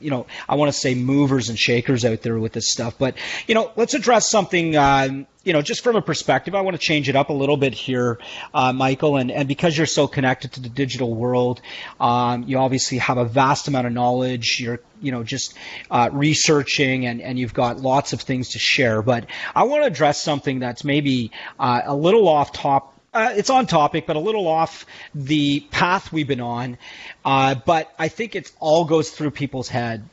you 0.00 0.10
know, 0.10 0.26
I 0.48 0.56
want 0.56 0.72
to 0.72 0.78
say 0.78 0.94
movers 0.94 1.48
and 1.48 1.58
shakers 1.58 2.04
out 2.04 2.22
there 2.22 2.38
with 2.38 2.52
this 2.52 2.70
stuff. 2.70 2.96
But, 2.98 3.16
you 3.46 3.54
know, 3.54 3.72
let's 3.76 3.94
address 3.94 4.28
something, 4.28 4.76
uh, 4.76 5.24
you 5.44 5.52
know, 5.52 5.62
just 5.62 5.84
from 5.84 5.94
a 5.94 6.02
perspective. 6.02 6.54
I 6.54 6.62
want 6.62 6.74
to 6.74 6.82
change 6.84 7.08
it 7.08 7.14
up 7.14 7.30
a 7.30 7.32
little 7.32 7.56
bit 7.56 7.74
here, 7.74 8.18
uh, 8.52 8.72
Michael. 8.72 9.16
And, 9.16 9.30
and 9.30 9.46
because 9.46 9.76
you're 9.76 9.86
so 9.86 10.08
connected 10.08 10.52
to 10.54 10.60
the 10.60 10.68
digital 10.68 11.14
world, 11.14 11.60
um, 12.00 12.42
you 12.42 12.58
obviously 12.58 12.98
have 12.98 13.18
a 13.18 13.24
vast 13.24 13.68
amount 13.68 13.86
of 13.86 13.92
knowledge. 13.92 14.58
You're, 14.60 14.80
you 15.00 15.12
know, 15.12 15.22
just 15.22 15.54
uh, 15.90 16.10
researching 16.12 17.06
and, 17.06 17.22
and 17.22 17.38
you've 17.38 17.54
got 17.54 17.78
lots 17.78 18.12
of 18.12 18.20
things 18.20 18.50
to 18.50 18.58
share. 18.58 19.00
But 19.00 19.26
I 19.54 19.62
want 19.62 19.84
to 19.84 19.86
address 19.86 20.20
something 20.20 20.58
that's 20.58 20.82
maybe 20.82 21.30
uh, 21.58 21.82
a 21.84 21.94
little 21.94 22.26
off 22.26 22.52
top 22.52 22.93
uh, 23.14 23.32
it's 23.36 23.50
on 23.50 23.66
topic, 23.66 24.06
but 24.06 24.16
a 24.16 24.20
little 24.20 24.46
off 24.46 24.86
the 25.14 25.60
path 25.60 26.12
we've 26.12 26.26
been 26.26 26.40
on. 26.40 26.76
Uh, 27.24 27.54
but 27.54 27.92
I 27.98 28.08
think 28.08 28.34
it 28.34 28.50
all 28.58 28.84
goes 28.84 29.10
through 29.10 29.30
people's 29.30 29.68
head. 29.68 30.08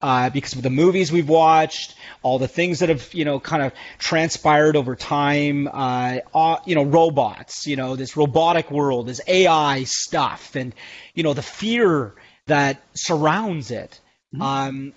Uh, 0.00 0.30
because 0.30 0.54
of 0.54 0.62
the 0.62 0.70
movies 0.70 1.12
we've 1.12 1.28
watched, 1.28 1.94
all 2.22 2.40
the 2.40 2.48
things 2.48 2.80
that 2.80 2.88
have, 2.88 3.14
you 3.14 3.24
know, 3.24 3.38
kind 3.38 3.62
of 3.62 3.72
transpired 3.98 4.74
over 4.74 4.96
time, 4.96 5.68
uh, 5.68 6.18
uh, 6.34 6.56
you 6.66 6.74
know, 6.74 6.82
robots, 6.82 7.68
you 7.68 7.76
know, 7.76 7.94
this 7.94 8.16
robotic 8.16 8.68
world, 8.72 9.06
this 9.06 9.20
AI 9.28 9.84
stuff, 9.84 10.56
and, 10.56 10.74
you 11.14 11.22
know, 11.22 11.34
the 11.34 11.42
fear 11.42 12.14
that 12.46 12.82
surrounds 12.94 13.70
it. 13.70 14.00
Mm-hmm. 14.34 14.42
Um, 14.42 14.92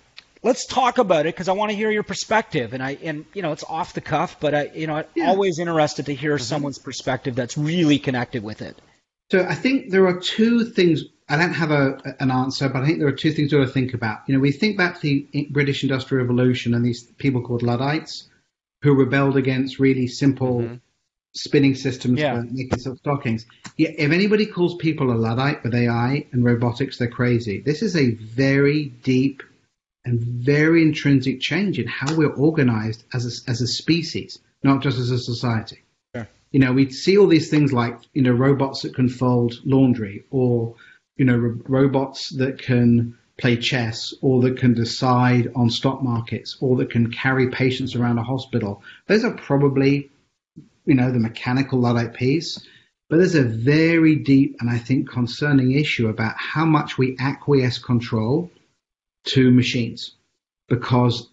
let's 0.46 0.66
talk 0.68 1.00
about 1.00 1.26
it 1.26 1.34
because 1.34 1.50
I 1.50 1.54
want 1.54 1.72
to 1.72 1.76
hear 1.76 1.90
your 1.90 2.04
perspective. 2.04 2.74
And 2.74 2.82
I 2.82 2.98
and 3.04 3.26
you 3.34 3.42
know 3.42 3.52
it's 3.52 3.64
off 3.64 3.94
the 3.94 4.02
cuff, 4.02 4.40
but 4.40 4.54
I 4.54 4.72
you 4.74 4.88
know 4.88 4.98
I'm 4.98 5.06
yeah. 5.16 5.28
always 5.28 5.60
interested 5.60 6.06
to 6.06 6.16
hear 6.16 6.36
mm-hmm. 6.36 6.44
someone's 6.44 6.78
perspective 6.78 7.36
that's 7.36 7.58
really 7.58 8.00
connected 8.00 8.44
with 8.44 8.62
it. 8.62 8.82
So 9.32 9.44
I 9.44 9.56
think 9.56 9.90
there 9.90 10.08
are 10.08 10.20
two 10.20 10.64
things. 10.64 11.04
I 11.28 11.38
don't 11.38 11.54
have 11.54 11.72
a, 11.72 12.16
an 12.20 12.30
answer, 12.30 12.70
but 12.70 12.84
I 12.84 12.86
think 12.86 13.00
there 13.00 13.08
are 13.08 13.20
two 13.24 13.32
things 13.32 13.52
we 13.52 13.60
ought 13.60 13.66
to 13.66 13.72
think 13.72 13.96
about. 13.96 14.20
You 14.28 14.36
know, 14.36 14.40
we 14.40 14.52
think 14.52 14.78
back 14.78 15.02
to 15.02 15.02
the 15.02 15.48
British 15.50 15.82
Industrial 15.82 16.22
Revolution 16.24 16.76
and 16.76 16.86
these 16.86 17.02
people 17.04 17.42
called 17.42 17.64
Luddites 17.64 18.30
who 18.84 18.94
rebelled 18.94 19.36
against 19.36 19.80
really 19.80 20.06
simple 20.06 20.60
mm-hmm. 20.60 20.76
spinning 21.34 21.74
systems 21.74 22.20
yeah. 22.20 22.36
for 22.36 22.44
making 22.44 22.78
silk 22.78 23.00
stockings. 23.00 23.48
Yeah, 23.78 23.90
if 23.98 24.12
anybody 24.12 24.46
calls 24.46 24.76
people 24.76 25.12
a 25.12 25.18
Luddite 25.18 25.64
with 25.64 25.74
AI 25.74 26.28
and 26.32 26.46
robotics, 26.46 27.00
they're 27.00 27.08
crazy. 27.08 27.62
This 27.62 27.82
is 27.82 27.96
a 27.96 28.12
very 28.12 28.86
deep 28.86 29.42
and 30.06 30.20
very 30.20 30.84
intrinsic 30.84 31.42
change 31.42 31.80
in 31.80 31.88
how 31.88 32.16
we're 32.16 32.34
organized 32.34 33.04
as 33.14 33.26
a, 33.26 33.50
as 33.50 33.62
a 33.62 33.68
species, 33.68 34.40
not 34.64 34.82
just 34.82 35.00
as 35.00 35.10
a 35.10 35.18
society. 35.18 35.84
Sure. 36.16 36.28
You 36.52 36.60
know, 36.60 36.74
we 36.74 36.92
see 36.92 37.18
all 37.18 37.28
these 37.28 37.50
things 37.50 37.74
like, 37.74 37.98
you 38.14 38.22
know, 38.22 38.32
robots 38.32 38.84
that 38.84 38.96
can 38.96 39.10
fold 39.10 39.56
laundry 39.66 40.24
or, 40.30 40.76
you 41.18 41.26
know, 41.26 41.38
ro- 41.38 41.60
robots 41.68 42.30
that 42.38 42.62
can 42.62 43.18
play 43.38 43.58
chess 43.58 44.14
or 44.22 44.42
that 44.44 44.58
can 44.58 44.74
decide 44.74 45.52
on 45.56 45.70
stock 45.70 46.02
markets 46.02 46.56
or 46.62 46.78
that 46.78 46.92
can 46.92 47.12
carry 47.12 47.50
patients 47.50 47.96
around 47.96 48.18
a 48.18 48.24
hospital. 48.24 48.82
Those 49.08 49.26
are 49.26 49.34
probably, 49.34 50.10
you 50.86 50.94
know, 50.94 51.12
the 51.12 51.20
mechanical 51.20 51.80
Luddite 51.80 52.14
piece. 52.14 52.64
But 53.10 53.18
there's 53.18 53.36
a 53.36 53.44
very 53.44 54.16
deep 54.16 54.56
and 54.60 54.70
I 54.70 54.80
think 54.80 55.10
concerning 55.10 55.74
issue 55.74 56.08
about 56.08 56.36
how 56.38 56.66
much 56.66 56.98
we 56.98 57.16
acquiesce 57.20 57.78
control 57.78 58.50
to 59.26 59.52
machines 59.52 60.16
because 60.68 61.30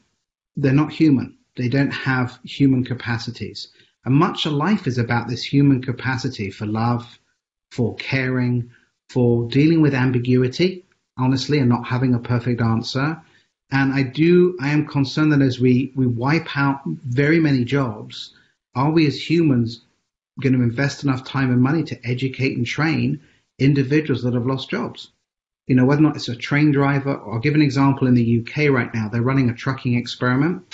they're 0.56 0.72
not 0.72 0.92
human. 0.92 1.36
They 1.56 1.68
don't 1.68 1.90
have 1.90 2.38
human 2.44 2.84
capacities. 2.84 3.68
And 4.04 4.14
much 4.14 4.46
of 4.46 4.52
life 4.52 4.86
is 4.86 4.98
about 4.98 5.28
this 5.28 5.44
human 5.44 5.82
capacity 5.82 6.50
for 6.50 6.66
love, 6.66 7.18
for 7.70 7.94
caring, 7.96 8.70
for 9.10 9.48
dealing 9.48 9.80
with 9.80 9.94
ambiguity, 9.94 10.84
honestly, 11.16 11.58
and 11.58 11.68
not 11.68 11.86
having 11.86 12.14
a 12.14 12.18
perfect 12.18 12.60
answer. 12.60 13.20
And 13.70 13.92
I 13.92 14.02
do, 14.02 14.56
I 14.60 14.70
am 14.70 14.86
concerned 14.86 15.32
that 15.32 15.40
as 15.42 15.60
we, 15.60 15.92
we 15.94 16.06
wipe 16.06 16.56
out 16.56 16.80
very 16.86 17.40
many 17.40 17.64
jobs, 17.64 18.34
are 18.74 18.90
we 18.90 19.06
as 19.06 19.30
humans 19.30 19.82
going 20.40 20.54
to 20.54 20.62
invest 20.62 21.04
enough 21.04 21.24
time 21.24 21.50
and 21.50 21.60
money 21.60 21.82
to 21.84 22.06
educate 22.06 22.56
and 22.56 22.66
train 22.66 23.20
individuals 23.58 24.22
that 24.22 24.34
have 24.34 24.46
lost 24.46 24.70
jobs? 24.70 25.10
You 25.72 25.76
know, 25.76 25.86
whether 25.86 26.00
or 26.00 26.02
not 26.02 26.16
it's 26.16 26.28
a 26.28 26.36
train 26.36 26.70
driver. 26.70 27.18
I'll 27.26 27.38
give 27.38 27.54
an 27.54 27.62
example 27.62 28.06
in 28.06 28.12
the 28.12 28.40
UK 28.40 28.68
right 28.68 28.92
now. 28.92 29.08
They're 29.08 29.22
running 29.22 29.48
a 29.48 29.54
trucking 29.54 29.94
experiment 29.94 30.66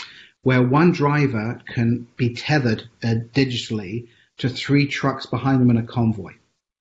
where 0.42 0.61
one 0.61 0.90
driver 0.90 1.61
can 1.68 2.09
be 2.16 2.34
tethered 2.34 2.82
uh, 3.05 3.14
digitally 3.32 4.09
to 4.38 4.49
three 4.49 4.88
trucks 4.88 5.24
behind 5.24 5.61
them 5.61 5.70
in 5.70 5.76
a 5.76 5.84
convoy. 5.84 6.32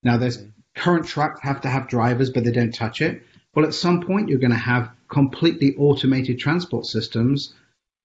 Now, 0.02 0.16
there's 0.16 0.44
current 0.74 1.06
trucks 1.06 1.38
have 1.42 1.60
to 1.60 1.68
have 1.68 1.86
drivers, 1.86 2.30
but 2.30 2.42
they 2.42 2.50
don't 2.50 2.74
touch 2.74 3.00
it. 3.00 3.22
Well, 3.54 3.64
at 3.64 3.72
some 3.72 4.02
point, 4.02 4.28
you're 4.28 4.40
going 4.40 4.50
to 4.50 4.56
have 4.56 4.90
completely 5.06 5.76
automated 5.76 6.40
transport 6.40 6.86
systems. 6.86 7.54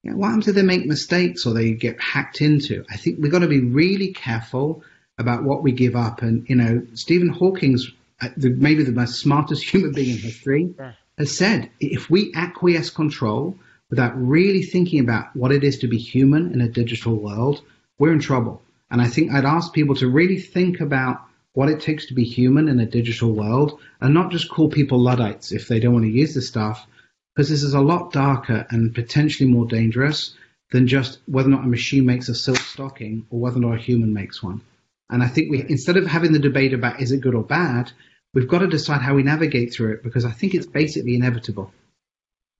You 0.03 0.11
know, 0.11 0.17
what 0.17 0.27
happens 0.27 0.47
if 0.47 0.53
they 0.53 0.61
make 0.61 0.85
mistakes 0.85 1.47
or 1.47 1.55
they 1.55 1.71
get 1.71 1.99
hacked 1.99 2.39
into? 2.39 2.85
I 2.87 2.97
think 2.97 3.17
we've 3.19 3.31
got 3.31 3.39
to 3.39 3.47
be 3.47 3.61
really 3.61 4.13
careful 4.13 4.83
about 5.17 5.43
what 5.43 5.63
we 5.63 5.71
give 5.71 5.95
up. 5.95 6.21
And, 6.21 6.47
you 6.47 6.55
know, 6.55 6.85
Stephen 6.93 7.29
Hawking's 7.29 7.89
Uh, 8.23 8.29
the, 8.37 8.49
maybe 8.49 8.83
the 8.83 8.91
most 8.91 9.19
smartest 9.19 9.63
human 9.73 9.91
being 9.91 10.11
in 10.11 10.17
history, 10.17 10.73
has 11.17 11.37
said 11.37 11.69
if 11.79 12.09
we 12.09 12.31
acquiesce 12.35 12.89
control 12.89 13.57
without 13.89 14.13
really 14.15 14.63
thinking 14.63 14.99
about 14.99 15.35
what 15.35 15.51
it 15.51 15.63
is 15.63 15.77
to 15.79 15.87
be 15.87 15.97
human 15.97 16.53
in 16.53 16.61
a 16.61 16.67
digital 16.67 17.15
world, 17.15 17.61
we're 17.99 18.13
in 18.13 18.19
trouble. 18.19 18.61
And 18.89 19.01
I 19.01 19.07
think 19.07 19.31
I'd 19.31 19.45
ask 19.45 19.73
people 19.73 19.95
to 19.95 20.07
really 20.07 20.39
think 20.39 20.79
about 20.79 21.21
what 21.53 21.69
it 21.69 21.81
takes 21.81 22.07
to 22.07 22.13
be 22.13 22.23
human 22.23 22.67
in 22.69 22.79
a 22.79 22.85
digital 22.85 23.31
world 23.31 23.79
and 24.01 24.13
not 24.13 24.31
just 24.31 24.49
call 24.49 24.69
people 24.69 24.99
Luddites 24.99 25.51
if 25.51 25.67
they 25.67 25.79
don't 25.79 25.93
want 25.93 26.05
to 26.05 26.11
use 26.11 26.33
this 26.33 26.47
stuff, 26.47 26.87
because 27.35 27.49
this 27.49 27.63
is 27.63 27.73
a 27.73 27.81
lot 27.81 28.11
darker 28.11 28.65
and 28.69 28.95
potentially 28.95 29.49
more 29.49 29.67
dangerous 29.67 30.35
than 30.71 30.87
just 30.87 31.19
whether 31.27 31.49
or 31.49 31.51
not 31.51 31.65
a 31.65 31.67
machine 31.67 32.05
makes 32.05 32.29
a 32.29 32.35
silk 32.35 32.57
stocking 32.57 33.25
or 33.29 33.39
whether 33.39 33.57
or 33.57 33.61
not 33.61 33.75
a 33.75 33.81
human 33.81 34.13
makes 34.13 34.41
one. 34.41 34.61
And 35.09 35.21
I 35.21 35.27
think 35.27 35.51
we, 35.51 35.63
instead 35.69 35.97
of 35.97 36.07
having 36.07 36.33
the 36.33 36.39
debate 36.39 36.73
about 36.73 36.99
is 36.99 37.11
it 37.11 37.21
good 37.21 37.35
or 37.35 37.43
bad, 37.43 37.91
we've 38.33 38.47
got 38.47 38.59
to 38.59 38.67
decide 38.67 39.01
how 39.01 39.15
we 39.15 39.23
navigate 39.23 39.73
through 39.73 39.93
it 39.93 40.03
because 40.03 40.25
I 40.25 40.31
think 40.31 40.53
it's 40.53 40.65
basically 40.65 41.15
inevitable. 41.15 41.71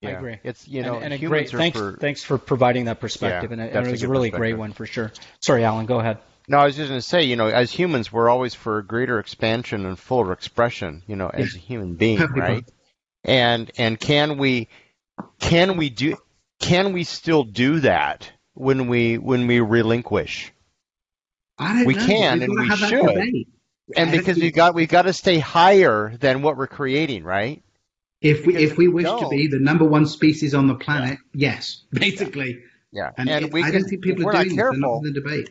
Yeah. 0.01 0.09
I 0.09 0.11
agree. 0.13 0.39
It's 0.43 0.67
you 0.67 0.81
know, 0.81 0.95
and, 0.95 1.13
and 1.13 1.23
a 1.23 1.27
great 1.27 1.49
thanks. 1.49 1.77
For, 1.77 1.93
thanks 1.93 2.23
for 2.23 2.37
providing 2.37 2.85
that 2.85 2.99
perspective, 2.99 3.51
yeah, 3.51 3.53
and, 3.53 3.61
it, 3.61 3.75
and 3.75 3.87
it 3.87 3.91
was 3.91 4.03
a, 4.03 4.07
a 4.07 4.09
really 4.09 4.29
great 4.29 4.57
one 4.57 4.73
for 4.73 4.85
sure. 4.85 5.11
Sorry, 5.39 5.63
Alan, 5.63 5.85
go 5.85 5.99
ahead. 5.99 6.17
No, 6.47 6.57
I 6.57 6.65
was 6.65 6.75
just 6.75 6.89
going 6.89 6.99
to 6.99 7.07
say, 7.07 7.23
you 7.23 7.37
know, 7.37 7.47
as 7.47 7.71
humans, 7.71 8.11
we're 8.11 8.29
always 8.29 8.53
for 8.53 8.79
a 8.79 8.85
greater 8.85 9.17
expansion 9.19 9.85
and 9.85 9.97
fuller 9.97 10.33
expression. 10.33 11.03
You 11.07 11.15
know, 11.15 11.29
as 11.29 11.55
a 11.55 11.57
human 11.57 11.95
being, 11.95 12.19
right? 12.19 12.65
And 13.23 13.71
and 13.77 13.97
can 13.97 14.37
we 14.37 14.67
can 15.39 15.77
we 15.77 15.89
do 15.89 16.17
can 16.59 16.91
we 16.91 17.05
still 17.05 17.45
do 17.45 17.79
that 17.79 18.29
when 18.55 18.87
we 18.89 19.17
when 19.17 19.47
we 19.47 19.61
relinquish? 19.61 20.51
we 21.59 21.93
know. 21.93 22.05
can 22.05 22.41
and 22.41 22.53
we 22.53 22.69
should 22.75 23.45
and 23.95 24.11
because 24.11 24.37
we 24.37 24.51
got 24.51 24.75
we 24.75 24.85
got 24.85 25.03
to 25.03 25.13
stay 25.13 25.39
higher 25.39 26.15
than 26.19 26.41
what 26.41 26.57
we're 26.57 26.67
creating, 26.67 27.23
right? 27.23 27.61
If 28.21 28.45
we 28.45 28.55
if 28.55 28.77
we 28.77 28.87
wish 28.87 29.05
to 29.05 29.27
be 29.29 29.47
the 29.47 29.59
number 29.59 29.85
one 29.85 30.05
species 30.05 30.53
on 30.53 30.67
the 30.67 30.75
planet, 30.75 31.19
yeah. 31.33 31.55
yes, 31.55 31.83
basically. 31.91 32.63
Yeah, 32.91 33.11
and, 33.17 33.29
and 33.29 33.45
it, 33.45 33.51
we 33.51 33.61
I 33.61 33.71
can, 33.71 33.81
don't 33.81 33.89
think 33.89 34.03
people 34.03 34.27
are 34.27 34.43
doing 34.43 34.55
careful, 34.55 34.79
not 34.79 34.97
in 34.97 35.13
the 35.13 35.19
debate. 35.19 35.49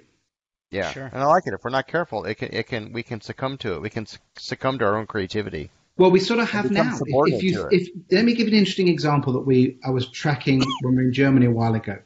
Yeah, 0.70 0.90
sure. 0.90 1.10
and 1.12 1.22
I 1.22 1.26
like 1.26 1.46
it. 1.46 1.52
If 1.52 1.64
we're 1.64 1.70
not 1.70 1.86
careful, 1.86 2.24
it 2.24 2.36
can 2.36 2.48
it 2.52 2.66
can 2.66 2.92
we 2.92 3.02
can 3.02 3.20
succumb 3.20 3.58
to 3.58 3.74
it. 3.74 3.82
We 3.82 3.90
can 3.90 4.06
succumb 4.36 4.78
to 4.78 4.86
our 4.86 4.96
own 4.96 5.06
creativity. 5.06 5.70
Well, 5.98 6.10
we 6.10 6.20
sort 6.20 6.40
of 6.40 6.50
have 6.50 6.70
now. 6.70 6.98
If, 7.04 7.34
if 7.34 7.42
you, 7.42 7.68
if, 7.70 7.88
let 8.10 8.24
me 8.24 8.32
give 8.32 8.48
you 8.48 8.54
an 8.54 8.58
interesting 8.58 8.88
example 8.88 9.34
that 9.34 9.40
we 9.40 9.78
I 9.84 9.90
was 9.90 10.08
tracking 10.08 10.60
when 10.80 10.92
we 10.92 10.96
were 10.96 11.02
in 11.02 11.12
Germany 11.12 11.46
a 11.46 11.50
while 11.50 11.74
ago. 11.74 11.98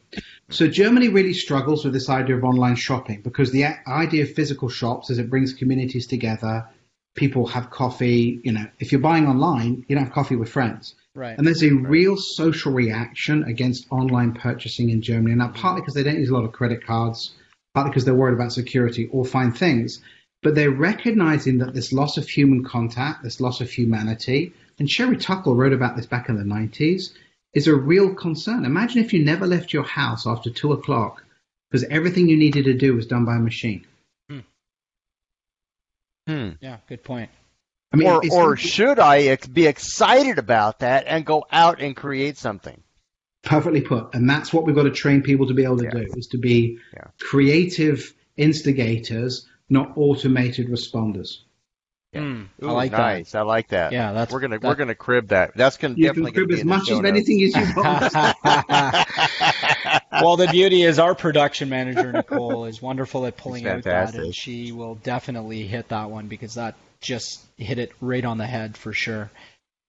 So 0.51 0.69
Germany 0.69 1.09
really 1.09 1.33
struggles 1.33 1.85
with 1.85 1.93
this 1.93 2.09
idea 2.09 2.37
of 2.37 2.45
online 2.45 2.77
shopping 2.77 3.21
because 3.23 3.51
the 3.51 3.65
idea 3.87 4.23
of 4.23 4.33
physical 4.33 4.69
shops 4.69 5.11
is 5.11 5.19
it 5.19 5.29
brings 5.31 5.53
communities 5.53 6.07
together. 6.07 6.69
People 7.17 7.47
have 7.47 7.71
coffee. 7.71 8.41
You 8.45 8.53
know, 8.53 8.67
if 8.79 8.93
you're 8.93 9.01
buying 9.01 9.27
online, 9.27 9.85
you 9.89 9.97
don't 9.97 10.05
have 10.05 10.13
coffee 10.13 10.37
with 10.37 10.49
friends. 10.49 10.95
Right. 11.15 11.37
And 11.37 11.47
there's 11.47 11.65
a 11.65 11.71
right. 11.71 11.91
real 11.91 12.17
social 12.17 12.73
reaction 12.73 13.43
against 13.45 13.87
online 13.91 14.35
purchasing 14.35 14.91
in 14.91 15.03
Germany. 15.03 15.35
Now, 15.35 15.49
partly 15.49 15.81
because 15.81 15.95
they 15.95 16.03
don't 16.03 16.19
use 16.19 16.29
a 16.29 16.35
lot 16.35 16.45
of 16.45 16.53
credit 16.53 16.85
cards, 16.87 17.33
partly 17.75 17.91
because 17.91 18.05
they're 18.05 18.15
worried 18.15 18.35
about 18.35 18.53
security 18.53 19.09
or 19.11 19.25
fine 19.25 19.53
things 19.53 20.01
but 20.47 20.55
they're 20.55 20.71
recognizing 20.71 21.59
that 21.59 21.75
this 21.75 21.93
loss 21.93 22.17
of 22.17 22.29
human 22.29 22.63
contact, 22.63 23.25
this 23.25 23.41
loss 23.41 23.61
of 23.61 23.69
humanity, 23.69 24.53
and 24.79 24.89
Sherry 24.89 25.17
Turkle 25.17 25.57
wrote 25.57 25.73
about 25.73 25.97
this 25.97 26.07
back 26.07 26.29
in 26.29 26.37
the 26.37 26.45
90s, 26.45 27.11
is 27.57 27.67
a 27.67 27.75
real 27.75 28.15
concern. 28.15 28.67
Imagine 28.67 29.03
if 29.03 29.15
you 29.15 29.25
never 29.25 29.47
left 29.47 29.73
your 29.73 29.83
house 29.83 30.27
after 30.27 30.51
two 30.51 30.73
o'clock 30.75 31.25
because 31.71 31.85
everything 31.85 32.29
you 32.29 32.37
needed 32.37 32.67
to 32.67 32.75
do 32.75 32.95
was 32.95 33.07
done 33.07 33.25
by 33.25 33.37
a 33.37 33.39
machine. 33.41 33.87
Hmm. 36.29 36.51
Yeah, 36.61 36.79
good 36.89 37.03
point. 37.03 37.31
I 37.93 37.97
mean, 37.97 38.09
or 38.09 38.21
or 38.33 38.57
should 38.57 38.99
I 38.99 39.21
ex- 39.23 39.47
be 39.47 39.67
excited 39.67 40.39
about 40.39 40.81
that 40.81 41.05
and 41.07 41.25
go 41.25 41.47
out 41.51 41.81
and 41.81 41.97
create 41.97 42.37
something? 42.37 42.79
Perfectly 43.45 43.81
put. 43.81 44.13
And 44.15 44.29
that's 44.29 44.53
what 44.53 44.67
we've 44.67 44.75
got 44.75 44.83
to 44.83 44.91
train 44.91 45.23
people 45.23 45.47
to 45.47 45.55
be 45.55 45.63
able 45.65 45.79
to 45.79 45.85
Yeah. 45.85 45.91
do 45.91 46.13
is 46.17 46.27
to 46.29 46.39
be 46.39 46.79
Yeah. 46.93 47.05
creative 47.21 48.13
instigators, 48.37 49.47
not 49.71 49.93
automated 49.97 50.69
responders. 50.69 51.39
Mm, 52.21 52.47
I 52.63 52.65
Ooh, 52.65 52.71
like 52.73 52.93
nice. 52.93 53.35
I 53.35 53.43
like 53.43 53.69
that. 53.69 53.93
Yeah, 53.93 54.13
that's- 54.13 54.33
we're 54.33 54.41
gonna 54.41 54.59
that- 54.59 54.69
we're 54.69 54.75
gonna 54.75 54.95
crib 54.95 55.29
that. 55.29 55.55
That's 55.57 55.77
gonna 55.77 55.95
You 55.97 56.13
can 56.13 56.33
crib 56.33 56.49
be 56.49 56.55
as 56.55 56.65
much 56.65 56.87
show 56.89 56.99
as 56.99 57.05
anything 57.05 57.43
as 57.43 57.55
you 57.55 57.63
want. 57.77 58.13
well, 60.13 60.37
the 60.37 60.49
beauty 60.51 60.83
is 60.83 60.99
our 60.99 61.15
production 61.15 61.69
manager 61.69 62.13
Nicole 62.13 62.67
is 62.67 62.81
wonderful 62.81 63.27
at 63.27 63.37
pulling 63.37 63.65
She's 63.65 63.73
out 63.73 63.83
that, 63.85 64.15
and 64.15 64.35
she 64.35 64.73
will 64.73 64.95
definitely 64.97 65.67
hit 65.67 65.89
that 65.89 66.11
one 66.11 66.27
because 66.29 66.55
that 66.55 66.75
just 67.01 67.45
hit 67.57 67.79
it 67.79 67.93
right 68.01 68.25
on 68.25 68.39
the 68.39 68.47
head 68.47 68.77
for 68.77 68.93
sure. 68.93 69.31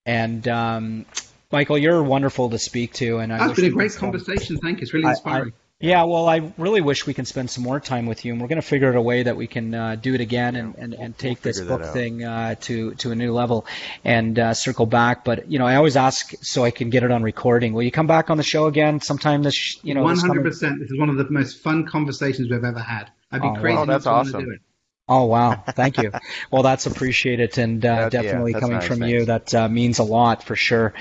And 0.06 0.48
um, 0.48 1.06
Michael, 1.52 1.78
you're 1.78 2.04
wonderful 2.04 2.50
to 2.50 2.60
speak 2.60 2.94
to, 2.96 3.20
and 3.20 3.32
I 3.34 3.38
That's 3.40 3.50
wish 3.50 3.56
been 3.58 3.66
a 3.66 3.70
great 3.70 3.86
could 3.86 3.92
spend- 3.94 4.14
conversation. 4.14 4.58
Thank 4.58 4.80
you. 4.80 4.84
It's 4.84 4.94
really 4.94 5.06
I- 5.06 5.10
I- 5.10 5.14
inspiring. 5.14 5.54
Yeah, 5.80 6.06
well, 6.06 6.28
I 6.28 6.54
really 6.58 6.82
wish 6.82 7.06
we 7.06 7.14
can 7.14 7.26
spend 7.26 7.52
some 7.52 7.64
more 7.64 7.80
time 7.80 8.08
with 8.08 8.26
you, 8.26 8.32
and 8.34 8.42
we're 8.42 8.48
going 8.48 8.60
to 8.60 8.68
figure 8.68 8.90
out 8.90 8.96
a 8.96 9.02
way 9.02 9.22
that 9.22 9.38
we 9.38 9.46
can 9.46 9.76
uh, 9.76 9.96
do 9.96 10.16
it 10.16 10.22
again 10.22 10.56
and, 10.56 10.74
and, 10.76 10.94
and 10.96 11.16
take 11.16 11.44
this 11.44 11.60
figure 11.60 11.78
that 11.78 11.84
book 11.84 11.94
thing 11.94 12.24
uh, 12.24 12.56
to 12.62 12.96
to 12.96 13.12
a 13.12 13.16
new 13.16 13.32
level 13.32 13.64
and 14.04 14.40
uh, 14.40 14.56
circle 14.56 14.88
back. 14.88 15.24
But 15.24 15.52
you 15.52 15.60
know, 15.60 15.68
I 15.68 15.76
always 15.76 15.96
ask 15.96 16.34
so 16.42 16.64
I 16.64 16.72
can 16.72 16.90
get 16.90 17.04
it 17.04 17.12
on 17.12 17.22
recording. 17.22 17.74
Will 17.74 17.84
you 17.84 17.92
come 17.92 18.08
back 18.08 18.32
on 18.32 18.38
the 18.38 18.44
show 18.44 18.66
again 18.66 19.02
sometime 19.02 19.44
this 19.44 19.78
you 19.84 19.94
know 19.94 20.02
One 20.02 20.16
this 20.16 20.22
hundred 20.22 20.38
coming- 20.40 20.52
percent. 20.52 20.80
This 20.80 20.90
is 20.90 21.00
one 21.00 21.10
of 21.10 21.18
the 21.18 21.30
most 21.30 21.62
fun 21.62 21.86
conversations 21.86 22.50
we've 22.50 22.64
ever 22.64 22.80
had. 22.80 23.12
I'd 23.32 23.44
be 23.44 23.48
Oh, 23.48 23.54
crazy 23.62 23.76
wow, 23.78 23.84
not 23.84 23.94
that's 23.94 24.04
to 24.06 24.10
want 24.10 24.28
to 24.30 24.34
awesome. 24.38 24.46
do 24.46 24.52
it. 24.54 24.62
Oh 25.08 25.26
wow, 25.26 25.64
thank 25.76 26.00
you. 26.00 26.12
well, 26.52 26.64
that's 26.64 26.88
appreciated, 26.88 27.56
and 27.60 27.86
uh, 27.86 27.96
That- 28.10 28.12
definitely 28.14 28.54
that's 28.54 28.62
coming 28.64 28.78
nice, 28.80 28.88
from 28.88 29.00
thanks. 29.02 29.12
you, 29.14 29.26
that 29.26 29.54
uh, 29.54 29.70
means 29.70 30.00
a 30.00 30.04
lot 30.04 30.42
for 30.44 30.56
sure. 30.56 30.96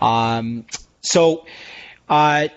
Um, 0.00 0.64
so, 1.02 1.44
uh, 2.08 2.48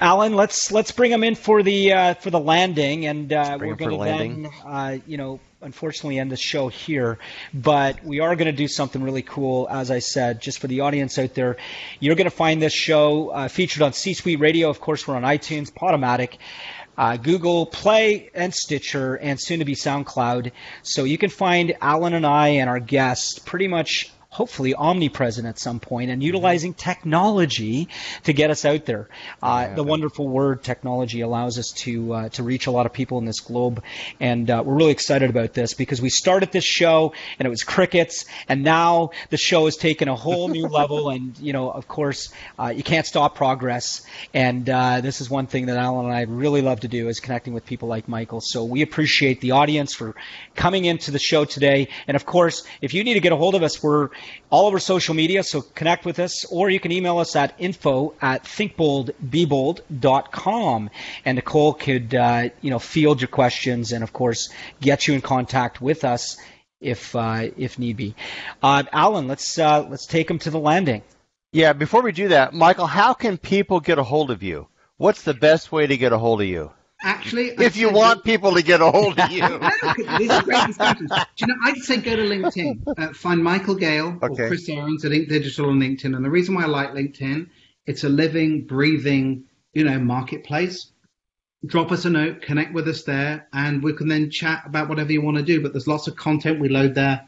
Alan, 0.00 0.34
let's 0.34 0.70
let's 0.70 0.92
bring 0.92 1.10
him 1.10 1.24
in 1.24 1.34
for 1.34 1.62
the 1.62 1.92
uh, 1.92 2.14
for 2.14 2.30
the 2.30 2.38
landing, 2.38 3.06
and 3.06 3.32
uh, 3.32 3.58
we're 3.60 3.74
going 3.74 3.98
to 3.98 4.04
then, 4.04 4.48
uh, 4.64 4.98
you 5.08 5.16
know, 5.16 5.40
unfortunately 5.60 6.20
end 6.20 6.30
the 6.30 6.36
show 6.36 6.68
here, 6.68 7.18
but 7.52 8.04
we 8.04 8.20
are 8.20 8.36
going 8.36 8.46
to 8.46 8.52
do 8.52 8.68
something 8.68 9.02
really 9.02 9.22
cool, 9.22 9.66
as 9.68 9.90
I 9.90 9.98
said, 9.98 10.40
just 10.40 10.60
for 10.60 10.68
the 10.68 10.82
audience 10.82 11.18
out 11.18 11.34
there. 11.34 11.56
You're 11.98 12.14
going 12.14 12.30
to 12.30 12.36
find 12.36 12.62
this 12.62 12.72
show 12.72 13.30
uh, 13.30 13.48
featured 13.48 13.82
on 13.82 13.92
C-Suite 13.92 14.38
Radio. 14.38 14.70
Of 14.70 14.80
course, 14.80 15.08
we're 15.08 15.16
on 15.16 15.24
iTunes, 15.24 15.72
Podomatic 15.72 16.38
uh, 16.96 17.16
Google 17.16 17.66
Play 17.66 18.30
and 18.34 18.52
Stitcher, 18.52 19.14
and 19.16 19.40
soon 19.40 19.60
to 19.60 19.64
be 19.64 19.74
SoundCloud. 19.74 20.52
So 20.82 21.04
you 21.04 21.16
can 21.16 21.30
find 21.30 21.76
Alan 21.80 22.12
and 22.12 22.26
I 22.26 22.48
and 22.48 22.68
our 22.68 22.80
guests 22.80 23.38
pretty 23.38 23.68
much. 23.68 24.12
Hopefully 24.38 24.72
omnipresent 24.72 25.48
at 25.48 25.58
some 25.58 25.80
point 25.80 26.12
and 26.12 26.22
utilizing 26.22 26.72
technology 26.72 27.88
to 28.22 28.32
get 28.32 28.50
us 28.50 28.64
out 28.64 28.84
there. 28.84 29.08
Uh, 29.42 29.74
the 29.74 29.82
wonderful 29.82 30.28
word 30.28 30.62
technology 30.62 31.22
allows 31.22 31.58
us 31.58 31.72
to 31.72 32.12
uh, 32.12 32.28
to 32.28 32.44
reach 32.44 32.68
a 32.68 32.70
lot 32.70 32.86
of 32.86 32.92
people 32.92 33.18
in 33.18 33.24
this 33.24 33.40
globe, 33.40 33.82
and 34.20 34.48
uh, 34.48 34.62
we're 34.64 34.76
really 34.76 34.92
excited 34.92 35.28
about 35.28 35.54
this 35.54 35.74
because 35.74 36.00
we 36.00 36.08
started 36.08 36.52
this 36.52 36.62
show 36.62 37.12
and 37.36 37.46
it 37.46 37.48
was 37.48 37.64
crickets, 37.64 38.26
and 38.48 38.62
now 38.62 39.10
the 39.30 39.36
show 39.36 39.64
has 39.64 39.76
taken 39.76 40.06
a 40.06 40.14
whole 40.14 40.46
new 40.46 40.66
level. 40.80 41.10
And 41.10 41.36
you 41.40 41.52
know, 41.52 41.68
of 41.72 41.88
course, 41.88 42.32
uh, 42.60 42.68
you 42.68 42.84
can't 42.84 43.06
stop 43.06 43.34
progress, 43.34 44.06
and 44.32 44.70
uh, 44.70 45.00
this 45.00 45.20
is 45.20 45.28
one 45.28 45.48
thing 45.48 45.66
that 45.66 45.78
Alan 45.78 46.06
and 46.06 46.14
I 46.14 46.22
really 46.22 46.62
love 46.62 46.78
to 46.80 46.88
do 46.88 47.08
is 47.08 47.18
connecting 47.18 47.54
with 47.54 47.66
people 47.66 47.88
like 47.88 48.06
Michael. 48.06 48.40
So 48.40 48.64
we 48.64 48.82
appreciate 48.82 49.40
the 49.40 49.50
audience 49.50 49.94
for 49.94 50.14
coming 50.54 50.84
into 50.84 51.10
the 51.10 51.18
show 51.18 51.44
today, 51.44 51.88
and 52.06 52.14
of 52.14 52.24
course, 52.24 52.62
if 52.80 52.94
you 52.94 53.02
need 53.02 53.14
to 53.14 53.20
get 53.20 53.32
a 53.32 53.36
hold 53.36 53.56
of 53.56 53.64
us, 53.64 53.82
we're 53.82 54.10
all 54.50 54.66
over 54.66 54.78
social 54.78 55.14
media, 55.14 55.42
so 55.42 55.62
connect 55.62 56.04
with 56.04 56.18
us, 56.18 56.44
or 56.46 56.68
you 56.70 56.80
can 56.80 56.92
email 56.92 57.18
us 57.18 57.36
at 57.36 57.54
info 57.58 58.14
at 58.20 58.44
thinkboldbebold.com. 58.44 60.90
And 61.24 61.36
Nicole 61.36 61.74
could, 61.74 62.14
uh, 62.14 62.48
you 62.60 62.70
know, 62.70 62.78
field 62.78 63.20
your 63.20 63.28
questions 63.28 63.92
and, 63.92 64.02
of 64.02 64.12
course, 64.12 64.50
get 64.80 65.06
you 65.06 65.14
in 65.14 65.20
contact 65.20 65.80
with 65.80 66.04
us 66.04 66.36
if 66.80 67.14
uh, 67.16 67.48
if 67.56 67.78
need 67.78 67.96
be. 67.96 68.14
Uh, 68.62 68.82
Alan, 68.92 69.28
let's 69.28 69.58
uh, 69.58 69.86
let's 69.88 70.06
take 70.06 70.30
him 70.30 70.38
to 70.40 70.50
the 70.50 70.58
landing. 70.58 71.02
Yeah, 71.52 71.72
before 71.72 72.02
we 72.02 72.12
do 72.12 72.28
that, 72.28 72.52
Michael, 72.52 72.86
how 72.86 73.14
can 73.14 73.38
people 73.38 73.80
get 73.80 73.98
a 73.98 74.02
hold 74.02 74.30
of 74.30 74.42
you? 74.42 74.68
What's 74.98 75.22
the 75.22 75.34
best 75.34 75.72
way 75.72 75.86
to 75.86 75.96
get 75.96 76.12
a 76.12 76.18
hold 76.18 76.42
of 76.42 76.46
you? 76.46 76.70
Actually, 77.00 77.52
I'd 77.52 77.60
If 77.60 77.76
you 77.76 77.90
want 77.90 78.24
people 78.24 78.54
to 78.54 78.62
get 78.62 78.80
a 78.80 78.90
hold 78.90 79.18
of 79.20 79.30
you. 79.30 79.40
These 80.18 80.30
are 80.30 80.42
great. 80.42 80.66
Do 80.66 81.06
you 81.38 81.46
know, 81.46 81.54
I'd 81.64 81.76
say 81.78 81.98
go 81.98 82.16
to 82.16 82.22
LinkedIn. 82.22 82.82
Uh, 82.98 83.12
find 83.12 83.42
Michael 83.42 83.76
Gale 83.76 84.18
Okay. 84.22 84.44
or 84.44 84.48
Chris 84.48 84.68
Aarons 84.68 85.04
at 85.04 85.12
Inc 85.12 85.28
Digital 85.28 85.70
on 85.70 85.78
LinkedIn. 85.78 86.16
And 86.16 86.24
the 86.24 86.30
reason 86.30 86.54
why 86.54 86.64
I 86.64 86.66
like 86.66 86.90
LinkedIn, 86.92 87.50
it's 87.86 88.02
a 88.04 88.08
living, 88.08 88.66
breathing, 88.66 89.44
you 89.74 89.84
know, 89.84 89.98
marketplace. 90.00 90.90
Drop 91.66 91.92
us 91.92 92.04
a 92.04 92.10
note, 92.10 92.42
connect 92.42 92.72
with 92.72 92.86
us 92.88 93.02
there, 93.04 93.48
and 93.52 93.82
we 93.82 93.92
can 93.92 94.08
then 94.08 94.30
chat 94.30 94.62
about 94.66 94.88
whatever 94.88 95.12
you 95.12 95.22
want 95.22 95.36
to 95.36 95.42
do. 95.42 95.60
But 95.60 95.72
there's 95.72 95.88
lots 95.88 96.08
of 96.08 96.16
content 96.16 96.60
we 96.60 96.68
load 96.68 96.94
there. 96.94 97.26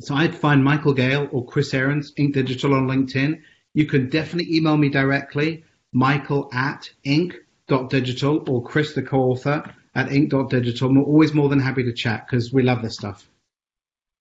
So 0.00 0.14
I'd 0.14 0.34
find 0.34 0.62
Michael 0.64 0.94
Gale 0.94 1.28
or 1.32 1.44
Chris 1.44 1.74
Aarons, 1.74 2.12
Inc 2.14 2.32
Digital 2.32 2.74
on 2.74 2.86
LinkedIn. 2.86 3.40
You 3.74 3.86
can 3.86 4.08
definitely 4.08 4.56
email 4.56 4.76
me 4.76 4.88
directly, 4.88 5.64
michael 5.92 6.48
at 6.52 6.90
ink.digital 7.70 8.44
or 8.48 8.62
Chris, 8.62 8.94
the 8.94 9.02
co-author, 9.02 9.74
at 9.94 10.12
ink.digital. 10.12 10.94
We're 10.94 11.02
always 11.02 11.34
more 11.34 11.48
than 11.48 11.60
happy 11.60 11.84
to 11.84 11.92
chat 11.92 12.26
because 12.26 12.52
we 12.52 12.62
love 12.62 12.82
this 12.82 12.94
stuff. 12.94 13.28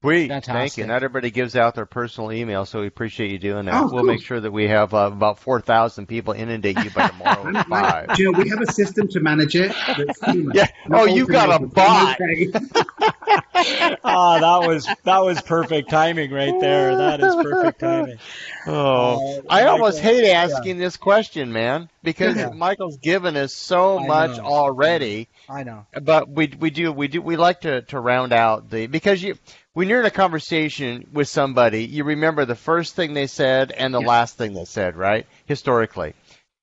Sweet. 0.02 0.32
Thank 0.46 0.78
you. 0.78 0.86
Not 0.86 0.98
everybody 0.98 1.32
gives 1.32 1.56
out 1.56 1.74
their 1.74 1.88
personal 1.88 2.32
email, 2.32 2.66
so 2.66 2.82
we 2.82 2.88
appreciate 2.88 3.32
you 3.32 3.40
doing 3.40 3.66
that. 3.66 3.74
Oh, 3.74 3.86
we'll 3.86 4.04
cool. 4.04 4.04
make 4.04 4.22
sure 4.22 4.40
that 4.40 4.52
we 4.52 4.68
have 4.68 4.94
uh, 4.94 5.10
about 5.12 5.40
4,000 5.40 6.06
people 6.06 6.34
inundate 6.34 6.78
you 6.84 6.92
by 6.92 7.08
tomorrow 7.18 7.58
at 7.58 7.68
5. 7.68 8.16
Do 8.16 8.22
you 8.24 8.32
know, 8.32 8.40
we 8.40 8.48
have 8.50 8.62
a 8.62 8.72
system 8.72 9.08
to 9.08 9.20
manage 9.20 9.56
it. 9.56 9.74
Yeah. 10.54 10.68
Oh, 10.92 11.06
you 11.06 11.26
got 11.26 11.50
a 11.50 11.66
automated. 11.66 12.54
bot. 12.54 12.88
Okay. 13.08 13.96
Ah, 14.04 14.40
that 14.40 14.58
was 14.64 14.92
that 15.04 15.20
was 15.20 15.42
perfect 15.42 15.90
timing 15.90 16.32
right 16.32 16.58
there. 16.60 16.96
That 16.96 17.20
is 17.22 17.36
perfect 17.36 17.80
timing. 17.80 18.20
Oh, 18.66 19.22
Uh, 19.26 19.42
I 19.50 19.66
almost 19.66 20.00
Michael, 20.00 20.00
hate 20.00 20.30
asking 20.32 20.78
this 20.78 20.98
question, 20.98 21.52
man, 21.54 21.90
because 22.04 22.46
Yeah. 22.46 22.52
Michael's 22.52 22.98
given 22.98 23.36
us 23.38 23.54
so 23.54 23.98
I 23.98 24.02
much 24.02 24.38
know. 24.38 24.40
already. 24.40 25.30
I 25.48 25.64
know. 25.64 25.86
But 26.02 26.30
we 26.30 26.48
we 26.60 26.70
do 26.70 26.92
we 26.92 27.08
do 27.08 27.22
we 27.22 27.36
like 27.38 27.62
to 27.62 27.82
to 27.84 28.00
round 28.00 28.34
out 28.34 28.70
the 28.70 28.88
because 28.88 29.22
you 29.24 29.36
when 29.74 29.88
you're 29.90 30.00
in 30.02 30.06
a 30.06 30.12
conversation 30.12 31.08
with 31.14 31.28
somebody, 31.28 31.86
you 31.86 32.04
remember 32.04 32.46
the 32.46 32.56
first 32.56 32.96
thing 32.96 33.14
they 33.14 33.28
said 33.28 33.72
and 33.72 33.94
the 33.94 34.00
Yeah. 34.00 34.02
last 34.02 34.38
thing 34.38 34.54
they 34.54 34.66
said, 34.66 34.96
right? 34.96 35.26
Historically. 35.46 36.14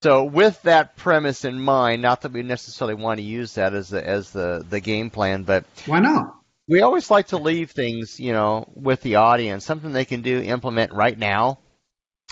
So 0.03 0.23
with 0.25 0.61
that 0.63 0.95
premise 0.97 1.45
in 1.45 1.59
mind, 1.59 2.01
not 2.01 2.21
that 2.21 2.31
we 2.31 2.43
necessarily 2.43 2.93
want 2.95 3.17
to 3.19 3.23
use 3.23 3.55
that 3.55 3.73
as 3.73 3.89
the 3.89 4.05
as 4.05 4.31
the 4.31 4.63
the 4.69 4.79
game 4.79 5.09
plan, 5.09 5.43
but 5.43 5.65
Why 5.85 5.99
not? 5.99 6.35
we 6.67 6.81
always 6.81 7.09
like 7.09 7.27
to 7.27 7.37
leave 7.37 7.71
things, 7.71 8.19
you 8.19 8.33
know, 8.33 8.71
with 8.75 9.01
the 9.01 9.15
audience, 9.15 9.65
something 9.65 9.93
they 9.93 10.05
can 10.05 10.21
do, 10.21 10.41
implement 10.41 10.93
right 10.93 11.17
now, 11.17 11.59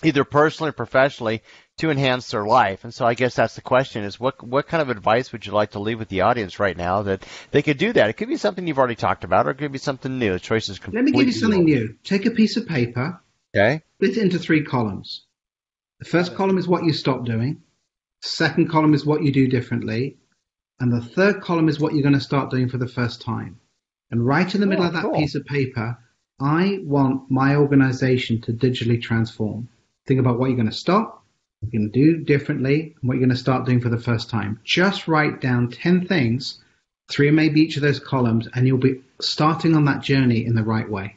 either 0.04 0.24
personally 0.24 0.70
or 0.70 0.74
professionally, 0.74 1.42
to 1.78 1.90
enhance 1.90 2.30
their 2.30 2.46
life. 2.46 2.84
And 2.84 2.94
so 2.94 3.06
I 3.06 3.14
guess 3.16 3.36
that's 3.36 3.56
the 3.56 3.62
question: 3.62 4.04
is 4.04 4.20
what 4.20 4.44
what 4.44 4.68
kind 4.68 4.82
of 4.82 4.90
advice 4.90 5.32
would 5.32 5.46
you 5.46 5.54
like 5.54 5.72
to 5.72 5.80
leave 5.80 5.98
with 5.98 6.10
the 6.10 6.22
audience 6.22 6.60
right 6.60 6.78
now 6.78 7.04
that 7.04 7.26
they 7.52 7.64
could 7.64 7.78
do 7.80 7.92
that? 7.94 8.10
It 8.10 8.14
could 8.14 8.30
be 8.30 8.38
something 8.38 8.68
you've 8.68 8.78
already 8.78 8.96
talked 8.96 9.24
about, 9.24 9.48
or 9.48 9.52
it 9.52 9.58
could 9.58 9.72
be 9.72 9.80
something 9.80 10.20
new. 10.20 10.34
The 10.34 10.40
choice 10.40 10.70
is 10.70 10.80
Let 10.92 11.06
me 11.06 11.12
give 11.12 11.26
you 11.26 11.32
something 11.32 11.64
new. 11.66 11.96
Take 12.04 12.28
a 12.28 12.32
piece 12.32 12.56
of 12.58 12.68
paper, 12.68 13.20
Okay. 13.56 13.82
split 13.96 14.18
it 14.18 14.22
into 14.22 14.38
three 14.38 14.64
columns. 14.64 15.26
The 16.04 16.10
first 16.10 16.36
column 16.36 16.58
is 16.58 16.68
what 16.68 16.84
you 16.84 16.92
stop 16.92 17.24
doing. 17.24 17.62
Second 18.22 18.70
column 18.70 18.94
is 18.94 19.06
what 19.06 19.24
you 19.24 19.32
do 19.32 19.48
differently. 19.48 20.18
And 20.82 20.92
the 20.92 21.00
third 21.00 21.40
column 21.40 21.70
is 21.70 21.80
what 21.80 21.94
you're 21.94 22.04
going 22.04 22.14
to 22.14 22.20
start 22.20 22.52
doing 22.52 22.68
for 22.68 22.78
the 22.78 22.90
first 22.90 23.22
time. 23.22 23.62
And 24.12 24.28
right 24.28 24.54
in 24.54 24.60
the 24.60 24.68
middle 24.68 24.84
Oh, 24.84 24.88
of 24.88 24.94
that 24.96 25.04
cool. 25.04 25.14
piece 25.14 25.36
of 25.36 25.46
paper, 25.46 25.98
I 26.42 26.80
want 26.84 27.32
my 27.32 27.56
organization 27.56 28.42
to 28.42 28.52
digitally 28.52 29.02
transform. 29.02 29.70
Think 30.06 30.20
about 30.20 30.40
what 30.40 30.48
you're 30.48 30.58
going 30.58 30.70
to 30.70 30.76
stop, 30.76 31.24
what 31.62 31.72
you're 31.72 31.80
going 31.80 31.94
to 31.94 32.00
do 32.18 32.22
differently, 32.26 32.96
and 33.00 33.08
what 33.08 33.14
you're 33.14 33.26
going 33.26 33.30
to 33.30 33.42
start 33.42 33.66
doing 33.66 33.80
for 33.80 33.88
the 33.88 33.98
first 33.98 34.30
time. 34.30 34.60
Just 34.66 35.08
write 35.08 35.40
down 35.40 35.72
10 35.72 36.06
things, 36.06 36.62
three 37.10 37.30
or 37.30 37.32
maybe 37.32 37.62
each 37.62 37.78
of 37.78 37.82
those 37.82 38.02
columns, 38.02 38.50
and 38.54 38.68
you'll 38.68 38.78
be 38.78 39.02
starting 39.22 39.74
on 39.74 39.86
that 39.86 40.02
journey 40.04 40.46
in 40.46 40.54
the 40.56 40.64
right 40.64 40.90
way. 40.90 41.16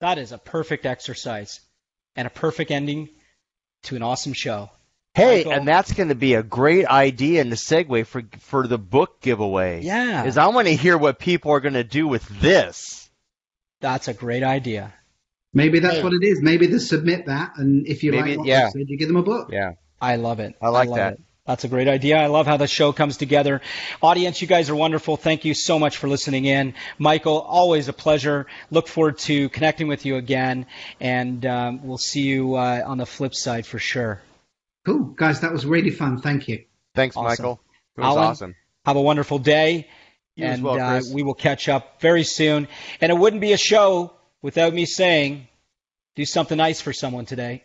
That 0.00 0.18
is 0.18 0.32
a 0.32 0.38
perfect 0.38 0.84
exercise 0.86 1.60
and 2.16 2.26
a 2.26 2.30
perfect 2.30 2.70
ending 2.70 3.08
to 3.84 3.96
an 3.96 4.02
awesome 4.02 4.32
show. 4.32 4.70
Hey, 5.14 5.38
Michael. 5.38 5.52
and 5.52 5.68
that's 5.68 5.92
going 5.94 6.10
to 6.10 6.14
be 6.14 6.34
a 6.34 6.42
great 6.42 6.86
idea 6.86 7.40
and 7.40 7.50
the 7.50 7.56
segue 7.56 8.06
for 8.06 8.22
for 8.40 8.66
the 8.66 8.76
book 8.78 9.20
giveaway. 9.22 9.82
Yeah. 9.82 10.24
Is 10.24 10.36
I 10.36 10.48
want 10.48 10.68
to 10.68 10.74
hear 10.76 10.98
what 10.98 11.18
people 11.18 11.52
are 11.52 11.60
going 11.60 11.74
to 11.74 11.84
do 11.84 12.06
with 12.06 12.28
this. 12.40 13.08
That's 13.80 14.08
a 14.08 14.14
great 14.14 14.42
idea. 14.42 14.92
Maybe 15.54 15.78
that's 15.78 15.96
Hey. 15.96 16.02
what 16.02 16.12
it 16.12 16.22
is. 16.22 16.42
Maybe 16.42 16.66
they 16.66 16.78
submit 16.78 17.26
that, 17.26 17.52
and 17.56 17.86
if 17.86 18.02
you 18.02 18.12
Maybe- 18.12 18.30
like 18.30 18.38
what 18.40 18.46
yeah. 18.46 18.64
they 18.66 18.80
said, 18.80 18.88
you 18.90 18.98
give 18.98 19.08
them 19.08 19.16
a 19.16 19.22
book. 19.22 19.48
Yeah. 19.52 19.72
I 20.00 20.16
love 20.16 20.38
it. 20.40 20.54
I 20.60 20.68
like 20.68 20.88
love 20.90 20.98
that. 20.98 21.12
It. 21.14 21.20
That's 21.46 21.62
a 21.62 21.68
great 21.68 21.86
idea. 21.86 22.16
I 22.16 22.26
love 22.26 22.46
how 22.46 22.56
the 22.56 22.66
show 22.66 22.92
comes 22.92 23.16
together. 23.16 23.60
Audience, 24.02 24.42
you 24.42 24.48
guys 24.48 24.68
are 24.68 24.74
wonderful. 24.74 25.16
Thank 25.16 25.44
you 25.44 25.54
so 25.54 25.78
much 25.78 25.96
for 25.96 26.08
listening 26.08 26.44
in. 26.44 26.74
Michael, 26.98 27.40
always 27.40 27.86
a 27.86 27.92
pleasure. 27.92 28.46
Look 28.70 28.88
forward 28.88 29.18
to 29.18 29.48
connecting 29.50 29.86
with 29.86 30.04
you 30.04 30.16
again, 30.16 30.66
and 31.00 31.46
um, 31.46 31.86
we'll 31.86 31.98
see 31.98 32.22
you 32.22 32.56
uh, 32.56 32.82
on 32.84 32.98
the 32.98 33.06
flip 33.06 33.34
side 33.34 33.64
for 33.64 33.78
sure. 33.78 34.20
Cool. 34.84 35.04
Guys, 35.16 35.40
that 35.40 35.52
was 35.52 35.64
really 35.64 35.90
fun. 35.90 36.20
Thank 36.20 36.48
you. 36.48 36.64
Thanks, 36.94 37.16
Awesome. 37.16 37.28
Michael. 37.28 37.60
It 37.96 38.00
was 38.00 38.06
Alan, 38.06 38.24
awesome. 38.24 38.54
Have 38.84 38.96
a 38.96 39.02
wonderful 39.02 39.38
day. 39.38 39.88
You 40.34 40.46
as 40.46 40.54
and 40.54 40.64
well, 40.64 40.80
uh, 40.80 41.00
we 41.12 41.22
will 41.22 41.34
catch 41.34 41.68
up 41.68 42.00
very 42.00 42.24
soon. 42.24 42.68
And 43.00 43.10
it 43.10 43.14
wouldn't 43.16 43.40
be 43.40 43.52
a 43.52 43.56
show 43.56 44.12
without 44.42 44.74
me 44.74 44.84
saying, 44.84 45.48
do 46.14 46.24
something 46.24 46.58
nice 46.58 46.80
for 46.80 46.92
someone 46.92 47.24
today. 47.24 47.64